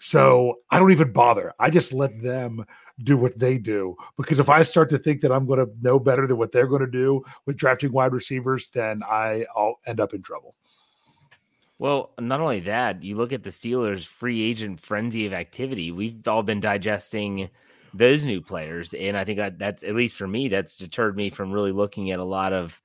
So 0.00 0.54
I 0.70 0.78
don't 0.78 0.92
even 0.92 1.12
bother. 1.12 1.52
I 1.58 1.70
just 1.70 1.92
let 1.92 2.22
them 2.22 2.64
do 3.02 3.16
what 3.16 3.38
they 3.38 3.58
do. 3.58 3.96
Because 4.16 4.38
if 4.38 4.48
I 4.48 4.62
start 4.62 4.88
to 4.90 4.98
think 4.98 5.20
that 5.22 5.32
I'm 5.32 5.46
going 5.46 5.58
to 5.58 5.70
know 5.82 5.98
better 5.98 6.26
than 6.26 6.38
what 6.38 6.52
they're 6.52 6.68
going 6.68 6.82
to 6.82 6.90
do 6.90 7.24
with 7.46 7.56
drafting 7.56 7.92
wide 7.92 8.12
receivers, 8.12 8.68
then 8.68 9.02
I'll 9.08 9.80
end 9.86 10.00
up 10.00 10.14
in 10.14 10.22
trouble. 10.22 10.54
Well, 11.80 12.10
not 12.18 12.40
only 12.40 12.60
that, 12.60 13.02
you 13.02 13.16
look 13.16 13.32
at 13.32 13.44
the 13.44 13.50
Steelers' 13.50 14.06
free 14.06 14.42
agent 14.42 14.80
frenzy 14.80 15.26
of 15.26 15.32
activity. 15.32 15.92
We've 15.92 16.26
all 16.26 16.42
been 16.42 16.60
digesting 16.60 17.50
those 17.94 18.24
new 18.24 18.40
players, 18.40 18.94
and 18.94 19.16
I 19.16 19.24
think 19.24 19.38
that 19.38 19.58
that's 19.58 19.82
at 19.82 19.94
least 19.94 20.16
for 20.16 20.26
me, 20.26 20.48
that's 20.48 20.76
deterred 20.76 21.16
me 21.16 21.30
from 21.30 21.52
really 21.52 21.72
looking 21.72 22.10
at 22.10 22.18
a 22.18 22.24
lot 22.24 22.52
of 22.52 22.82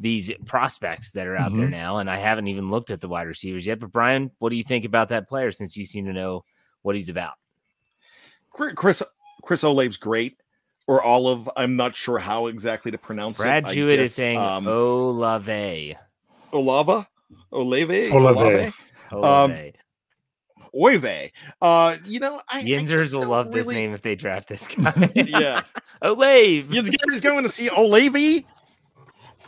these 0.00 0.32
prospects 0.46 1.10
that 1.12 1.26
are 1.26 1.36
out 1.36 1.54
there 1.54 1.66
Mhm. 1.66 1.70
now. 1.72 1.98
And 1.98 2.10
I 2.10 2.16
haven't 2.16 2.48
even 2.48 2.68
looked 2.68 2.90
at 2.90 3.00
the 3.00 3.08
wide 3.08 3.26
receivers 3.28 3.66
yet. 3.66 3.78
But 3.80 3.92
Brian, 3.92 4.30
what 4.38 4.48
do 4.48 4.56
you 4.56 4.64
think 4.64 4.84
about 4.86 5.10
that 5.10 5.28
player? 5.28 5.52
Since 5.52 5.76
you 5.76 5.84
seem 5.84 6.06
to 6.06 6.12
know 6.14 6.44
what 6.82 6.96
he's 6.96 7.10
about. 7.10 7.34
Chris 8.50 8.72
Chris, 8.74 9.02
Chris 9.42 9.62
Olave's 9.62 9.98
great, 9.98 10.38
or 10.86 11.02
Olive. 11.02 11.48
I'm 11.56 11.76
not 11.76 11.94
sure 11.94 12.18
how 12.18 12.46
exactly 12.46 12.90
to 12.90 12.98
pronounce 12.98 13.36
Brad 13.36 13.64
it. 13.64 13.68
I 13.68 13.74
Jewett 13.74 14.00
is 14.00 14.14
saying 14.14 14.38
um, 14.38 14.66
Olave. 14.66 15.96
Olava, 16.52 17.06
Olave, 17.52 18.08
Olave. 18.10 18.72
Olave. 19.12 19.72
Oive. 20.74 21.30
Uh, 21.60 21.96
you 22.04 22.20
know, 22.20 22.40
I, 22.48 22.60
I 22.60 22.62
Yinzers 22.62 22.86
just 22.86 23.12
will 23.12 23.20
don't 23.22 23.30
love 23.30 23.52
this 23.52 23.66
name 23.68 23.92
if 23.92 24.02
they 24.02 24.14
draft 24.14 24.48
this 24.48 24.66
guy. 24.76 25.10
yeah, 25.14 25.62
Olave. 26.02 26.66
you 26.70 26.82
guys 26.82 27.20
going 27.20 27.42
to 27.42 27.48
see 27.48 27.68
Olave, 27.68 28.46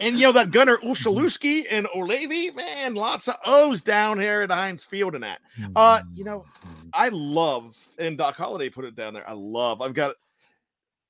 and 0.03 0.18
you 0.18 0.26
know 0.26 0.32
that 0.32 0.50
gunner 0.50 0.78
Olszewski 0.78 1.64
and 1.70 1.86
Olave. 1.94 2.50
Man, 2.50 2.94
lots 2.94 3.28
of 3.28 3.36
O's 3.46 3.80
down 3.80 4.18
here 4.18 4.42
at 4.42 4.50
Heinz 4.50 4.84
Field 4.84 5.14
and 5.14 5.24
that. 5.24 5.40
Uh, 5.76 6.03
you 6.14 6.24
know, 6.24 6.44
I 6.92 7.09
love, 7.11 7.76
and 7.98 8.18
Doc 8.18 8.36
Holliday 8.36 8.68
put 8.68 8.84
it 8.84 8.96
down 8.96 9.14
there. 9.14 9.28
I 9.28 9.32
love. 9.34 9.80
I've 9.80 9.94
got 9.94 10.16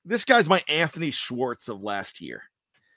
this 0.05 0.23
guy's 0.23 0.47
my 0.47 0.63
Anthony 0.67 1.11
Schwartz 1.11 1.67
of 1.67 1.81
last 1.81 2.21
year. 2.21 2.43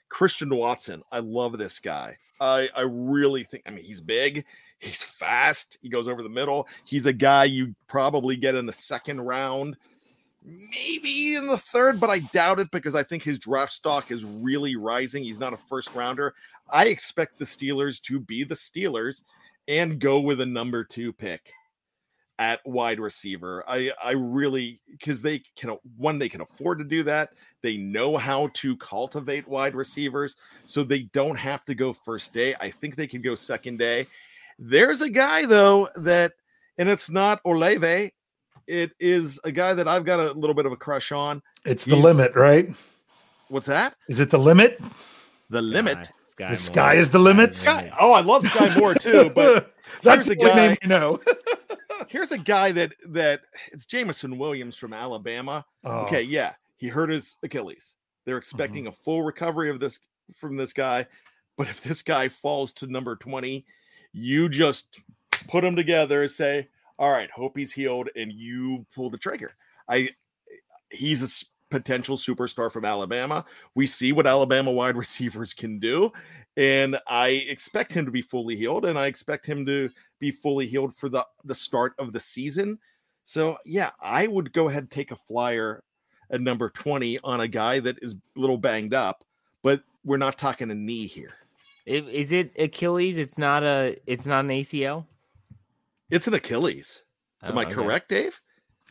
Christian 0.09 0.55
Watson. 0.55 1.03
I 1.11 1.19
love 1.19 1.57
this 1.57 1.79
guy. 1.79 2.17
I 2.39 2.69
I 2.75 2.81
really 2.81 3.43
think. 3.43 3.63
I 3.65 3.71
mean, 3.71 3.83
he's 3.83 4.01
big. 4.01 4.45
He's 4.79 5.01
fast. 5.01 5.77
He 5.81 5.89
goes 5.89 6.07
over 6.07 6.21
the 6.21 6.29
middle. 6.29 6.67
He's 6.85 7.07
a 7.07 7.13
guy 7.13 7.45
you 7.45 7.73
probably 7.87 8.37
get 8.37 8.55
in 8.55 8.67
the 8.67 8.73
second 8.73 9.21
round, 9.21 9.75
maybe 10.47 11.35
in 11.35 11.47
the 11.47 11.57
third, 11.57 11.99
but 11.99 12.09
I 12.09 12.19
doubt 12.19 12.59
it 12.59 12.71
because 12.71 12.95
I 12.95 13.03
think 13.03 13.23
his 13.23 13.39
draft 13.39 13.73
stock 13.73 14.11
is 14.11 14.23
really 14.23 14.75
rising. 14.75 15.23
He's 15.23 15.39
not 15.39 15.53
a 15.53 15.57
first 15.57 15.93
rounder. 15.93 16.33
I 16.69 16.85
expect 16.85 17.37
the 17.37 17.45
Steelers 17.45 18.01
to 18.03 18.19
be 18.19 18.43
the 18.43 18.55
Steelers 18.55 19.23
and 19.67 19.99
go 19.99 20.19
with 20.19 20.41
a 20.41 20.45
number 20.45 20.83
two 20.83 21.11
pick 21.11 21.53
at 22.39 22.65
wide 22.65 22.99
receiver. 22.99 23.63
I 23.67 23.91
I 24.03 24.11
really 24.11 24.79
because 24.91 25.21
they 25.21 25.41
can 25.55 25.77
one 25.97 26.19
they 26.19 26.29
can 26.29 26.41
afford 26.41 26.77
to 26.79 26.83
do 26.83 27.03
that. 27.03 27.31
They 27.61 27.77
know 27.77 28.17
how 28.17 28.49
to 28.55 28.77
cultivate 28.77 29.47
wide 29.47 29.75
receivers, 29.75 30.35
so 30.65 30.83
they 30.83 31.03
don't 31.13 31.37
have 31.37 31.65
to 31.65 31.75
go 31.75 31.93
first 31.93 32.33
day. 32.33 32.55
I 32.59 32.69
think 32.69 32.95
they 32.95 33.07
can 33.07 33.21
go 33.21 33.35
second 33.35 33.79
day. 33.79 34.07
There's 34.59 35.01
a 35.01 35.09
guy 35.09 35.45
though 35.45 35.89
that, 35.95 36.33
and 36.77 36.87
it's 36.89 37.09
not 37.09 37.41
Olave. 37.45 38.11
It 38.67 38.91
is 38.99 39.39
a 39.43 39.51
guy 39.51 39.73
that 39.73 39.87
I've 39.87 40.05
got 40.05 40.19
a 40.19 40.33
little 40.33 40.53
bit 40.53 40.65
of 40.65 40.71
a 40.71 40.77
crush 40.77 41.11
on. 41.11 41.41
It's 41.65 41.85
the 41.85 41.95
He's- 41.95 42.03
limit, 42.03 42.35
right? 42.35 42.69
What's 43.49 43.67
that? 43.67 43.95
Is 44.09 44.19
it 44.19 44.29
the 44.29 44.37
limit? 44.37 44.81
The 45.49 45.61
limit. 45.61 46.09
Sky 46.25 46.49
The 46.49 46.57
sky 46.57 46.93
is 46.95 47.09
the 47.09 47.19
limit? 47.19 47.53
Sky, 47.53 47.89
oh, 47.99 48.11
I 48.11 48.19
love 48.19 48.43
Skyy 48.43 48.77
Moore 48.77 48.93
too, 48.93 49.31
but 49.33 49.73
That's 50.03 50.25
here's 50.25 50.37
the 50.37 50.43
a 50.43 50.49
only 50.49 50.61
name 50.61 50.71
guy. 50.71 50.77
you 50.81 50.87
know. 50.89 51.19
here's 52.07 52.31
a 52.31 52.37
guy 52.37 52.71
that 52.73 52.93
that 53.07 53.41
it's 53.71 53.85
Jameson 53.85 54.37
Williams 54.37 54.75
from 54.75 54.93
Alabama. 54.93 55.65
Oh. 55.83 55.99
Okay, 56.01 56.21
yeah, 56.21 56.53
he 56.75 56.87
hurt 56.87 57.09
his 57.09 57.37
Achilles. 57.43 57.95
They're 58.25 58.35
mm-hmm. 58.35 58.39
expecting 58.39 58.87
a 58.87 58.91
full 58.91 59.23
recovery 59.23 59.69
of 59.69 59.79
this 59.79 59.99
from 60.35 60.57
this 60.57 60.73
guy, 60.73 61.07
but 61.57 61.67
if 61.67 61.81
this 61.81 62.01
guy 62.01 62.27
falls 62.27 62.73
to 62.73 62.87
number 62.87 63.15
twenty, 63.15 63.65
you 64.13 64.49
just 64.49 65.01
put 65.47 65.61
them 65.61 65.75
together 65.75 66.23
and 66.23 66.31
say, 66.31 66.67
"All 66.99 67.11
right, 67.11 67.29
hope 67.31 67.57
he's 67.57 67.71
healed," 67.71 68.09
and 68.15 68.31
you 68.31 68.85
pull 68.93 69.09
the 69.09 69.17
trigger. 69.17 69.53
I 69.87 70.09
he's 70.89 71.23
a 71.23 71.45
potential 71.69 72.17
superstar 72.17 72.71
from 72.71 72.85
Alabama. 72.85 73.45
We 73.75 73.87
see 73.87 74.11
what 74.11 74.27
Alabama 74.27 74.71
wide 74.71 74.95
receivers 75.05 75.53
can 75.53 75.79
do, 75.79 76.11
and 76.55 76.99
I 77.07 77.29
expect 77.29 77.93
him 77.93 78.05
to 78.05 78.11
be 78.11 78.21
fully 78.21 78.55
healed, 78.55 78.85
and 78.85 78.97
I 78.97 79.07
expect 79.07 79.45
him 79.45 79.65
to 79.65 79.89
be 80.19 80.31
fully 80.31 80.67
healed 80.67 80.95
for 80.95 81.09
the 81.09 81.25
the 81.43 81.55
start 81.55 81.93
of 81.99 82.13
the 82.13 82.19
season. 82.19 82.79
So 83.23 83.57
yeah, 83.65 83.91
I 84.01 84.27
would 84.27 84.53
go 84.53 84.69
ahead 84.69 84.83
and 84.83 84.91
take 84.91 85.11
a 85.11 85.15
flyer 85.15 85.83
at 86.29 86.41
number 86.41 86.69
20 86.69 87.19
on 87.23 87.41
a 87.41 87.47
guy 87.47 87.79
that 87.79 87.97
is 88.01 88.13
a 88.13 88.39
little 88.39 88.57
banged 88.57 88.93
up, 88.93 89.23
but 89.63 89.81
we're 90.03 90.17
not 90.17 90.37
talking 90.37 90.71
a 90.71 90.75
knee 90.75 91.07
here. 91.07 91.33
Is 91.85 92.33
it 92.33 92.51
Achilles? 92.59 93.17
It's 93.17 93.37
not 93.37 93.63
a. 93.63 93.97
It's 94.07 94.25
not 94.25 94.43
an 94.43 94.51
ACL. 94.51 95.05
It's 96.09 96.27
an 96.27 96.33
Achilles. 96.33 97.03
Am 97.43 97.57
Oh, 97.57 97.61
I 97.61 97.65
okay. 97.65 97.73
correct, 97.73 98.09
Dave? 98.09 98.39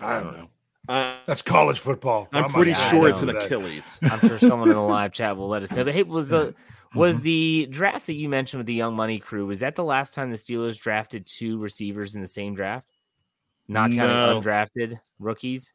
I 0.01 0.21
don't 0.21 0.37
know. 0.37 0.49
Uh, 0.89 1.17
That's 1.27 1.43
college 1.43 1.81
football. 1.81 2.29
I'm 2.33 2.45
I'm 2.45 2.53
pretty 2.53 2.73
not- 2.73 2.91
sure 2.91 3.09
it's 3.09 3.23
an 3.23 3.29
that. 3.29 3.45
Achilles. 3.47 3.99
I'm 4.11 4.21
sure 4.21 4.39
someone 4.39 4.69
in 4.69 4.75
the 4.75 4.81
live 4.81 5.13
chat 5.13 5.37
will 5.37 5.49
let 5.49 5.63
us 5.63 5.73
know. 5.73 5.85
But 5.85 5.95
hey, 5.95 6.03
was 6.05 6.29
the 6.29 6.55
was 6.95 7.21
the 7.21 7.67
draft 7.71 8.07
that 8.07 8.15
you 8.15 8.29
mentioned 8.29 8.59
with 8.61 8.67
the 8.67 8.75
Young 8.75 8.95
Money 8.95 9.19
crew? 9.19 9.47
Was 9.47 9.61
that 9.61 9.75
the 9.75 9.83
last 9.85 10.15
time 10.15 10.31
the 10.31 10.37
Steelers 10.37 10.79
drafted 10.79 11.27
two 11.27 11.59
receivers 11.59 12.15
in 12.15 12.21
the 12.23 12.29
same 12.29 12.55
draft? 12.55 12.93
Not 13.69 13.91
counting 13.91 14.07
No. 14.17 14.41
undrafted 14.41 15.01
rookies. 15.19 15.73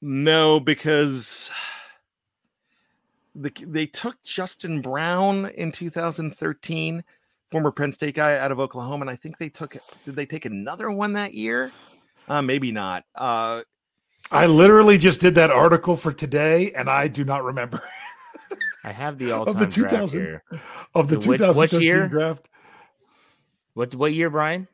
No, 0.00 0.60
because 0.60 1.50
the, 3.34 3.50
they 3.66 3.86
took 3.86 4.22
Justin 4.22 4.80
Brown 4.80 5.46
in 5.50 5.72
2013, 5.72 7.02
former 7.52 7.70
Penn 7.70 7.92
State 7.92 8.16
guy 8.16 8.36
out 8.38 8.50
of 8.50 8.58
Oklahoma, 8.58 9.02
and 9.02 9.10
I 9.10 9.14
think 9.16 9.38
they 9.38 9.48
took. 9.48 9.76
Did 10.04 10.16
they 10.16 10.26
take 10.26 10.44
another 10.46 10.90
one 10.90 11.12
that 11.12 11.34
year? 11.34 11.70
Uh, 12.28 12.42
maybe 12.42 12.72
not. 12.72 13.04
Uh, 13.14 13.62
I 14.32 14.46
literally 14.46 14.98
just 14.98 15.20
did 15.20 15.34
that 15.36 15.50
article 15.50 15.94
for 15.96 16.12
today, 16.12 16.72
and 16.72 16.88
I 16.88 17.06
do 17.08 17.22
not 17.24 17.44
remember 17.44 17.82
I 18.84 18.90
have 18.92 19.18
the 19.18 19.30
of 19.32 19.48
all-time 19.48 19.60
the 19.60 19.66
draft 19.66 19.92
2000 19.94 20.20
here. 20.20 20.42
of 20.94 21.08
the 21.08 21.20
So 21.20 21.32
2013 21.32 21.56
which 21.60 21.72
year? 21.84 22.08
draft. 22.08 22.48
What 23.74 23.94
what 23.94 24.12
year, 24.14 24.30
Brian? 24.30 24.66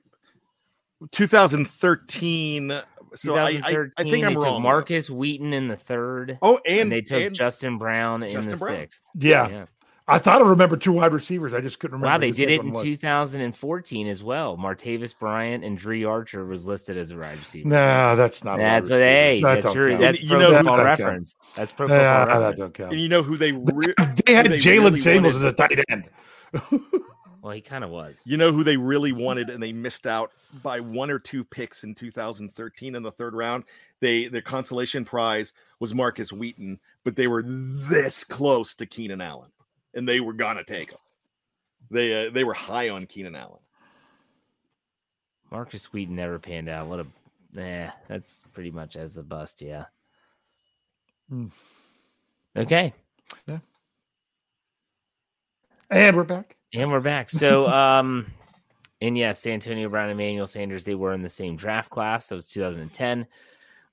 2013. 1.12 2.80
So 3.14 3.34
I, 3.36 3.60
I, 3.64 3.76
I 3.96 4.02
think 4.02 4.24
I'm 4.24 4.32
they 4.32 4.34
took 4.34 4.44
wrong. 4.44 4.62
Markus 4.62 5.08
Wheaton 5.08 5.52
in 5.52 5.68
the 5.68 5.76
third. 5.76 6.38
Oh, 6.42 6.60
and, 6.66 6.80
and- 6.80 6.92
they 6.92 7.00
took 7.00 7.22
and 7.22 7.34
Justin 7.34 7.78
Brown 7.78 8.22
in 8.22 8.32
Justin 8.32 8.52
the 8.52 8.58
Brown. 8.58 8.76
sixth. 8.76 9.02
Yeah. 9.14 9.66
I 10.08 10.18
thought 10.18 10.40
I 10.40 10.48
remember 10.48 10.76
two 10.76 10.92
wide 10.92 11.12
receivers. 11.12 11.52
I 11.52 11.60
just 11.60 11.78
couldn't 11.78 11.96
remember. 12.00 12.12
Wow, 12.14 12.18
they 12.18 12.30
the 12.30 12.36
did 12.46 12.50
it 12.50 12.60
in 12.62 12.70
was. 12.72 12.82
2014 12.82 14.06
as 14.08 14.22
well. 14.22 14.56
Martavis 14.56 15.16
Bryant 15.18 15.64
and 15.64 15.76
Dri 15.76 16.04
Archer 16.04 16.44
was 16.46 16.66
listed 16.66 16.96
as 16.96 17.10
a 17.10 17.16
wide 17.18 17.36
receiver. 17.38 17.68
No, 17.68 18.16
that's 18.16 18.42
not. 18.42 18.58
a 18.58 18.62
wide 18.62 18.68
That's 18.82 18.90
what 18.90 19.00
hey, 19.00 19.40
That 19.42 19.54
that's 19.54 19.64
don't 19.66 19.74
true. 19.74 19.90
count. 19.90 20.00
That's 20.00 20.22
You 20.22 20.38
know 20.38 20.50
who 20.50 20.56
football 20.56 20.76
that 20.78 20.84
count. 20.86 20.98
reference. 21.00 21.36
That's 21.54 21.72
pro 21.72 21.88
football 21.88 21.98
that 22.26 22.28
reference. 22.28 22.58
don't 22.58 22.74
count. 22.74 22.92
And 22.92 23.00
you 23.00 23.08
know 23.08 23.22
who 23.22 23.36
they 23.36 23.52
re- 23.52 23.94
They 24.26 24.34
had 24.34 24.46
they 24.46 24.58
Jaylen 24.58 24.84
really 24.84 24.98
Samuels 24.98 25.36
as 25.36 25.44
a 25.44 25.52
tight 25.52 25.78
end. 25.88 26.08
Well, 27.40 27.52
he 27.54 27.60
kind 27.60 27.84
of 27.84 27.90
was. 27.90 28.22
You 28.26 28.36
know 28.36 28.50
who 28.52 28.64
they 28.64 28.76
really 28.76 29.12
wanted, 29.12 29.48
and 29.48 29.62
they 29.62 29.72
missed 29.72 30.06
out 30.08 30.32
by 30.60 30.80
one 30.80 31.08
or 31.08 31.20
two 31.20 31.44
picks 31.44 31.84
in 31.84 31.94
2013 31.94 32.96
in 32.96 33.02
the 33.02 33.12
third 33.12 33.32
round. 33.32 33.62
They 34.00 34.26
their 34.26 34.42
consolation 34.42 35.04
prize 35.04 35.52
was 35.78 35.94
Markus 35.94 36.32
Wheaton, 36.32 36.80
but 37.04 37.14
they 37.14 37.28
were 37.28 37.42
this 37.46 38.24
close 38.24 38.74
to 38.74 38.86
Keenan 38.86 39.20
Allen, 39.20 39.50
and 39.98 40.08
they 40.08 40.20
were 40.20 40.32
gonna 40.32 40.64
take 40.64 40.92
him. 40.92 40.98
They 41.90 42.26
uh, 42.26 42.30
they 42.30 42.44
were 42.44 42.54
high 42.54 42.88
on 42.88 43.06
Keenan 43.06 43.34
Allen. 43.34 43.58
Markus 45.50 45.92
Wheaton 45.92 46.14
never 46.14 46.38
panned 46.38 46.68
out. 46.68 46.86
What 46.86 47.00
a 47.00 47.06
yeah, 47.52 47.92
that's 48.06 48.44
pretty 48.52 48.70
much 48.70 48.96
as 48.96 49.16
a 49.16 49.22
bust, 49.22 49.60
yeah. 49.60 49.86
Hmm. 51.28 51.46
Okay. 52.56 52.94
Yeah. 53.46 53.58
And 55.90 56.16
we're 56.16 56.24
back. 56.24 56.56
And 56.74 56.92
we're 56.92 57.00
back. 57.00 57.28
So 57.28 57.66
um 57.72 58.26
and 59.00 59.18
yes, 59.18 59.46
Antonio 59.46 59.88
Brown 59.88 60.10
and 60.10 60.20
Emmanuel 60.20 60.46
Sanders, 60.46 60.84
they 60.84 60.94
were 60.94 61.12
in 61.12 61.22
the 61.22 61.28
same 61.28 61.56
draft 61.56 61.90
class. 61.90 62.28
That 62.28 62.36
was 62.36 62.48
2010. 62.48 63.26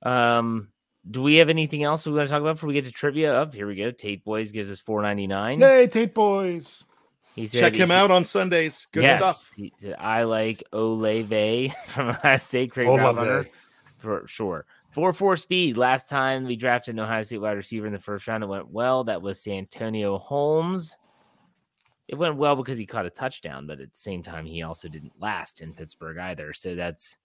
Um 0.03 0.67
do 1.09 1.21
we 1.21 1.35
have 1.37 1.49
anything 1.49 1.83
else 1.83 2.05
we 2.05 2.13
want 2.13 2.27
to 2.27 2.31
talk 2.31 2.41
about 2.41 2.55
before 2.55 2.67
we 2.67 2.73
get 2.73 2.85
to 2.85 2.91
trivia? 2.91 3.33
Up 3.33 3.53
here 3.53 3.67
we 3.67 3.75
go. 3.75 3.91
Tate 3.91 4.23
Boys 4.23 4.51
gives 4.51 4.71
us 4.71 4.79
499. 4.79 5.59
Hey, 5.59 5.87
Tate 5.87 6.13
Boys. 6.13 6.83
He 7.35 7.47
said 7.47 7.59
Check 7.59 7.73
him 7.75 7.89
he- 7.89 7.95
out 7.95 8.11
on 8.11 8.25
Sundays. 8.25 8.87
Good 8.91 9.03
yes, 9.03 9.19
stuff. 9.19 9.53
he 9.55 9.73
I 9.99 10.23
like 10.23 10.63
Olave 10.71 11.73
from 11.87 12.09
Ohio 12.09 12.37
State. 12.37 12.71
Great 12.71 12.87
Olave. 12.87 13.03
route 13.03 13.15
runner 13.17 13.45
for 13.97 14.27
sure. 14.27 14.65
Four 14.91 15.11
four 15.11 15.35
speed. 15.35 15.77
Last 15.77 16.07
time 16.09 16.45
we 16.45 16.55
drafted 16.55 16.95
an 16.95 16.99
Ohio 17.01 17.23
State 17.23 17.39
wide 17.41 17.57
receiver 17.57 17.85
in 17.85 17.91
the 17.93 17.99
first 17.99 18.25
round, 18.27 18.43
it 18.43 18.47
went 18.47 18.69
well. 18.71 19.03
That 19.03 19.21
was 19.21 19.43
Santonio 19.43 20.17
Holmes. 20.17 20.95
It 22.07 22.15
went 22.15 22.37
well 22.37 22.55
because 22.55 22.77
he 22.77 22.85
caught 22.85 23.05
a 23.05 23.09
touchdown, 23.09 23.67
but 23.67 23.81
at 23.81 23.91
the 23.91 23.97
same 23.99 24.23
time, 24.23 24.45
he 24.45 24.61
also 24.63 24.87
didn't 24.87 25.19
last 25.19 25.59
in 25.61 25.73
Pittsburgh 25.73 26.17
either. 26.19 26.53
So 26.53 26.75
that's 26.75 27.17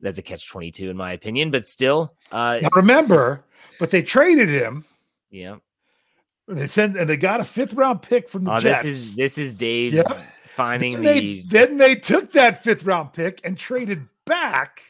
that's 0.00 0.18
a 0.18 0.22
catch 0.22 0.48
twenty 0.48 0.70
two 0.70 0.90
in 0.90 0.96
my 0.96 1.12
opinion. 1.12 1.50
But 1.50 1.66
still, 1.66 2.14
uh, 2.32 2.58
Now 2.62 2.68
remember, 2.74 3.44
but 3.78 3.90
they 3.90 4.02
traded 4.02 4.48
him. 4.48 4.84
yeah. 5.30 5.56
They 6.48 6.68
sent 6.68 6.96
and 6.96 7.08
they 7.10 7.16
got 7.16 7.40
a 7.40 7.44
fifth 7.44 7.74
round 7.74 8.02
pick 8.02 8.28
from 8.28 8.44
the 8.44 8.52
Oh, 8.54 8.60
Jets. 8.60 8.82
this 8.82 8.96
is 8.96 9.14
this 9.16 9.38
is 9.38 9.54
Dave's 9.54 9.96
Yep. 9.96 10.06
finding 10.54 10.92
then, 10.92 11.02
the 11.02 11.42
they, 11.42 11.48
then 11.48 11.76
they 11.76 11.96
took 11.96 12.30
that 12.32 12.62
fifth 12.62 12.84
round 12.84 13.12
pick 13.12 13.40
and 13.42 13.58
traded 13.58 14.06
back. 14.26 14.80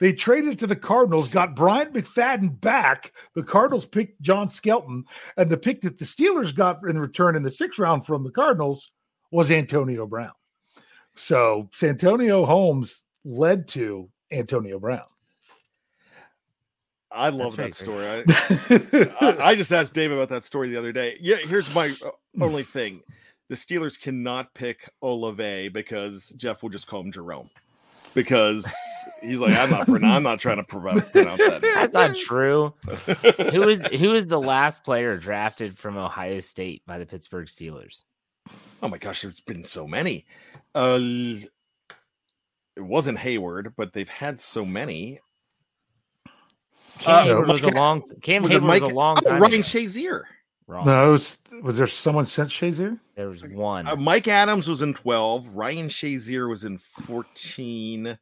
They 0.00 0.12
traded 0.14 0.58
to 0.60 0.66
the 0.66 0.74
Cardinals, 0.74 1.28
got 1.28 1.54
Bryant 1.54 1.92
McFadden 1.92 2.58
back. 2.60 3.12
The 3.34 3.42
Cardinals 3.42 3.84
picked 3.84 4.20
John 4.22 4.48
Skelton, 4.48 5.04
and 5.36 5.50
the 5.50 5.58
pick 5.58 5.82
that 5.82 5.98
the 5.98 6.06
Steelers 6.06 6.54
got 6.54 6.80
in 6.88 6.98
return 6.98 7.36
in 7.36 7.42
the 7.42 7.50
sixth 7.50 7.78
round 7.78 8.06
from 8.06 8.24
the 8.24 8.30
Cardinals 8.30 8.90
was 9.30 9.50
Antonio 9.50 10.06
Brown. 10.06 10.32
So 11.16 11.68
Santonio 11.72 12.46
Holmes 12.46 13.04
led 13.24 13.68
to 13.68 14.08
Antonio 14.30 14.78
Brown. 14.78 15.04
I 17.12 17.30
love 17.30 17.56
that 17.56 17.72
That's 17.72 17.86
right, 17.86 18.28
story. 18.28 19.08
I, 19.20 19.26
I, 19.26 19.48
I 19.48 19.54
just 19.56 19.72
asked 19.72 19.94
Dave 19.94 20.12
about 20.12 20.28
that 20.28 20.44
story 20.44 20.68
the 20.68 20.78
other 20.78 20.92
day. 20.92 21.18
Yeah, 21.20 21.36
here's 21.36 21.72
my 21.74 21.92
uh, 22.04 22.10
only 22.40 22.62
thing: 22.62 23.02
the 23.48 23.56
Steelers 23.56 24.00
cannot 24.00 24.54
pick 24.54 24.88
Olave 25.02 25.70
because 25.70 26.28
Jeff 26.36 26.62
will 26.62 26.70
just 26.70 26.86
call 26.86 27.00
him 27.00 27.10
Jerome 27.10 27.50
because 28.14 28.72
he's 29.22 29.38
like, 29.38 29.52
I'm 29.52 29.70
not, 29.70 29.86
pronoun- 29.86 30.10
I'm 30.12 30.22
not 30.22 30.38
trying 30.38 30.58
to 30.58 30.64
pronounce, 30.64 31.08
pronounce 31.10 31.44
that. 31.46 31.62
That's 31.62 31.94
not 31.94 32.14
true. 32.16 32.74
who 33.50 33.68
is 33.68 33.86
who 33.86 34.14
is 34.14 34.26
the 34.26 34.40
last 34.40 34.84
player 34.84 35.16
drafted 35.16 35.76
from 35.76 35.96
Ohio 35.96 36.40
State 36.40 36.82
by 36.86 36.98
the 36.98 37.06
Pittsburgh 37.06 37.46
Steelers? 37.46 38.04
Oh 38.82 38.88
my 38.88 38.98
gosh, 38.98 39.22
there's 39.22 39.40
been 39.40 39.62
so 39.62 39.86
many. 39.86 40.26
Uh, 40.74 40.98
it 42.80 42.86
wasn't 42.86 43.18
Hayward, 43.18 43.74
but 43.76 43.92
they've 43.92 44.08
had 44.08 44.40
so 44.40 44.64
many. 44.64 45.20
Cam 46.98 47.14
Uh, 47.14 47.24
Hayward 47.24 47.48
was 47.48 47.62
a 47.62 47.68
long 47.68 48.02
Cam 48.22 48.42
Was 48.42 48.50
it 48.50 48.54
Hayward 48.60 48.70
was 48.70 48.80
Mike- 48.82 48.90
a 48.92 48.94
long 48.94 49.16
oh, 49.18 49.30
time. 49.30 49.40
Ryan 49.40 49.54
ago. 49.54 49.62
Shazier. 49.62 50.22
Wrong. 50.66 50.86
No, 50.86 51.10
was, 51.10 51.38
was 51.62 51.76
there 51.76 51.86
someone 51.88 52.24
sent 52.24 52.48
Shazier? 52.50 52.98
There 53.16 53.28
was 53.28 53.42
one. 53.44 53.88
Uh, 53.88 53.96
Mike 53.96 54.28
Adams 54.28 54.68
was 54.68 54.82
in 54.82 54.94
12. 54.94 55.54
Ryan 55.56 55.88
Shazier 55.88 56.48
was 56.48 56.64
in 56.64 56.78
14. 56.78 58.16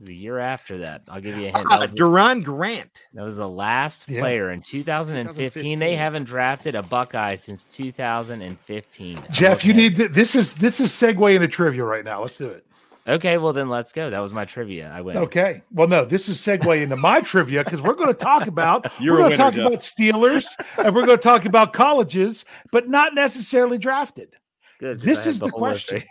the 0.00 0.14
year 0.14 0.38
after 0.38 0.78
that. 0.78 1.02
I'll 1.08 1.20
give 1.20 1.36
you 1.36 1.48
a 1.48 1.50
hint. 1.50 1.66
Ah, 1.70 1.76
That 1.76 1.80
was, 1.80 1.90
the, 1.90 1.96
Doran 1.98 2.40
Grant. 2.42 3.02
that 3.12 3.22
was 3.22 3.36
the 3.36 3.48
last 3.48 4.08
Yeah. 4.10 4.20
player 4.20 4.50
in 4.50 4.62
2015. 4.62 5.78
They 5.78 5.94
haven't 5.94 6.24
drafted 6.24 6.74
a 6.74 6.82
Buckeye 6.82 7.34
since 7.34 7.64
2015. 7.64 9.18
I'm 9.18 9.24
Jeff, 9.30 9.62
you 9.64 9.74
need 9.74 9.96
th- 9.96 10.12
this 10.12 10.34
is 10.34 10.54
this 10.54 10.80
is 10.80 10.90
segue 10.90 11.34
into 11.34 11.48
trivia 11.48 11.84
right 11.84 12.04
now. 12.04 12.22
Let's 12.22 12.38
do 12.38 12.48
it. 12.48 12.66
Okay, 13.06 13.36
well 13.36 13.52
then 13.52 13.68
let's 13.68 13.92
go. 13.92 14.08
That 14.08 14.20
was 14.20 14.32
my 14.32 14.46
trivia. 14.46 14.90
I 14.90 15.02
win. 15.02 15.18
Okay. 15.18 15.62
Well, 15.70 15.88
no, 15.88 16.04
this 16.06 16.28
is 16.28 16.38
segue 16.38 16.82
into 16.82 16.96
my 16.96 17.20
trivia 17.22 17.62
because 17.62 17.82
we're 17.82 17.94
going 17.94 18.08
to 18.08 18.14
talk 18.14 18.46
about 18.46 18.90
You're 18.98 19.14
we're 19.14 19.18
going 19.18 19.30
to 19.32 19.36
talk 19.36 19.54
Jeff. 19.54 19.66
about 19.66 19.80
Steelers 19.80 20.46
and 20.78 20.94
we're 20.94 21.04
going 21.04 21.18
to 21.18 21.22
talk 21.22 21.44
about 21.44 21.74
colleges, 21.74 22.46
but 22.72 22.88
not 22.88 23.14
necessarily 23.14 23.76
drafted. 23.76 24.34
Good. 24.80 25.00
This 25.00 25.26
is 25.26 25.38
the 25.38 25.48
whole 25.48 25.58
question. 25.58 26.02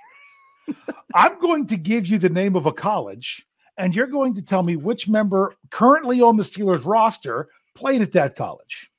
I'm 1.15 1.39
going 1.39 1.65
to 1.67 1.77
give 1.77 2.07
you 2.07 2.17
the 2.17 2.29
name 2.29 2.55
of 2.55 2.67
a 2.67 2.71
college, 2.71 3.45
and 3.77 3.95
you're 3.95 4.07
going 4.07 4.33
to 4.35 4.41
tell 4.41 4.63
me 4.63 4.75
which 4.75 5.07
member 5.07 5.55
currently 5.71 6.21
on 6.21 6.37
the 6.37 6.43
Steelers 6.43 6.85
roster 6.85 7.49
played 7.75 8.01
at 8.01 8.11
that 8.13 8.35
college. 8.35 8.89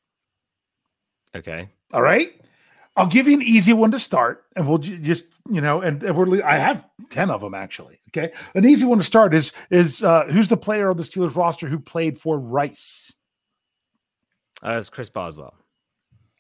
Okay. 1.35 1.69
All 1.93 2.03
right. 2.03 2.41
I'll 2.97 3.07
give 3.09 3.27
you 3.27 3.35
an 3.35 3.43
easy 3.43 3.73
one 3.73 3.91
to 3.91 3.99
start, 3.99 4.45
and 4.55 4.69
we'll 4.69 4.79
just, 4.79 5.41
you 5.51 5.61
know, 5.61 5.81
and, 5.81 6.03
and 6.05 6.17
we're, 6.17 6.43
I 6.45 6.57
have 6.59 6.87
10 7.11 7.29
of 7.31 7.41
them 7.41 7.55
actually. 7.55 7.99
Okay. 8.09 8.33
An 8.55 8.65
easy 8.65 8.85
one 8.85 8.99
to 8.99 9.05
start 9.05 9.35
is, 9.35 9.53
is, 9.71 10.05
uh, 10.05 10.27
who's 10.27 10.49
the 10.49 10.57
player 10.57 10.91
on 10.91 10.97
the 10.97 11.03
Steelers 11.03 11.35
roster 11.35 11.69
who 11.69 11.81
played 11.81 12.19
for 12.19 12.39
Rice? 12.39 13.13
Uh, 14.65 14.79
it's 14.79 14.89
Chris 14.91 15.11
Boswell. 15.11 15.55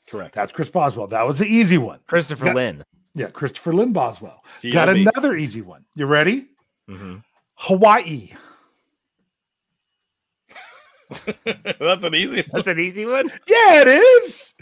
Correct. 0.09 0.34
That's 0.34 0.52
Chris 0.52 0.70
Boswell. 0.70 1.09
That 1.09 1.26
was 1.26 1.40
the 1.40 1.46
easy 1.46 1.78
one. 1.78 1.98
Christopher 2.07 2.46
Yeah. 2.46 2.55
Lynn. 2.55 2.84
Yeah. 3.14 3.30
Christopher 3.30 3.72
Lynn 3.72 3.92
Boswell. 3.92 4.40
Got 4.72 4.88
another 4.90 5.36
easy 5.36 5.61
one. 5.62 5.84
You 5.96 6.07
ready? 6.07 6.46
hmm 6.88 7.16
Hawaii. 7.57 8.30
That's 11.44 12.05
an 12.05 12.14
easy 12.14 12.36
one. 12.36 12.50
That's 12.52 12.68
an 12.68 12.78
easy 12.80 13.07
one. 13.07 13.28
Yeah, 13.46 13.82
it 13.82 13.88
is. 13.88 14.55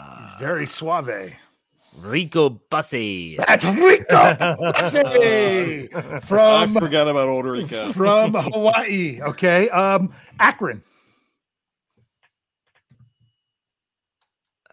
Uh, 0.00 0.36
Very 0.38 0.66
suave. 0.66 1.34
Rico 1.98 2.60
Bussey. 2.70 3.36
That's 3.36 3.64
Rico 3.64 4.34
Bussey 4.56 5.88
from 6.22 6.76
I 6.76 6.80
forgot 6.80 7.08
about 7.08 7.28
Old 7.28 7.44
Rico. 7.44 7.92
from 7.92 8.34
Hawaii. 8.34 9.20
Okay. 9.20 9.68
Um, 9.70 10.14
Akron. 10.38 10.82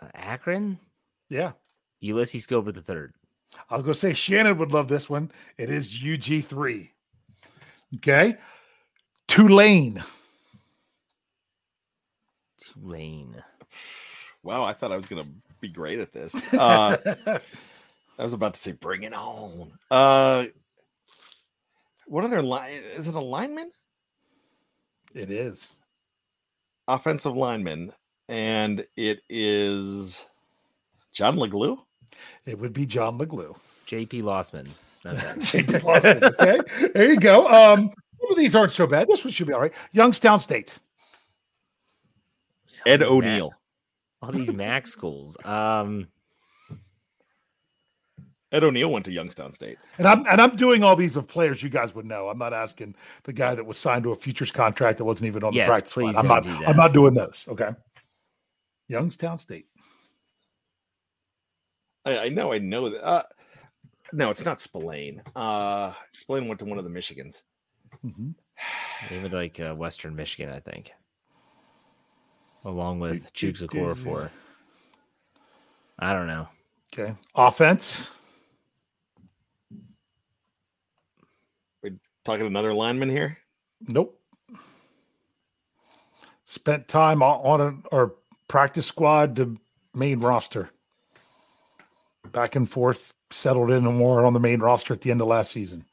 Uh, 0.01 0.07
Akron. 0.13 0.79
Yeah. 1.29 1.53
Ulysses 1.99 2.45
Gilbert 2.45 2.75
the 2.75 2.81
third. 2.81 3.13
I 3.69 3.75
was 3.75 3.83
going 3.83 3.93
to 3.93 3.99
say 3.99 4.13
Shannon 4.13 4.57
would 4.59 4.71
love 4.71 4.87
this 4.87 5.09
one. 5.09 5.31
It 5.57 5.69
is 5.69 5.89
UG3. 5.91 6.89
Okay. 7.95 8.37
Tulane. 9.27 10.03
Tulane. 12.59 13.43
Wow, 14.47 14.63
I 14.63 14.71
thought 14.71 14.93
I 14.93 14.95
was 14.95 15.07
going 15.07 15.21
to 15.21 15.27
be 15.59 15.67
great 15.67 15.99
at 15.99 16.13
this. 16.13 16.41
Uh, 16.53 16.95
I 18.17 18.23
was 18.23 18.31
about 18.31 18.53
to 18.53 18.59
say, 18.59 18.71
bring 18.71 19.03
it 19.03 19.13
on. 19.13 19.73
Uh, 19.91 20.45
what 22.05 22.23
are 22.23 22.29
their 22.29 22.41
line? 22.41 22.71
Is 22.95 23.09
it 23.09 23.13
a 23.13 23.19
lineman? 23.19 23.71
it 25.13 25.31
is. 25.31 25.75
Offensive 26.87 27.35
lineman. 27.35 27.91
And 28.29 28.87
it 28.95 29.19
is 29.29 30.25
John 31.11 31.35
Leglue. 31.35 31.77
It 32.45 32.57
would 32.57 32.71
be 32.71 32.85
John 32.85 33.19
McGlue. 33.19 33.53
J.P. 33.85 34.21
Lossman. 34.21 34.69
Okay. 35.05 35.17
JP 35.23 35.83
Lawson, 35.83 36.23
okay. 36.23 36.59
There 36.93 37.11
you 37.11 37.19
go. 37.19 37.47
Um, 37.49 37.91
some 38.21 38.31
of 38.31 38.37
these 38.37 38.55
aren't 38.55 38.71
so 38.71 38.87
bad. 38.87 39.09
This 39.09 39.25
one 39.25 39.33
should 39.33 39.47
be 39.47 39.53
all 39.53 39.59
right. 39.59 39.73
Youngstown 39.91 40.39
State. 40.39 40.79
Ed 42.85 43.03
All 43.03 43.17
O'Neill. 43.17 43.51
Mac- 44.21 44.33
All 44.33 44.39
these 44.39 44.51
Mac 44.53 44.87
schools. 44.97 45.37
Um, 45.45 46.07
Ed 48.51 48.63
O'Neill 48.63 48.89
went 48.91 49.03
to 49.05 49.11
Youngstown 49.11 49.51
State. 49.51 49.77
And 49.97 50.07
I'm 50.07 50.25
and 50.27 50.39
I'm 50.41 50.55
doing 50.55 50.81
all 50.83 50.95
these 50.95 51.17
of 51.17 51.27
players 51.27 51.61
you 51.61 51.69
guys 51.69 51.93
would 51.95 52.05
know. 52.05 52.29
I'm 52.29 52.37
not 52.37 52.53
asking 52.53 52.95
the 53.23 53.33
guy 53.33 53.53
that 53.55 53.65
was 53.65 53.77
signed 53.77 54.03
to 54.03 54.11
a 54.11 54.15
futures 54.15 54.51
contract 54.51 54.99
that 54.99 55.03
wasn't 55.05 55.27
even 55.27 55.43
on 55.43 55.51
Yes, 55.53 55.67
the 55.67 55.71
practice 55.71 55.93
please 55.93 56.15
squad. 56.15 56.25
I'm 56.31 56.41
don't 56.43 56.53
do 56.53 56.59
that. 56.61 56.69
I'm 56.69 56.77
not 56.77 56.93
doing 56.93 57.13
those. 57.13 57.43
Okay. 57.49 57.69
Youngstown 58.87 59.37
State. 59.37 59.65
I, 62.05 62.19
I 62.19 62.29
know, 62.29 62.53
I 62.53 62.59
know 62.59 62.89
that. 62.89 63.05
Uh, 63.05 63.23
no, 64.13 64.29
it's 64.29 64.45
not 64.45 64.61
Spillane. 64.61 65.21
Uh, 65.35 65.91
Spillane 66.13 66.47
went 66.47 66.59
to 66.59 66.65
one 66.65 66.77
of 66.77 66.85
the 66.85 66.89
Michigans. 66.89 67.41
Mhm. 68.05 68.33
even 69.11 69.31
like 69.31 69.59
uh, 69.59 69.73
Western 69.73 70.15
Michigan, 70.15 70.49
I 70.53 70.59
think, 70.61 70.91
along 72.65 72.99
with 72.99 73.31
Do, 73.33 73.51
do, 73.51 73.53
Chuks 73.53 73.59
do, 73.59 73.67
Okorafor. 73.67 74.29
I 75.99 76.13
don't 76.13 76.27
know. 76.27 76.47
Okay. 76.93 77.13
Offense. 77.35 78.09
We're 81.83 81.95
talking 82.25 82.45
another 82.45 82.73
lineman 82.73 83.09
here. 83.09 83.37
Nope. 83.87 84.19
Spent 86.45 86.87
time 86.87 87.21
on, 87.21 87.39
on 87.41 87.61
a 87.61 87.95
or 87.95 88.15
practice 88.47 88.85
squad 88.85 89.35
to 89.37 89.57
main 89.93 90.19
roster. 90.19 90.69
Back 92.31 92.55
and 92.55 92.69
forth, 92.69 93.13
settled 93.31 93.71
in 93.71 93.85
and 93.85 93.97
more 93.97 94.25
on 94.25 94.33
the 94.33 94.39
main 94.39 94.59
roster 94.59 94.93
at 94.93 95.01
the 95.01 95.11
end 95.11 95.21
of 95.21 95.27
last 95.27 95.51
season. 95.51 95.85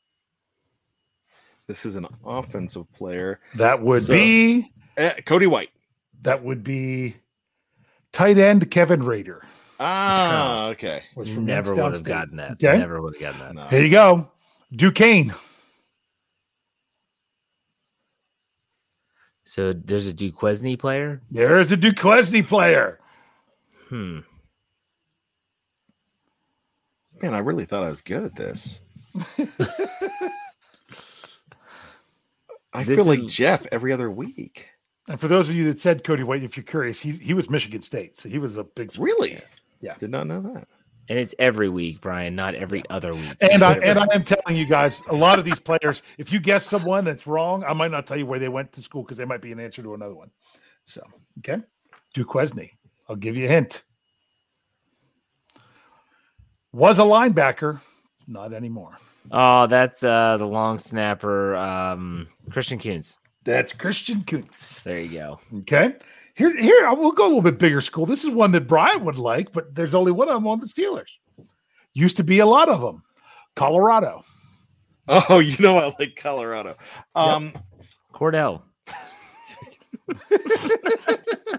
This 1.66 1.86
is 1.86 1.96
an 1.96 2.06
offensive 2.24 2.92
player. 2.92 3.40
That 3.54 3.80
would 3.82 4.02
So- 4.04 4.12
be 4.12 4.70
Eh, 4.96 5.20
Cody 5.22 5.46
White. 5.48 5.70
That 6.24 6.42
would 6.42 6.62
be 6.64 7.16
tight 8.12 8.36
end 8.38 8.70
Kevin 8.70 9.02
Rader. 9.02 9.42
Ah, 9.80 10.66
okay. 10.68 11.02
Was 11.16 11.32
from 11.32 11.46
Never 11.46 11.74
would 11.74 11.82
have 11.84 11.96
State. 11.96 12.06
gotten 12.08 12.36
that. 12.36 12.52
Okay. 12.52 12.78
Never 12.78 13.00
would 13.00 13.14
have 13.14 13.20
gotten 13.20 13.40
that. 13.40 13.54
No. 13.54 13.68
Here 13.68 13.82
you 13.82 13.90
go. 13.90 14.28
Duquesne. 14.74 15.32
So 19.44 19.72
there's 19.72 20.06
a 20.08 20.12
Duquesne 20.12 20.76
player. 20.76 21.20
There 21.30 21.58
is 21.60 21.70
a 21.72 21.76
Duquesne 21.76 22.44
player. 22.44 22.98
Hmm. 23.88 24.20
Man, 27.22 27.34
I 27.34 27.38
really 27.38 27.64
thought 27.64 27.84
I 27.84 27.88
was 27.88 28.00
good 28.00 28.24
at 28.24 28.34
this. 28.34 28.80
I 32.72 32.82
This 32.82 32.96
feel 32.96 33.04
like 33.04 33.20
is- 33.20 33.34
Jeff 33.34 33.66
every 33.70 33.92
other 33.92 34.10
week. 34.10 34.68
And 35.08 35.20
for 35.20 35.28
those 35.28 35.48
of 35.48 35.54
you 35.54 35.66
that 35.66 35.80
said 35.80 36.02
Cody 36.02 36.22
White, 36.22 36.42
if 36.42 36.56
you're 36.56 36.64
curious, 36.64 36.98
he 37.00 37.12
he 37.12 37.34
was 37.34 37.50
Michigan 37.50 37.82
State, 37.82 38.16
so 38.16 38.28
he 38.28 38.38
was 38.38 38.56
a 38.56 38.64
big 38.64 38.90
Really? 38.98 39.38
Yeah. 39.80 39.94
Did 39.98 40.10
not 40.10 40.26
know 40.26 40.40
that. 40.40 40.66
And 41.10 41.18
it's 41.18 41.34
every 41.38 41.68
week, 41.68 42.00
Brian, 42.00 42.34
not 42.34 42.54
every 42.54 42.82
other 42.88 43.12
week. 43.14 43.36
And 43.42 43.62
I 43.62 43.74
and 43.74 43.98
I 43.98 44.06
am 44.14 44.24
telling 44.24 44.56
you 44.56 44.64
guys, 44.64 45.02
a 45.10 45.14
lot 45.14 45.38
of 45.38 45.44
these 45.44 45.60
players, 45.60 46.02
if 46.16 46.32
you 46.32 46.40
guess 46.40 46.64
someone 46.64 47.04
that's 47.04 47.26
wrong, 47.26 47.62
I 47.64 47.74
might 47.74 47.90
not 47.90 48.06
tell 48.06 48.16
you 48.16 48.24
where 48.24 48.38
they 48.38 48.48
went 48.48 48.72
to 48.72 48.82
school 48.82 49.02
because 49.02 49.18
they 49.18 49.26
might 49.26 49.42
be 49.42 49.52
an 49.52 49.60
answer 49.60 49.82
to 49.82 49.92
another 49.92 50.14
one. 50.14 50.30
So 50.86 51.02
okay, 51.40 51.62
Duquesne. 52.14 52.70
I'll 53.06 53.16
give 53.16 53.36
you 53.36 53.44
a 53.44 53.48
hint. 53.48 53.84
Was 56.72 56.98
a 56.98 57.02
linebacker, 57.02 57.80
not 58.26 58.54
anymore. 58.54 58.96
Oh, 59.30 59.66
that's 59.66 60.02
uh 60.02 60.38
the 60.38 60.46
long 60.46 60.78
snapper, 60.78 61.54
um, 61.56 62.28
Christian 62.50 62.78
Kuntz. 62.78 63.18
That's 63.44 63.72
Christian 63.72 64.22
Kuntz. 64.22 64.84
There 64.84 64.98
you 65.00 65.18
go. 65.18 65.40
Okay. 65.60 65.94
Here, 66.34 66.56
here, 66.56 66.92
we'll 66.94 67.12
go 67.12 67.24
a 67.24 67.28
little 67.28 67.42
bit 67.42 67.58
bigger 67.58 67.80
school. 67.80 68.06
This 68.06 68.24
is 68.24 68.30
one 68.30 68.50
that 68.52 68.66
Brian 68.66 69.04
would 69.04 69.18
like, 69.18 69.52
but 69.52 69.74
there's 69.74 69.94
only 69.94 70.10
one 70.12 70.28
of 70.28 70.34
them 70.34 70.46
on 70.48 70.58
the 70.58 70.66
Steelers. 70.66 71.10
Used 71.92 72.16
to 72.16 72.24
be 72.24 72.40
a 72.40 72.46
lot 72.46 72.68
of 72.68 72.80
them. 72.80 73.02
Colorado. 73.54 74.22
Oh, 75.06 75.38
you 75.38 75.56
know 75.58 75.76
I 75.76 75.94
like 75.98 76.16
Colorado. 76.16 76.76
Um 77.14 77.52
Kordell. 78.12 78.62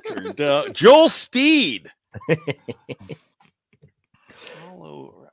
Kordell- 0.08 0.74
Joel 0.74 1.10
Steed. 1.10 1.92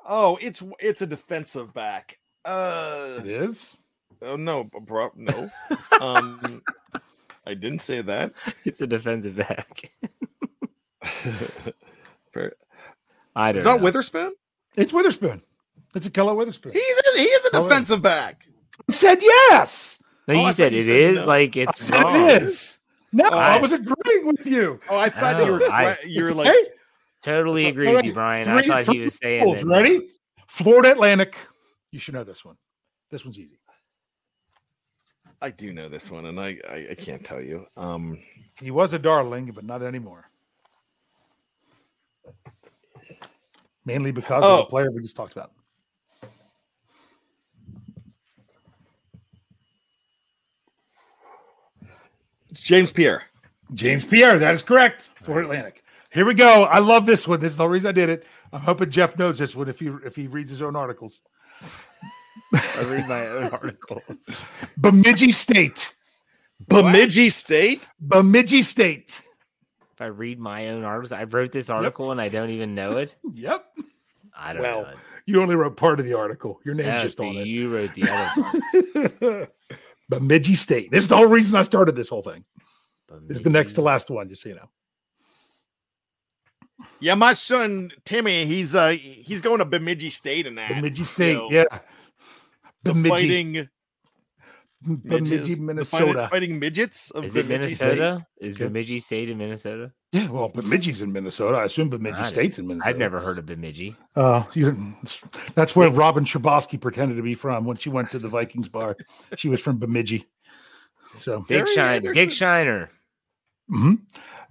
Oh, 0.04 0.38
it's 0.40 0.62
it's 0.78 1.02
a 1.02 1.06
defensive 1.06 1.72
back. 1.72 2.18
Uh 2.44 3.14
It 3.20 3.26
is. 3.26 3.76
Oh 4.22 4.36
no, 4.36 4.64
bro, 4.64 5.10
no. 5.16 5.50
Um 6.00 6.62
I 7.46 7.54
didn't 7.54 7.80
say 7.80 8.02
that. 8.02 8.32
It's 8.64 8.80
a 8.80 8.86
defensive 8.86 9.36
back. 9.36 9.90
Fair- 12.32 12.54
I 13.34 13.52
don't 13.52 13.56
It's 13.58 13.64
not 13.64 13.78
know. 13.78 13.84
Witherspoon? 13.84 14.32
It's 14.76 14.92
Witherspoon. 14.92 15.42
It's 15.94 16.06
Ahkello 16.08 16.36
Witherspoon. 16.36 16.72
He's 16.72 16.98
a, 16.98 17.18
he 17.18 17.24
is 17.24 17.46
a 17.52 17.56
Oh, 17.58 17.62
defensive 17.64 18.00
back. 18.02 18.46
I 18.88 18.92
said 18.92 19.18
yes. 19.22 19.98
No, 20.28 20.34
Oh, 20.34 20.38
you 20.38 20.44
thought 20.46 20.54
said 20.54 20.72
you 20.72 20.78
it 20.80 20.84
said 20.84 20.96
is 21.00 21.16
no. 21.18 21.26
like 21.26 21.56
I 21.56 21.60
it's 21.62 21.84
said 21.84 22.02
wrong. 22.02 22.16
it 22.30 22.42
is. 22.42 22.78
No, 23.12 23.24
I 23.28 23.56
I- 23.56 23.60
was 23.60 23.72
agreeing 23.72 24.26
with 24.26 24.46
you. 24.46 24.80
Oh, 24.88 24.96
I 24.96 25.08
thought 25.10 25.38
you 25.44 25.52
Oh, 25.52 25.52
were 25.58 25.70
I- 25.70 25.98
you 26.06 26.24
were 26.24 26.34
like 26.34 26.48
Okay? 26.48 26.68
Totally 27.22 27.66
agree 27.66 27.88
All 27.88 27.94
with 27.94 28.04
you, 28.04 28.14
right, 28.14 28.44
Brian. 28.44 28.48
I 28.48 28.62
thought 28.66 28.78
he 28.80 28.84
three 28.84 29.04
was 29.04 29.14
saying 29.16 29.42
schools. 29.42 29.58
that. 29.60 29.66
Ready? 29.66 30.08
Florida 30.48 30.90
Atlantic. 30.92 31.36
You 31.92 31.98
should 32.00 32.14
know 32.14 32.24
this 32.24 32.44
one. 32.44 32.56
This 33.10 33.24
one's 33.24 33.38
easy. 33.38 33.58
I 35.40 35.50
do 35.50 35.72
know 35.72 35.88
this 35.88 36.10
one, 36.10 36.26
and 36.26 36.38
I, 36.38 36.58
I 36.68 36.86
I 36.92 36.94
can't 36.94 37.24
tell 37.24 37.40
you. 37.40 37.66
Um, 37.76 38.18
He 38.60 38.70
was 38.70 38.92
a 38.92 38.98
darling, 38.98 39.50
but 39.54 39.64
not 39.64 39.82
anymore. 39.82 40.28
Mainly 43.84 44.12
because 44.12 44.44
of 44.44 44.50
Oh. 44.50 44.56
the 44.58 44.66
player 44.66 44.90
we 44.90 45.02
just 45.02 45.16
talked 45.16 45.32
about. 45.32 45.50
James 52.52 52.92
Pierre. 52.92 53.22
James 53.74 54.04
Pierre, 54.04 54.38
that 54.38 54.54
is 54.54 54.62
correct. 54.62 55.10
Florida 55.14 55.46
Atlantic. 55.48 55.82
Here 56.10 56.26
we 56.26 56.34
go. 56.34 56.64
I 56.64 56.78
love 56.78 57.06
this 57.06 57.26
one. 57.26 57.40
This 57.40 57.52
is 57.52 57.56
the 57.56 57.66
reason 57.66 57.88
I 57.88 57.92
did 57.92 58.10
it. 58.10 58.26
I'm 58.52 58.60
hoping 58.60 58.90
Jeff 58.90 59.16
knows 59.18 59.38
this 59.38 59.54
one 59.56 59.68
if 59.68 59.80
he 59.80 59.86
if 60.04 60.14
he 60.14 60.26
reads 60.26 60.50
his 60.50 60.60
own 60.60 60.76
articles. 60.76 61.20
I 62.54 62.84
read 62.88 63.08
my 63.08 63.26
own 63.28 63.44
articles. 63.50 64.30
Bemidji 64.76 65.32
State. 65.32 65.94
Bemidji 66.68 67.30
State. 67.30 67.86
Bemidji 68.00 68.62
State. 68.62 69.22
If 69.94 70.00
I 70.00 70.06
read 70.06 70.38
my 70.38 70.68
own 70.68 70.84
articles, 70.84 71.12
I 71.12 71.24
wrote 71.24 71.52
this 71.52 71.68
article 71.70 72.12
and 72.12 72.20
I 72.20 72.28
don't 72.28 72.50
even 72.50 72.74
know 72.74 72.96
it. 72.98 73.16
Yep. 73.32 73.64
I 74.34 74.52
don't 74.54 74.62
Well, 74.62 74.82
know. 74.82 74.88
it. 74.88 74.96
you 75.26 75.42
only 75.42 75.54
wrote 75.56 75.76
part 75.76 76.00
of 76.00 76.06
the 76.06 76.14
article. 76.14 76.58
Your 76.64 76.74
name's 76.74 76.86
That 76.86 77.02
just 77.02 77.18
would 77.18 77.28
on 77.28 77.36
it. 77.36 77.46
You 77.46 77.68
wrote 77.68 77.94
the 77.94 78.08
other 78.08 79.46
part. 79.46 79.52
Bemidji 80.08 80.54
State. 80.54 80.90
This 80.90 81.04
is 81.04 81.08
the 81.08 81.16
whole 81.16 81.26
reason 81.26 81.58
I 81.58 81.62
started 81.62 81.94
this 81.96 82.08
whole 82.08 82.22
thing. 82.22 82.44
This 83.28 83.38
is 83.38 83.42
the 83.42 83.50
next 83.50 83.74
to 83.74 83.82
last 83.82 84.10
one, 84.10 84.28
just 84.30 84.42
so 84.42 84.48
you 84.48 84.54
know. 84.54 84.70
Yeah, 86.98 87.14
my 87.14 87.34
son 87.34 87.90
Timmy, 88.04 88.46
he's 88.46 88.74
uh 88.74 88.90
he's 88.90 89.40
going 89.42 89.58
to 89.58 89.64
Bemidji 89.64 90.08
State 90.10 90.46
in 90.46 90.54
that. 90.54 90.68
Bemidji 90.70 91.04
State. 91.04 91.34
So, 91.36 91.48
yeah. 91.50 91.64
The 92.84 92.92
Bemidji, 92.94 93.08
fighting 93.10 93.68
Bemidji, 94.84 95.20
midgets- 95.20 95.30
the 95.48 95.54
fighting- 95.54 95.66
Minnesota. 95.66 96.28
fighting 96.30 96.58
midgets 96.58 97.10
of 97.12 97.24
Is 97.24 97.36
it 97.36 97.46
Bemidji 97.46 97.74
State. 97.74 97.86
Minnesota? 97.98 98.26
Is 98.40 98.56
Bemidji 98.56 98.98
State 98.98 99.30
in 99.30 99.38
Minnesota? 99.38 99.92
Yeah, 100.10 100.28
well, 100.28 100.48
Bemidji's 100.48 101.00
in 101.02 101.12
Minnesota. 101.12 101.56
I 101.58 101.64
assume 101.64 101.88
Bemidji 101.88 102.18
I 102.18 102.22
State's 102.24 102.58
in 102.58 102.66
Minnesota. 102.66 102.90
I've 102.90 102.98
never 102.98 103.20
heard 103.20 103.38
of 103.38 103.46
Bemidji. 103.46 103.96
Uh, 104.16 104.42
you 104.54 104.64
didn't. 104.66 105.22
That's 105.54 105.76
where 105.76 105.88
Robin 105.90 106.24
Scherbatsky 106.24 106.80
pretended 106.80 107.14
to 107.14 107.22
be 107.22 107.34
from 107.34 107.64
when 107.64 107.76
she 107.76 107.88
went 107.90 108.10
to 108.10 108.18
the 108.18 108.28
Vikings 108.28 108.68
bar. 108.68 108.96
She 109.36 109.48
was 109.48 109.60
from 109.60 109.78
Bemidji. 109.78 110.26
So, 111.14 111.38
Dick 111.48 111.64
Gary 111.66 111.74
Shiner. 111.74 111.88
Anderson. 111.96 112.14
Dick 112.14 112.30
Shiner. 112.32 112.90
mhm. 113.70 114.00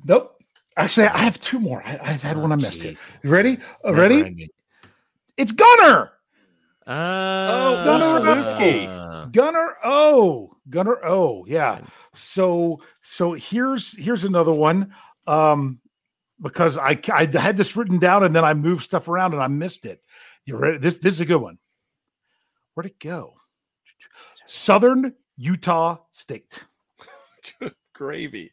nope. 0.05 0.37
Actually, 0.77 1.07
I 1.07 1.17
have 1.17 1.37
two 1.41 1.59
more. 1.59 1.83
I, 1.85 1.99
I've 2.01 2.23
had 2.23 2.37
one 2.37 2.51
I 2.53 2.55
missed 2.55 2.81
here. 2.81 2.93
Jeez. 2.93 3.19
You 3.23 3.29
ready? 3.29 3.57
Uh, 3.85 3.93
ready? 3.93 4.23
ending. 4.23 4.47
It's 5.37 5.51
Gunner. 5.51 6.11
Oh, 6.87 7.83
Wasilewski. 7.85 8.87
uh, 8.87 9.25
Gunner 9.25 9.75
O. 9.83 10.57
Gunner 10.69 10.97
O. 11.05 11.45
Yeah. 11.45 11.81
So 12.13 12.81
so 13.01 13.33
here's 13.33 13.97
here's 13.97 14.23
another 14.23 14.51
one. 14.53 14.93
Um 15.27 15.79
because 16.41 16.77
I 16.77 16.99
I 17.13 17.25
had 17.37 17.55
this 17.57 17.75
written 17.75 17.99
down 17.99 18.23
and 18.23 18.35
then 18.35 18.43
I 18.43 18.53
moved 18.53 18.83
stuff 18.83 19.07
around 19.07 19.33
and 19.33 19.41
I 19.43 19.47
missed 19.47 19.85
it. 19.85 20.01
You 20.45 20.57
ready? 20.57 20.77
This 20.79 20.97
this 20.97 21.15
is 21.15 21.21
a 21.21 21.25
good 21.25 21.41
one. 21.41 21.59
Where'd 22.73 22.87
it 22.87 22.99
go? 22.99 23.35
Southern 24.47 25.13
Utah 25.37 25.97
State. 26.11 26.63
Good 27.59 27.73
gravy. 27.93 28.51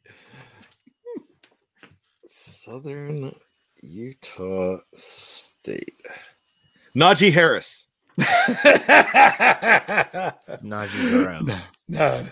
Southern 2.26 3.35
Utah 3.83 4.79
State. 4.95 5.97
Najee 6.95 7.33
Harris. 7.33 7.88
Najee 10.62 11.11
Burrow. 11.12 11.41
no. 11.89 12.27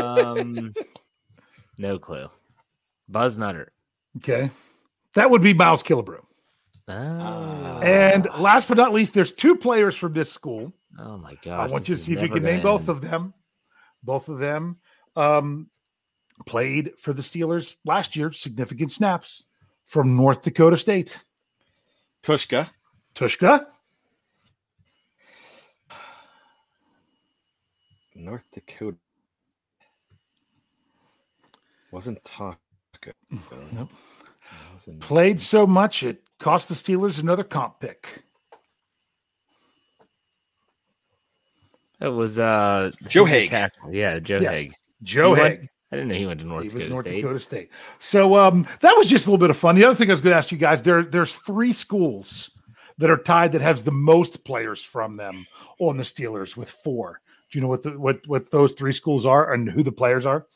Um, 0.00 0.74
no 1.78 1.98
clue. 1.98 2.28
Buzz 3.08 3.38
Nutter. 3.38 3.72
Okay. 4.18 4.50
That 5.14 5.30
would 5.30 5.42
be 5.42 5.54
Miles 5.54 5.82
Killebrew. 5.82 6.20
Oh, 6.88 7.80
And 7.82 8.28
last 8.38 8.68
but 8.68 8.76
not 8.76 8.92
least, 8.92 9.14
there's 9.14 9.32
two 9.32 9.56
players 9.56 9.94
from 9.96 10.12
this 10.12 10.30
school. 10.32 10.72
oh 10.98 11.18
my 11.18 11.36
god! 11.42 11.60
I 11.60 11.66
want 11.72 11.88
you 11.88 11.94
to 11.94 12.00
see 12.00 12.12
if 12.14 12.22
you 12.22 12.28
can 12.28 12.42
name 12.42 12.62
both 12.62 12.88
of 12.88 13.00
them. 13.00 13.32
Both 14.02 14.28
of 14.28 14.38
them 14.38 14.78
um, 15.14 15.68
played 16.46 16.92
for 16.98 17.12
the 17.12 17.22
Steelers 17.22 17.76
last 17.84 18.16
year, 18.16 18.32
significant 18.32 18.90
snaps 18.90 19.44
from 19.86 20.16
North 20.16 20.42
Dakota 20.42 20.76
State. 20.76 21.22
Tuszka. 22.24 22.68
Tuszka, 23.14 23.66
North 28.14 28.44
Dakota. 28.52 28.96
Wasn't 31.92 32.22
Tuszka. 32.24 33.12
Nope. 33.72 33.90
Played 35.00 35.40
so 35.40 35.66
much 35.66 36.02
it 36.02 36.22
cost 36.38 36.68
the 36.68 36.74
Steelers 36.74 37.20
another 37.20 37.44
comp 37.44 37.80
pick. 37.80 38.22
It 42.00 42.08
was 42.08 42.38
uh 42.38 42.90
Joe 43.08 43.24
who's 43.24 43.50
Haeg. 43.50 43.70
Yeah, 43.90 44.18
Joe 44.20 44.38
Yeah, 44.40 44.52
Haeg. 44.52 44.72
Joe 45.02 45.34
He 45.34 45.40
went- 45.40 45.58
Haeg. 45.58 45.66
I 45.92 45.96
didn't 45.96 46.08
know 46.10 46.14
he 46.14 46.26
went 46.26 46.38
to 46.38 46.46
North 46.46 46.62
He 46.62 46.68
was 46.68 46.74
Dakota 46.84 46.92
North 46.94 47.06
State. 47.06 47.20
Dakota 47.20 47.38
State. 47.40 47.70
So 47.98 48.36
um, 48.36 48.64
that 48.80 48.94
was 48.96 49.10
just 49.10 49.26
a 49.26 49.28
little 49.30 49.40
bit 49.44 49.50
of 49.50 49.56
fun. 49.56 49.74
The 49.74 49.82
other 49.84 49.96
thing 49.96 50.08
I 50.08 50.12
was 50.12 50.20
going 50.20 50.32
to 50.32 50.38
ask 50.38 50.52
you 50.52 50.56
guys 50.58 50.82
there, 50.84 51.02
there's 51.02 51.32
three 51.32 51.72
schools 51.72 52.48
that 52.98 53.10
are 53.10 53.16
tied 53.16 53.50
that 53.52 53.60
has 53.60 53.82
the 53.82 53.90
most 53.90 54.44
players 54.44 54.80
from 54.80 55.16
them 55.16 55.44
on 55.80 55.96
the 55.96 56.04
Steelers 56.04 56.56
with 56.56 56.70
four. 56.84 57.20
Do 57.50 57.58
you 57.58 57.62
know 57.62 57.68
what 57.68 57.82
the, 57.82 57.90
what 57.98 58.20
what 58.26 58.50
those 58.50 58.72
three 58.72 58.92
schools 58.92 59.26
are 59.26 59.52
and 59.52 59.68
who 59.68 59.82
the 59.82 59.92
players 59.92 60.26
are? 60.26 60.46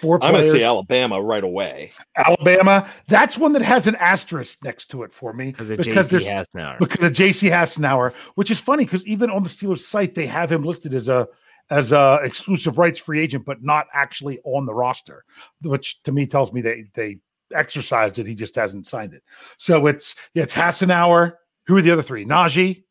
Four 0.00 0.22
I'm 0.22 0.32
going 0.32 0.44
to 0.44 0.50
say 0.50 0.62
Alabama 0.62 1.22
right 1.22 1.42
away. 1.42 1.92
Alabama. 2.16 2.88
That's 3.08 3.38
one 3.38 3.52
that 3.52 3.62
has 3.62 3.86
an 3.86 3.96
asterisk 3.96 4.62
next 4.62 4.88
to 4.88 5.02
it 5.04 5.12
for 5.12 5.32
me 5.32 5.46
Because 5.46 5.70
of 5.70 5.78
because 5.78 6.08
JC 6.08 6.10
there's 6.10 6.26
Hassenauer. 6.26 6.78
because 6.78 7.02
of 7.02 7.12
JC 7.12 7.50
Hassenauer, 7.50 8.12
which 8.34 8.50
is 8.50 8.60
funny 8.60 8.84
because 8.84 9.06
even 9.06 9.30
on 9.30 9.42
the 9.42 9.48
Steelers 9.48 9.78
site 9.78 10.14
they 10.14 10.26
have 10.26 10.52
him 10.52 10.64
listed 10.64 10.92
as 10.94 11.08
a 11.08 11.26
as 11.70 11.92
a 11.92 12.20
exclusive 12.22 12.78
rights 12.78 12.98
free 12.98 13.20
agent, 13.20 13.44
but 13.44 13.62
not 13.62 13.86
actually 13.94 14.38
on 14.44 14.66
the 14.66 14.74
roster, 14.74 15.24
which 15.62 16.02
to 16.02 16.12
me 16.12 16.26
tells 16.26 16.52
me 16.52 16.60
they 16.60 16.84
they 16.94 17.18
exercised 17.54 18.18
it. 18.18 18.26
He 18.26 18.34
just 18.34 18.54
hasn't 18.56 18.86
signed 18.86 19.14
it. 19.14 19.22
So 19.56 19.86
it's 19.86 20.14
yeah, 20.34 20.42
it's 20.42 20.54
Hassenauer. 20.54 21.34
Who 21.66 21.76
are 21.76 21.82
the 21.82 21.90
other 21.90 22.02
three? 22.02 22.26
Najee, 22.26 22.84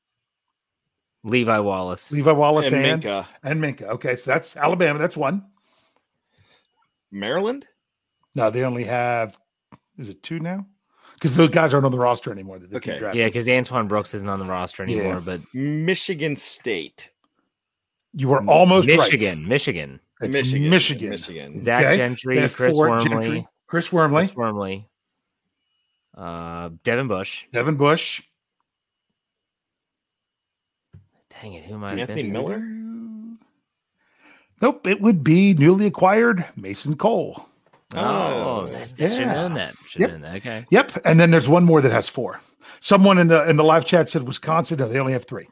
Levi 1.24 1.60
Wallace. 1.60 2.12
Levi 2.12 2.32
Wallace, 2.32 2.68
And 2.72 2.86
and 2.86 3.04
Minkah. 3.04 3.26
and 3.44 3.62
Minkah. 3.62 3.84
Okay, 3.84 4.16
so 4.16 4.32
that's 4.32 4.56
Alabama. 4.56 5.00
That's 5.00 5.18
one. 5.18 5.46
Maryland? 7.12 7.66
No, 8.36 8.50
they 8.50 8.64
only 8.64 8.84
have 8.86 9.38
is 9.98 10.10
it 10.10 10.24
two 10.24 10.40
now? 10.40 10.66
Because 11.16 11.36
those 11.36 11.50
guys 11.50 11.74
aren't 11.74 11.86
on 11.86 11.92
the 11.92 11.98
roster 12.00 12.32
anymore. 12.32 12.60
That 12.60 12.70
they 12.70 12.78
Okay. 12.78 13.00
drafting. 13.00 13.20
Yeah, 13.20 13.28
because 13.28 13.50
Antoine 13.50 13.88
Brooks 13.90 14.14
isn't 14.14 14.30
on 14.30 14.40
the 14.40 14.46
roster 14.46 14.84
anymore, 14.84 15.16
Yeah. 15.16 15.20
but 15.26 15.42
Michigan 15.54 16.36
State. 16.38 17.10
you 18.14 18.28
were 18.30 18.44
almost 18.48 18.88
Michigan, 18.88 19.40
right. 19.42 19.48
Michigan. 19.50 20.00
It's 20.22 20.32
Michigan. 20.34 20.70
Michigan. 20.70 21.10
Michigan. 21.10 21.60
Zach 21.60 21.86
Okay. 21.86 21.98
Gentry, 21.98 22.50
Chris 22.50 22.76
Wormley, 22.76 23.10
Gentry, 23.10 23.48
Chris 23.68 23.92
Wormley, 23.92 24.26
Chris 24.28 24.36
Wormley, 24.36 24.90
uh, 26.18 26.70
Devin 26.84 27.08
Bush. 27.08 27.46
Devin 27.54 27.76
Bush, 27.76 28.22
Dang 31.42 31.54
it, 31.54 31.64
who 31.66 31.76
am 31.76 31.84
I 31.84 31.94
Anthony 31.94 32.16
missing? 32.30 32.34
Miller? 32.34 32.60
Nope, 34.62 34.88
it 34.88 35.00
would 35.02 35.24
be 35.24 35.54
newly 35.54 35.86
acquired 35.86 36.46
Mason 36.58 36.96
Cole. 36.98 37.46
Oh, 37.96 38.00
Oh, 38.00 38.68
I 38.76 38.86
should 38.86 39.00
have 39.00 39.12
yeah. 39.14 39.34
known 39.34 39.54
that. 39.56 39.74
Should 39.88 40.02
Yep. 40.02 40.10
have 40.12 40.20
known 40.22 40.32
that. 40.34 40.38
Okay. 40.38 40.66
Yep, 40.70 40.92
and 41.06 41.20
then 41.20 41.32
there's 41.32 41.48
one 41.48 41.64
more 41.64 41.82
that 41.82 41.92
has 41.92 42.10
four. 42.10 42.42
Someone 42.82 43.18
in 43.18 43.28
the 43.28 43.50
in 43.50 43.56
the 43.56 43.64
live 43.64 43.86
chat 43.86 44.10
said 44.10 44.24
Wisconsin. 44.28 44.80
No, 44.80 44.88
they 44.88 45.00
only 45.00 45.14
have 45.14 45.26
three 45.26 45.48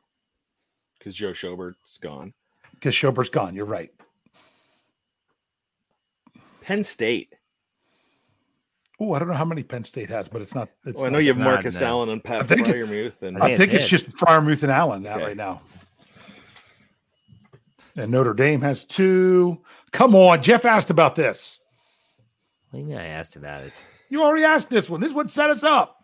Because 0.99 1.15
Joe 1.15 1.33
Schobert's 1.33 1.97
gone. 1.97 2.33
because 2.73 2.93
Schobert's 2.95 3.29
gone. 3.29 3.55
You're 3.55 3.65
right. 3.65 3.89
Penn 6.61 6.83
State. 6.83 7.33
Oh, 8.99 9.13
I 9.13 9.19
don't 9.19 9.27
know 9.27 9.33
how 9.35 9.45
many 9.45 9.63
Penn 9.63 9.83
State 9.83 10.09
has, 10.09 10.27
but 10.27 10.41
it's 10.41 10.53
not. 10.55 10.69
It's 10.85 10.97
Well, 10.97 11.05
I 11.05 11.09
not- 11.09 11.13
know 11.13 11.19
you 11.19 11.27
have 11.27 11.37
it's 11.37 11.43
not, 11.43 11.53
Marcus. 11.53 11.81
Allen 11.81 12.09
and 12.09 12.23
Pat 12.23 12.41
I 12.41 12.43
think 12.43 12.67
Freiermuth. 12.67 13.21
And 13.21 13.37
I 13.37 13.47
think 13.47 13.57
think 13.59 13.73
it's 13.73 13.81
it's 13.83 13.89
just 13.89 14.09
Freiermuth 14.17 14.63
and 14.63 14.71
Allen 14.71 15.05
out 15.05 15.17
Okay. 15.17 15.27
right 15.27 15.37
now. 15.37 15.61
And 17.97 18.11
Notre 18.11 18.33
Dame 18.33 18.61
has 18.61 18.83
two. 18.83 19.57
Come 19.91 20.15
on, 20.15 20.41
Jeff 20.43 20.65
asked 20.65 20.89
about 20.91 21.15
this. 21.15 21.59
What 22.69 22.79
do 22.79 22.83
you 22.83 22.89
mean 22.89 22.97
I 22.97 23.07
asked 23.07 23.35
about 23.35 23.63
it? 23.63 23.73
You 24.09 24.23
already 24.23 24.43
asked 24.45 24.69
this 24.69 24.89
one. 24.89 25.01
This 25.01 25.13
one 25.13 25.27
set 25.27 25.49
us 25.49 25.63
up. 25.63 25.97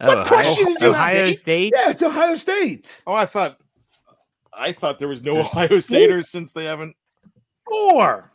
Oh, 0.00 0.06
What 0.08 0.18
Ohio, 0.22 0.26
question 0.26 0.66
did 0.72 0.80
you 0.80 0.90
Ohio 0.90 1.28
ask? 1.30 1.40
State? 1.40 1.72
Yeah, 1.76 1.90
it's 1.90 2.02
Ohio 2.02 2.34
State. 2.34 3.02
oh, 3.06 3.12
I 3.14 3.26
thought 3.26 3.58
I 4.56 4.72
thought 4.72 4.98
there 4.98 5.08
was 5.08 5.22
no 5.22 5.38
Ohio 5.38 5.78
Staters 5.80 6.30
since 6.30 6.52
they 6.52 6.64
haven't. 6.64 6.96
Four. 7.68 8.32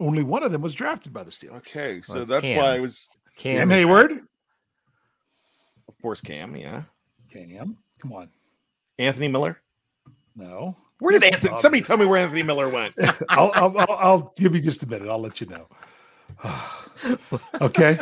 Only 0.00 0.22
one 0.22 0.42
of 0.42 0.50
them 0.52 0.62
was 0.62 0.74
drafted 0.74 1.12
by 1.12 1.22
the 1.24 1.30
Steelers. 1.30 1.56
Okay, 1.58 2.00
so 2.00 2.14
Well, 2.14 2.24
that's 2.24 2.48
Cam. 2.48 2.56
why 2.56 2.76
I 2.76 2.80
was, 2.80 3.10
Cam 3.36 3.58
Cam 3.58 3.70
Hayward. 3.70 4.12
of 5.88 5.98
course, 6.00 6.20
Cam. 6.22 6.56
Yeah, 6.56 6.84
Cam. 7.30 7.76
Come 8.00 8.12
on. 8.12 8.30
Anthony 8.98 9.28
Miller. 9.28 9.58
No. 10.40 10.76
Where 11.00 11.18
did 11.18 11.32
Anthony? 11.32 11.56
Somebody 11.58 11.82
tell 11.82 11.96
me 11.96 12.06
where 12.06 12.18
Anthony 12.18 12.42
Miller 12.42 12.68
went. 12.68 12.94
I'll, 13.28 13.50
I'll, 13.54 13.78
I'll, 13.78 13.96
I'll 13.98 14.34
give 14.36 14.54
you 14.54 14.60
just 14.60 14.82
a 14.82 14.86
minute. 14.86 15.08
I'll 15.08 15.18
let 15.20 15.40
you 15.40 15.46
know. 15.46 15.66
okay. 17.60 17.98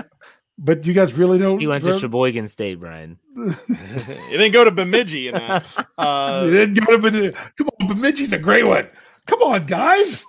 But 0.57 0.87
you 0.87 0.93
guys 0.93 1.15
really 1.15 1.39
don't. 1.39 1.61
He 1.61 1.67
went 1.67 1.85
to 1.85 1.91
really- 1.91 2.01
Sheboygan 2.01 2.49
State, 2.49 2.81
Brian. 2.81 3.19
it 3.37 4.31
didn't 4.31 4.53
go 4.53 4.65
to 4.65 4.71
Bemidji. 4.71 5.29
And 5.29 5.37
uh, 5.99 6.43
You 6.45 6.51
didn't 6.53 6.85
go 6.85 6.97
to 6.97 6.99
Bemidji. 6.99 7.37
Come 7.57 7.69
on, 7.81 7.89
Bemidji's 7.89 8.33
a 8.33 8.39
great 8.39 8.65
one. 8.67 8.89
Come 9.27 9.43
on, 9.43 9.67
guys. 9.67 10.25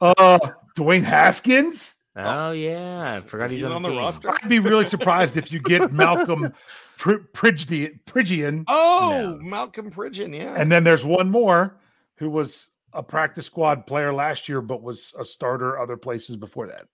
Uh, 0.00 0.38
Dwayne 0.76 1.02
Haskins. 1.02 1.96
Oh 2.16 2.50
yeah, 2.50 3.16
I 3.16 3.20
forgot 3.26 3.50
he's, 3.50 3.60
he's 3.60 3.70
on 3.70 3.82
the 3.82 3.90
team. 3.90 3.98
roster. 3.98 4.30
I'd 4.30 4.48
be 4.48 4.58
really 4.58 4.84
surprised 4.84 5.36
if 5.36 5.52
you 5.52 5.60
get 5.60 5.92
Malcolm 5.92 6.52
Pr- 6.98 7.24
Pridgeon, 7.32 8.00
Pridgeon. 8.06 8.64
Oh, 8.68 9.38
Malcolm 9.40 9.90
Pridgeon. 9.90 10.34
Yeah, 10.34 10.54
And 10.56 10.70
then 10.70 10.84
there's 10.84 11.04
one 11.04 11.30
more 11.30 11.78
who 12.16 12.28
was 12.28 12.68
a 12.92 13.02
practice 13.02 13.46
squad 13.46 13.86
player 13.86 14.12
last 14.12 14.48
year, 14.48 14.60
but 14.60 14.82
was 14.82 15.14
a 15.18 15.24
starter 15.24 15.78
other 15.78 15.96
places 15.96 16.36
before 16.36 16.66
that. 16.66 16.86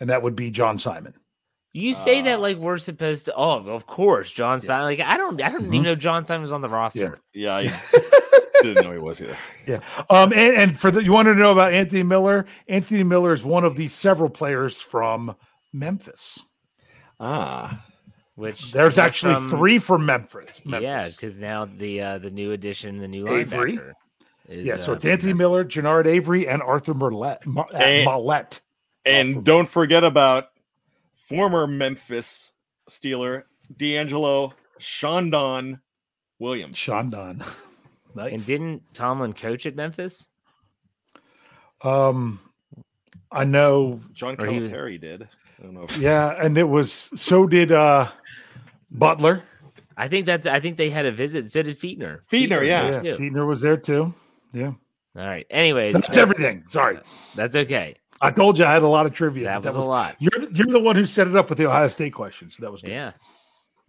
And 0.00 0.10
that 0.10 0.22
would 0.22 0.36
be 0.36 0.50
John 0.50 0.78
Simon. 0.78 1.14
You 1.72 1.92
say 1.94 2.20
Uh, 2.20 2.24
that 2.24 2.40
like 2.40 2.56
we're 2.56 2.78
supposed 2.78 3.26
to. 3.26 3.34
Oh, 3.36 3.58
of 3.68 3.86
course, 3.86 4.30
John 4.30 4.60
Simon. 4.60 4.84
Like 4.86 5.00
I 5.00 5.16
don't, 5.16 5.40
I 5.42 5.50
don't 5.50 5.64
Mhm. 5.64 5.74
even 5.74 5.82
know 5.82 5.94
John 5.94 6.24
Simon 6.24 6.42
was 6.42 6.52
on 6.52 6.60
the 6.62 6.68
roster. 6.68 7.20
yeah, 7.34 7.56
I 7.56 7.62
didn't 8.62 8.84
know 8.84 8.92
he 8.92 8.98
was 8.98 9.20
either. 9.20 9.36
Yeah. 9.66 9.80
Um, 10.08 10.32
and, 10.32 10.54
and 10.56 10.80
for 10.80 10.90
the 10.90 11.04
you 11.04 11.12
wanted 11.12 11.34
to 11.34 11.40
know 11.40 11.52
about 11.52 11.72
Anthony 11.74 12.02
Miller. 12.04 12.46
Anthony 12.68 13.02
Miller 13.02 13.32
is 13.32 13.44
one 13.44 13.64
of 13.64 13.76
the 13.76 13.86
several 13.88 14.30
players 14.30 14.80
from 14.80 15.36
Memphis. 15.72 16.38
Ah, 17.20 17.84
Which 18.36 18.70
There's 18.72 18.98
actually 18.98 19.34
from- 19.34 19.50
three 19.50 19.78
from 19.78 20.06
Memphis. 20.06 20.60
Yeah, 20.64 21.08
because 21.08 21.38
now 21.38 21.64
the 21.64 22.00
uh 22.00 22.18
the 22.18 22.30
new 22.30 22.52
addition, 22.52 22.98
the 22.98 23.08
new 23.08 23.28
Avery. 23.28 23.78
Is, 24.48 24.66
yeah, 24.66 24.76
so 24.78 24.92
uh, 24.92 24.94
it's 24.94 25.04
Anthony 25.04 25.34
Miller, 25.34 25.64
Genard 25.64 26.06
Avery, 26.06 26.48
and 26.48 26.62
Arthur 26.62 26.94
Merlet, 26.94 27.44
Ma- 27.44 27.62
uh, 27.74 27.76
And- 27.76 28.06
Maulet. 28.06 28.60
And 29.04 29.44
don't 29.44 29.68
forget 29.68 30.04
about 30.04 30.48
former 31.14 31.66
Memphis 31.66 32.52
Steeler 32.88 33.44
DeAngelo 33.74 34.52
Shondon 34.80 35.80
Williams. 36.38 36.76
Shondon. 36.76 37.42
nice. 38.14 38.32
And 38.32 38.46
didn't 38.46 38.82
Tomlin 38.94 39.32
coach 39.32 39.66
at 39.66 39.74
Memphis? 39.76 40.28
Um, 41.82 42.40
I 43.30 43.44
know. 43.44 44.00
John 44.12 44.36
Or 44.38 44.46
was- 44.50 44.50
Calipari 44.72 45.00
did. 45.00 45.28
I 45.58 45.62
don't 45.62 45.74
know. 45.74 45.82
If, 45.82 45.96
Yeah, 45.96 46.36
and 46.42 46.56
it 46.56 46.68
was 46.68 46.92
so 46.92 47.46
did 47.46 47.72
uh 47.72 48.08
Butler. 48.90 49.42
I 49.96 50.06
think 50.08 50.26
that's. 50.26 50.46
I 50.46 50.60
think 50.60 50.76
they 50.76 50.90
had 50.90 51.06
a 51.06 51.12
visit. 51.12 51.50
So 51.50 51.62
did 51.62 51.78
Fichtner. 51.78 52.20
Fichtner, 52.30 52.60
was 52.60 52.68
yeah. 52.68 52.90
there, 52.90 53.04
Yeah. 53.04 53.16
Fichtner 53.16 53.46
was 53.46 53.60
there 53.60 53.76
too. 53.76 54.14
Yeah, 54.52 54.72
All 55.16 55.26
right. 55.26 55.44
Anyways, 55.50 55.92
that's 55.92 56.16
everything. 56.16 56.62
Sorry, 56.68 56.98
that's 57.34 57.56
okay. 57.56 57.96
I 58.20 58.30
told 58.30 58.58
you 58.58 58.64
I 58.64 58.72
had 58.72 58.82
a 58.82 58.88
lot 58.88 59.06
of 59.06 59.12
trivia. 59.12 59.44
That 59.44 59.62
but 59.62 59.68
was 59.68 59.76
a 59.76 59.80
lot. 59.80 60.16
You're 60.18 60.30
the, 60.30 60.50
you're 60.52 60.66
the 60.68 60.80
one 60.80 60.96
who 60.96 61.04
set 61.04 61.26
it 61.26 61.36
up 61.36 61.48
with 61.48 61.58
the 61.58 61.66
Ohio 61.66 61.88
State 61.88 62.14
question, 62.14 62.48
so 62.50 62.62
that 62.62 62.70
was 62.72 62.80
good. 62.82 62.90
Yeah. 62.90 63.12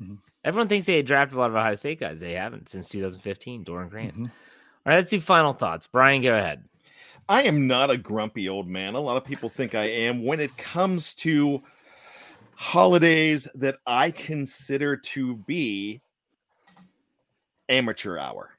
Mhm. 0.02 0.18
Everyone 0.44 0.68
thinks 0.68 0.86
they 0.88 1.02
drafted 1.02 1.38
a 1.38 1.40
lot 1.40 1.50
of 1.50 1.56
Ohio 1.56 1.76
State 1.76 2.00
guys. 2.00 2.20
They 2.20 2.34
haven't 2.34 2.70
since 2.70 2.90
2015. 2.90 3.64
Doran 3.64 3.90
Grant. 3.90 4.16
Mhm. 4.18 4.24
All 4.26 4.30
right. 4.86 4.96
Let's 4.96 5.10
do 5.10 5.20
final 5.22 5.54
thoughts. 5.54 5.88
Brian, 5.88 6.22
go 6.22 6.36
ahead. 6.36 6.64
I 7.30 7.44
am 7.44 7.68
not 7.68 7.92
a 7.92 7.98
grumpy 7.98 8.50
old 8.50 8.68
man. 8.68 8.96
A 8.96 9.00
lot 9.00 9.16
of 9.16 9.24
people 9.24 9.50
think 9.50 9.76
I 9.76 9.86
am 9.86 10.26
when 10.26 10.40
it 10.40 10.58
comes 10.58 11.14
to 11.16 11.62
holidays 12.56 13.48
that 13.54 13.78
I 13.86 14.10
consider 14.10 14.98
to 14.98 15.36
be 15.36 16.02
amateur 17.70 18.18
hour. 18.18 18.50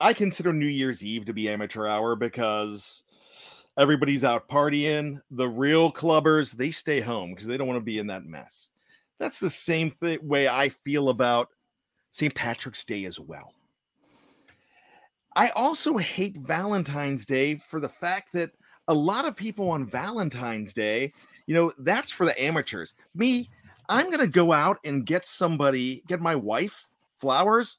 I 0.00 0.14
consider 0.14 0.54
New 0.54 0.68
Year's 0.68 1.04
Eve 1.04 1.26
to 1.26 1.34
be 1.34 1.50
amateur 1.50 1.86
hour 1.86 2.16
because 2.16 3.02
everybody's 3.76 4.24
out 4.24 4.48
partying. 4.48 5.20
The 5.30 5.48
real 5.48 5.92
clubbers, 5.92 6.52
they 6.52 6.70
stay 6.70 7.00
home 7.00 7.34
because 7.34 7.46
they 7.46 7.58
don't 7.58 7.68
want 7.68 7.76
to 7.76 7.84
be 7.84 7.98
in 7.98 8.06
that 8.06 8.24
mess. 8.24 8.70
That's 9.18 9.38
the 9.38 9.50
same 9.50 9.90
th- 9.90 10.22
way 10.22 10.48
I 10.48 10.70
feel 10.70 11.10
about 11.10 11.50
St. 12.10 12.34
Patrick's 12.34 12.86
Day 12.86 13.04
as 13.04 13.20
well. 13.20 13.52
I 15.36 15.50
also 15.50 15.96
hate 15.96 16.36
Valentine's 16.38 17.24
Day 17.24 17.56
for 17.56 17.80
the 17.80 17.88
fact 17.88 18.32
that 18.32 18.50
a 18.88 18.94
lot 18.94 19.24
of 19.24 19.36
people 19.36 19.70
on 19.70 19.86
Valentine's 19.86 20.74
Day, 20.74 21.12
you 21.46 21.54
know, 21.54 21.72
that's 21.78 22.10
for 22.10 22.26
the 22.26 22.40
amateurs. 22.42 22.94
Me, 23.14 23.48
I'm 23.88 24.06
going 24.06 24.18
to 24.18 24.26
go 24.26 24.52
out 24.52 24.78
and 24.84 25.06
get 25.06 25.26
somebody, 25.26 26.02
get 26.06 26.20
my 26.20 26.34
wife 26.34 26.86
flowers 27.18 27.76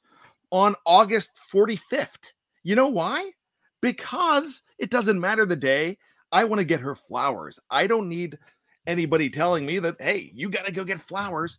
on 0.50 0.74
August 0.86 1.32
45th. 1.52 2.32
You 2.62 2.76
know 2.76 2.88
why? 2.88 3.32
Because 3.80 4.62
it 4.78 4.90
doesn't 4.90 5.20
matter 5.20 5.44
the 5.44 5.56
day. 5.56 5.98
I 6.30 6.44
want 6.44 6.60
to 6.60 6.64
get 6.64 6.80
her 6.80 6.94
flowers. 6.94 7.60
I 7.70 7.86
don't 7.86 8.08
need 8.08 8.38
anybody 8.86 9.28
telling 9.28 9.66
me 9.66 9.78
that, 9.80 9.96
hey, 10.00 10.32
you 10.34 10.48
got 10.48 10.66
to 10.66 10.72
go 10.72 10.84
get 10.84 11.00
flowers 11.00 11.58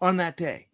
on 0.00 0.16
that 0.16 0.36
day. 0.36 0.66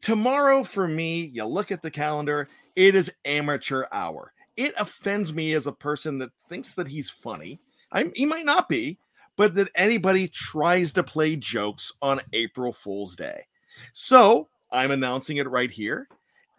Tomorrow, 0.00 0.64
for 0.64 0.88
me, 0.88 1.26
you 1.26 1.44
look 1.44 1.70
at 1.70 1.82
the 1.82 1.90
calendar, 1.90 2.48
it 2.76 2.94
is 2.94 3.12
amateur 3.24 3.84
hour. 3.92 4.32
It 4.56 4.74
offends 4.78 5.32
me 5.32 5.52
as 5.52 5.66
a 5.66 5.72
person 5.72 6.18
that 6.18 6.30
thinks 6.48 6.74
that 6.74 6.88
he's 6.88 7.10
funny. 7.10 7.60
I, 7.92 8.10
he 8.14 8.26
might 8.26 8.44
not 8.44 8.68
be, 8.68 8.98
but 9.36 9.54
that 9.54 9.70
anybody 9.74 10.28
tries 10.28 10.92
to 10.92 11.02
play 11.02 11.36
jokes 11.36 11.92
on 12.02 12.20
April 12.32 12.72
Fool's 12.72 13.16
Day. 13.16 13.46
So 13.92 14.48
I'm 14.70 14.90
announcing 14.90 15.38
it 15.38 15.48
right 15.48 15.70
here. 15.70 16.08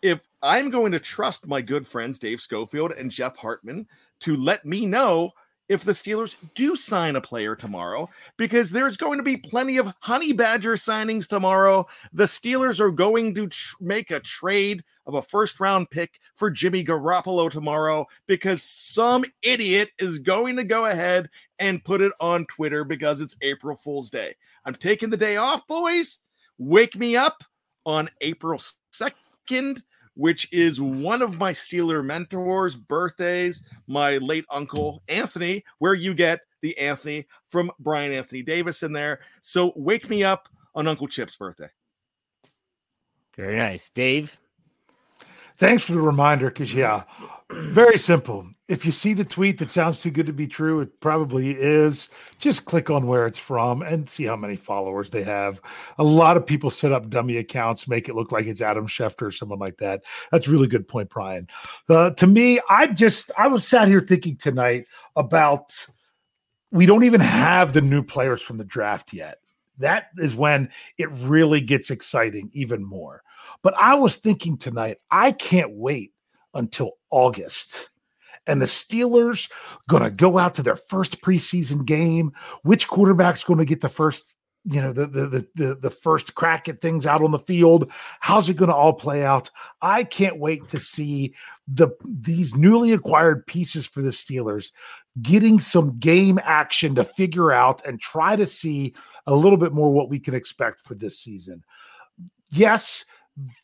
If 0.02 0.20
I'm 0.42 0.70
going 0.70 0.92
to 0.92 1.00
trust 1.00 1.48
my 1.48 1.62
good 1.62 1.88
friends 1.88 2.20
Dave 2.20 2.42
Schofield 2.42 2.92
and 2.92 3.10
Jeff 3.10 3.38
Hartman 3.38 3.88
to 4.22 4.36
let 4.36 4.66
me 4.66 4.86
know 4.86 5.32
if 5.70 5.84
the 5.84 5.92
Steelers 5.92 6.36
do 6.56 6.76
sign 6.76 7.16
a 7.16 7.22
player 7.22 7.56
tomorrow, 7.56 8.10
because 8.38 8.70
there's 8.70 8.98
going 8.98 9.18
to 9.18 9.24
be 9.24 9.38
plenty 9.38 9.78
of 9.78 9.94
Honey 10.00 10.34
Badger 10.34 10.74
signings 10.74 11.28
tomorrow. 11.28 11.88
The 12.12 12.26
Steelers 12.26 12.80
are 12.80 12.92
going 12.92 13.34
to 13.36 13.48
tr- 13.48 13.76
make 13.80 14.12
a 14.12 14.20
trade 14.20 14.84
of 15.06 15.16
a 15.16 15.22
first 15.22 15.60
round 15.60 15.90
pick 15.90 16.20
for 16.36 16.50
Jimmy 16.50 16.84
Garoppolo 16.84 17.50
tomorrow 17.50 18.06
because 18.28 18.62
some 18.62 19.26
idiot 19.42 19.90
is 20.00 20.20
going 20.20 20.56
to 20.58 20.64
go 20.64 20.86
ahead 20.86 21.30
and 21.60 21.84
put 21.84 22.02
it 22.02 22.14
on 22.20 22.46
Twitter 22.46 22.84
because 22.84 23.22
it's 23.22 23.36
April 23.42 23.76
Fool's 23.76 24.10
Day. 24.10 24.36
I'm 24.66 24.76
taking 24.76 25.10
the 25.10 25.18
day 25.18 25.38
off, 25.38 25.66
boys. 25.68 26.20
Wake 26.58 26.96
me 26.96 27.16
up 27.16 27.44
on 27.86 28.10
April 28.22 28.60
2nd 28.94 29.82
which 30.16 30.52
is 30.52 30.80
one 30.80 31.22
of 31.22 31.38
my 31.38 31.52
Steeler 31.52 32.04
mentors' 32.04 32.76
birthdays, 32.76 33.64
my 33.88 34.18
late 34.18 34.46
uncle 34.52 35.04
Anthony, 35.08 35.64
where 35.80 35.94
you 35.94 36.14
get 36.14 36.42
the 36.62 36.78
Anthony 36.78 37.26
from 37.50 37.72
Brian 37.80 38.12
Anthony 38.12 38.42
Davis 38.42 38.84
in 38.84 38.94
there. 38.94 39.20
So 39.42 39.74
wake 39.76 40.10
me 40.10 40.24
up 40.24 40.48
on 40.76 40.88
Uncle 40.88 41.08
Chip's 41.08 41.36
birthday. 41.36 41.70
Very 43.36 43.58
nice. 43.58 43.90
Dave? 43.90 44.40
Thanks 45.58 45.86
for 45.86 45.94
the 45.94 46.02
reminder 46.02 46.50
because, 46.50 46.74
yeah, 46.74 47.04
very 47.54 47.98
simple. 47.98 48.48
If 48.70 48.86
you 48.86 48.92
see 48.92 49.14
the 49.14 49.26
tweet 49.26 49.58
that 49.60 49.70
sounds 49.70 50.02
too 50.02 50.10
good 50.10 50.26
to 50.26 50.34
be 50.34 50.48
true, 50.48 50.80
it 50.80 51.00
probably 51.00 51.52
is. 51.52 52.10
Just 52.40 52.66
click 52.66 52.90
on 52.90 53.08
where 53.08 53.28
it's 53.28 53.38
from 53.38 53.82
and 53.82 54.10
see 54.10 54.24
how 54.24 54.36
many 54.36 54.56
followers 54.56 55.10
they 55.10 55.24
have. 55.24 55.60
A 55.98 56.04
lot 56.04 56.38
of 56.38 56.46
people 56.46 56.70
set 56.70 56.92
up 56.92 57.10
dummy 57.10 57.38
accounts, 57.38 57.88
make 57.88 58.08
it 58.08 58.16
look 58.16 58.32
like 58.32 58.46
it's 58.46 58.62
Adam 58.62 58.88
Schefter 58.88 59.24
or 59.24 59.32
someone 59.32 59.60
like 59.60 59.78
that. 59.78 60.04
That's 60.32 60.48
really 60.48 60.68
good 60.68 60.88
point, 60.88 61.10
Brian. 61.10 61.48
Uh, 61.90 62.12
to 62.12 62.26
me, 62.26 62.60
I 62.70 62.88
just 62.88 63.32
I 63.38 63.48
was 63.48 63.68
sat 63.68 63.88
here 63.88 64.02
thinking 64.02 64.38
tonight 64.38 64.86
about 65.16 65.88
we 66.72 66.86
don't 66.86 67.04
even 67.04 67.22
have 67.22 67.74
the 67.74 67.82
new 67.82 68.02
players 68.02 68.42
from 68.42 68.58
the 68.58 68.64
draft 68.64 69.14
yet. 69.14 69.40
That 69.78 70.08
is 70.18 70.36
when 70.36 70.70
it 70.98 71.12
really 71.12 71.62
gets 71.62 71.92
exciting 71.92 72.50
even 72.54 72.84
more. 72.84 73.24
But 73.62 73.76
I 73.78 73.96
was 73.96 74.16
thinking 74.16 74.58
tonight, 74.58 74.98
I 75.12 75.32
can't 75.34 75.72
wait 75.72 76.13
until 76.54 76.94
August. 77.10 77.90
And 78.46 78.62
the 78.62 78.66
Steelers 78.66 79.50
going 79.88 80.04
to 80.04 80.12
go 80.12 80.38
out 80.38 80.54
to 80.56 80.64
their 80.64 80.76
first 80.76 81.22
preseason 81.22 81.86
game. 81.86 82.34
Which 82.64 82.88
quarterback's 82.88 83.44
going 83.44 83.60
to 83.60 83.66
get 83.66 83.80
the 83.80 83.88
first, 83.88 84.36
you 84.66 84.82
know, 84.82 84.92
the, 84.92 85.08
the 85.08 85.48
the 85.56 85.76
the 85.76 85.90
first 85.90 86.36
crack 86.36 86.68
at 86.68 86.82
things 86.82 87.06
out 87.06 87.24
on 87.24 87.32
the 87.32 87.40
field? 87.40 87.90
How's 88.20 88.50
it 88.50 88.56
going 88.56 88.70
to 88.70 88.76
all 88.76 88.94
play 88.94 89.24
out? 89.24 89.50
I 89.82 90.04
can't 90.04 90.40
wait 90.40 90.68
to 90.70 90.80
see 90.80 91.34
the 91.70 91.90
these 92.04 92.54
newly 92.54 92.92
acquired 92.92 93.48
pieces 93.48 93.86
for 93.86 94.02
the 94.02 94.10
Steelers 94.10 94.72
getting 95.22 95.60
some 95.60 95.98
game 96.00 96.40
action 96.44 96.96
to 96.96 97.04
figure 97.04 97.52
out 97.52 97.86
and 97.86 98.02
try 98.02 98.36
to 98.36 98.46
see 98.46 98.94
a 99.28 99.36
little 99.36 99.58
bit 99.58 99.72
more 99.72 99.92
what 99.92 100.10
we 100.10 100.20
can 100.20 100.34
expect 100.34 100.82
for 100.82 100.96
this 100.96 101.20
season. 101.20 101.64
Yes, 102.50 103.06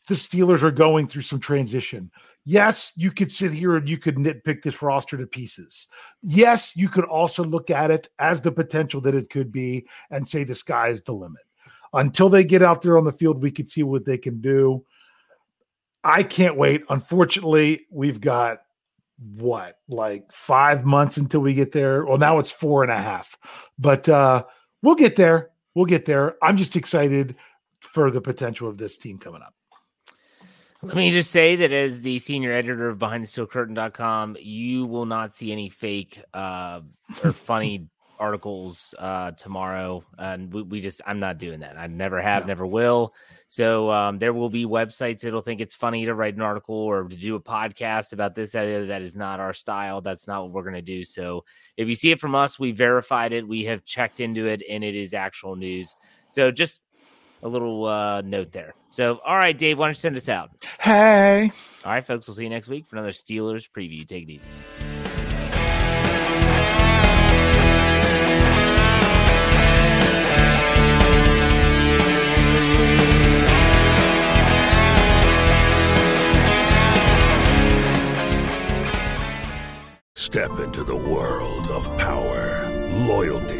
the 0.08 0.14
Steelers 0.14 0.62
are 0.62 0.70
going 0.70 1.06
through 1.06 1.22
some 1.22 1.40
transition. 1.40 2.10
Yes, 2.44 2.92
you 2.96 3.10
could 3.10 3.30
sit 3.30 3.52
here 3.52 3.76
and 3.76 3.88
you 3.88 3.98
could 3.98 4.16
nitpick 4.16 4.62
this 4.62 4.82
roster 4.82 5.16
to 5.16 5.26
pieces. 5.26 5.86
Yes, 6.22 6.76
you 6.76 6.88
could 6.88 7.04
also 7.04 7.44
look 7.44 7.70
at 7.70 7.90
it 7.90 8.08
as 8.18 8.40
the 8.40 8.50
potential 8.50 9.00
that 9.02 9.14
it 9.14 9.30
could 9.30 9.52
be 9.52 9.86
and 10.10 10.26
say 10.26 10.42
the 10.42 10.54
sky 10.54 10.88
is 10.88 11.02
the 11.02 11.12
limit. 11.12 11.42
Until 11.92 12.28
they 12.28 12.44
get 12.44 12.62
out 12.62 12.82
there 12.82 12.98
on 12.98 13.04
the 13.04 13.12
field, 13.12 13.42
we 13.42 13.50
can 13.50 13.66
see 13.66 13.82
what 13.82 14.04
they 14.04 14.18
can 14.18 14.40
do. 14.40 14.84
I 16.02 16.22
can't 16.22 16.56
wait. 16.56 16.82
Unfortunately, 16.88 17.86
we've 17.90 18.20
got 18.20 18.62
what, 19.36 19.78
like 19.88 20.32
five 20.32 20.84
months 20.84 21.16
until 21.18 21.40
we 21.40 21.52
get 21.52 21.72
there. 21.72 22.06
Well, 22.06 22.18
now 22.18 22.38
it's 22.38 22.50
four 22.50 22.82
and 22.82 22.90
a 22.90 22.96
half, 22.96 23.36
but 23.78 24.08
uh, 24.08 24.44
we'll 24.82 24.94
get 24.94 25.16
there. 25.16 25.50
We'll 25.74 25.84
get 25.84 26.06
there. 26.06 26.36
I'm 26.42 26.56
just 26.56 26.74
excited 26.74 27.36
for 27.80 28.10
the 28.10 28.20
potential 28.20 28.68
of 28.68 28.78
this 28.78 28.96
team 28.96 29.18
coming 29.18 29.42
up. 29.42 29.54
Let 30.82 30.96
me 30.96 31.10
just 31.10 31.30
say 31.30 31.56
that 31.56 31.72
as 31.72 32.00
the 32.00 32.18
senior 32.18 32.52
editor 32.52 32.88
of 32.88 32.98
BehindTheSteelCurtain.com, 32.98 34.38
you 34.40 34.86
will 34.86 35.04
not 35.04 35.34
see 35.34 35.52
any 35.52 35.68
fake 35.68 36.22
uh, 36.32 36.80
or 37.22 37.32
funny 37.32 37.86
articles 38.18 38.94
uh, 38.98 39.32
tomorrow. 39.32 40.02
And 40.18 40.50
we, 40.52 40.62
we, 40.62 40.80
just, 40.80 41.02
I'm 41.06 41.20
not 41.20 41.38
doing 41.38 41.60
that. 41.60 41.76
I 41.76 41.86
never 41.86 42.20
have, 42.20 42.44
no. 42.44 42.48
never 42.48 42.66
will. 42.66 43.14
So 43.46 43.90
um, 43.90 44.18
there 44.18 44.32
will 44.32 44.48
be 44.48 44.64
websites 44.64 45.20
that'll 45.20 45.42
think 45.42 45.60
it's 45.60 45.74
funny 45.74 46.06
to 46.06 46.14
write 46.14 46.36
an 46.36 46.42
article 46.42 46.76
or 46.76 47.04
to 47.04 47.16
do 47.16 47.34
a 47.34 47.40
podcast 47.40 48.14
about 48.14 48.34
this. 48.34 48.52
That, 48.52 48.86
that 48.86 49.02
is 49.02 49.16
not 49.16 49.38
our 49.38 49.52
style. 49.52 50.00
That's 50.00 50.26
not 50.26 50.44
what 50.44 50.52
we're 50.52 50.62
going 50.62 50.74
to 50.74 50.82
do. 50.82 51.04
So 51.04 51.44
if 51.76 51.88
you 51.88 51.94
see 51.94 52.10
it 52.10 52.20
from 52.20 52.34
us, 52.34 52.58
we 52.58 52.72
verified 52.72 53.32
it. 53.32 53.46
We 53.46 53.64
have 53.64 53.84
checked 53.84 54.20
into 54.20 54.46
it 54.46 54.62
and 54.68 54.82
it 54.82 54.96
is 54.96 55.12
actual 55.12 55.56
news. 55.56 55.94
So 56.28 56.50
just 56.50 56.80
a 57.42 57.48
little 57.48 57.86
uh, 57.86 58.20
note 58.22 58.52
there. 58.52 58.74
So, 58.90 59.20
all 59.24 59.36
right, 59.36 59.56
Dave, 59.56 59.78
why 59.78 59.86
don't 59.86 59.92
you 59.92 60.00
send 60.00 60.16
us 60.16 60.28
out? 60.28 60.50
Hey. 60.80 61.52
All 61.84 61.92
right, 61.92 62.04
folks, 62.04 62.26
we'll 62.26 62.34
see 62.34 62.42
you 62.42 62.50
next 62.50 62.68
week 62.68 62.86
for 62.88 62.96
another 62.96 63.12
Steelers 63.12 63.68
preview. 63.70 64.06
Take 64.06 64.24
it 64.24 64.30
easy. 64.30 64.46
Step 80.14 80.60
into 80.60 80.84
the 80.84 80.94
world 80.94 81.66
of 81.72 81.98
power, 81.98 82.68
loyalty 83.04 83.59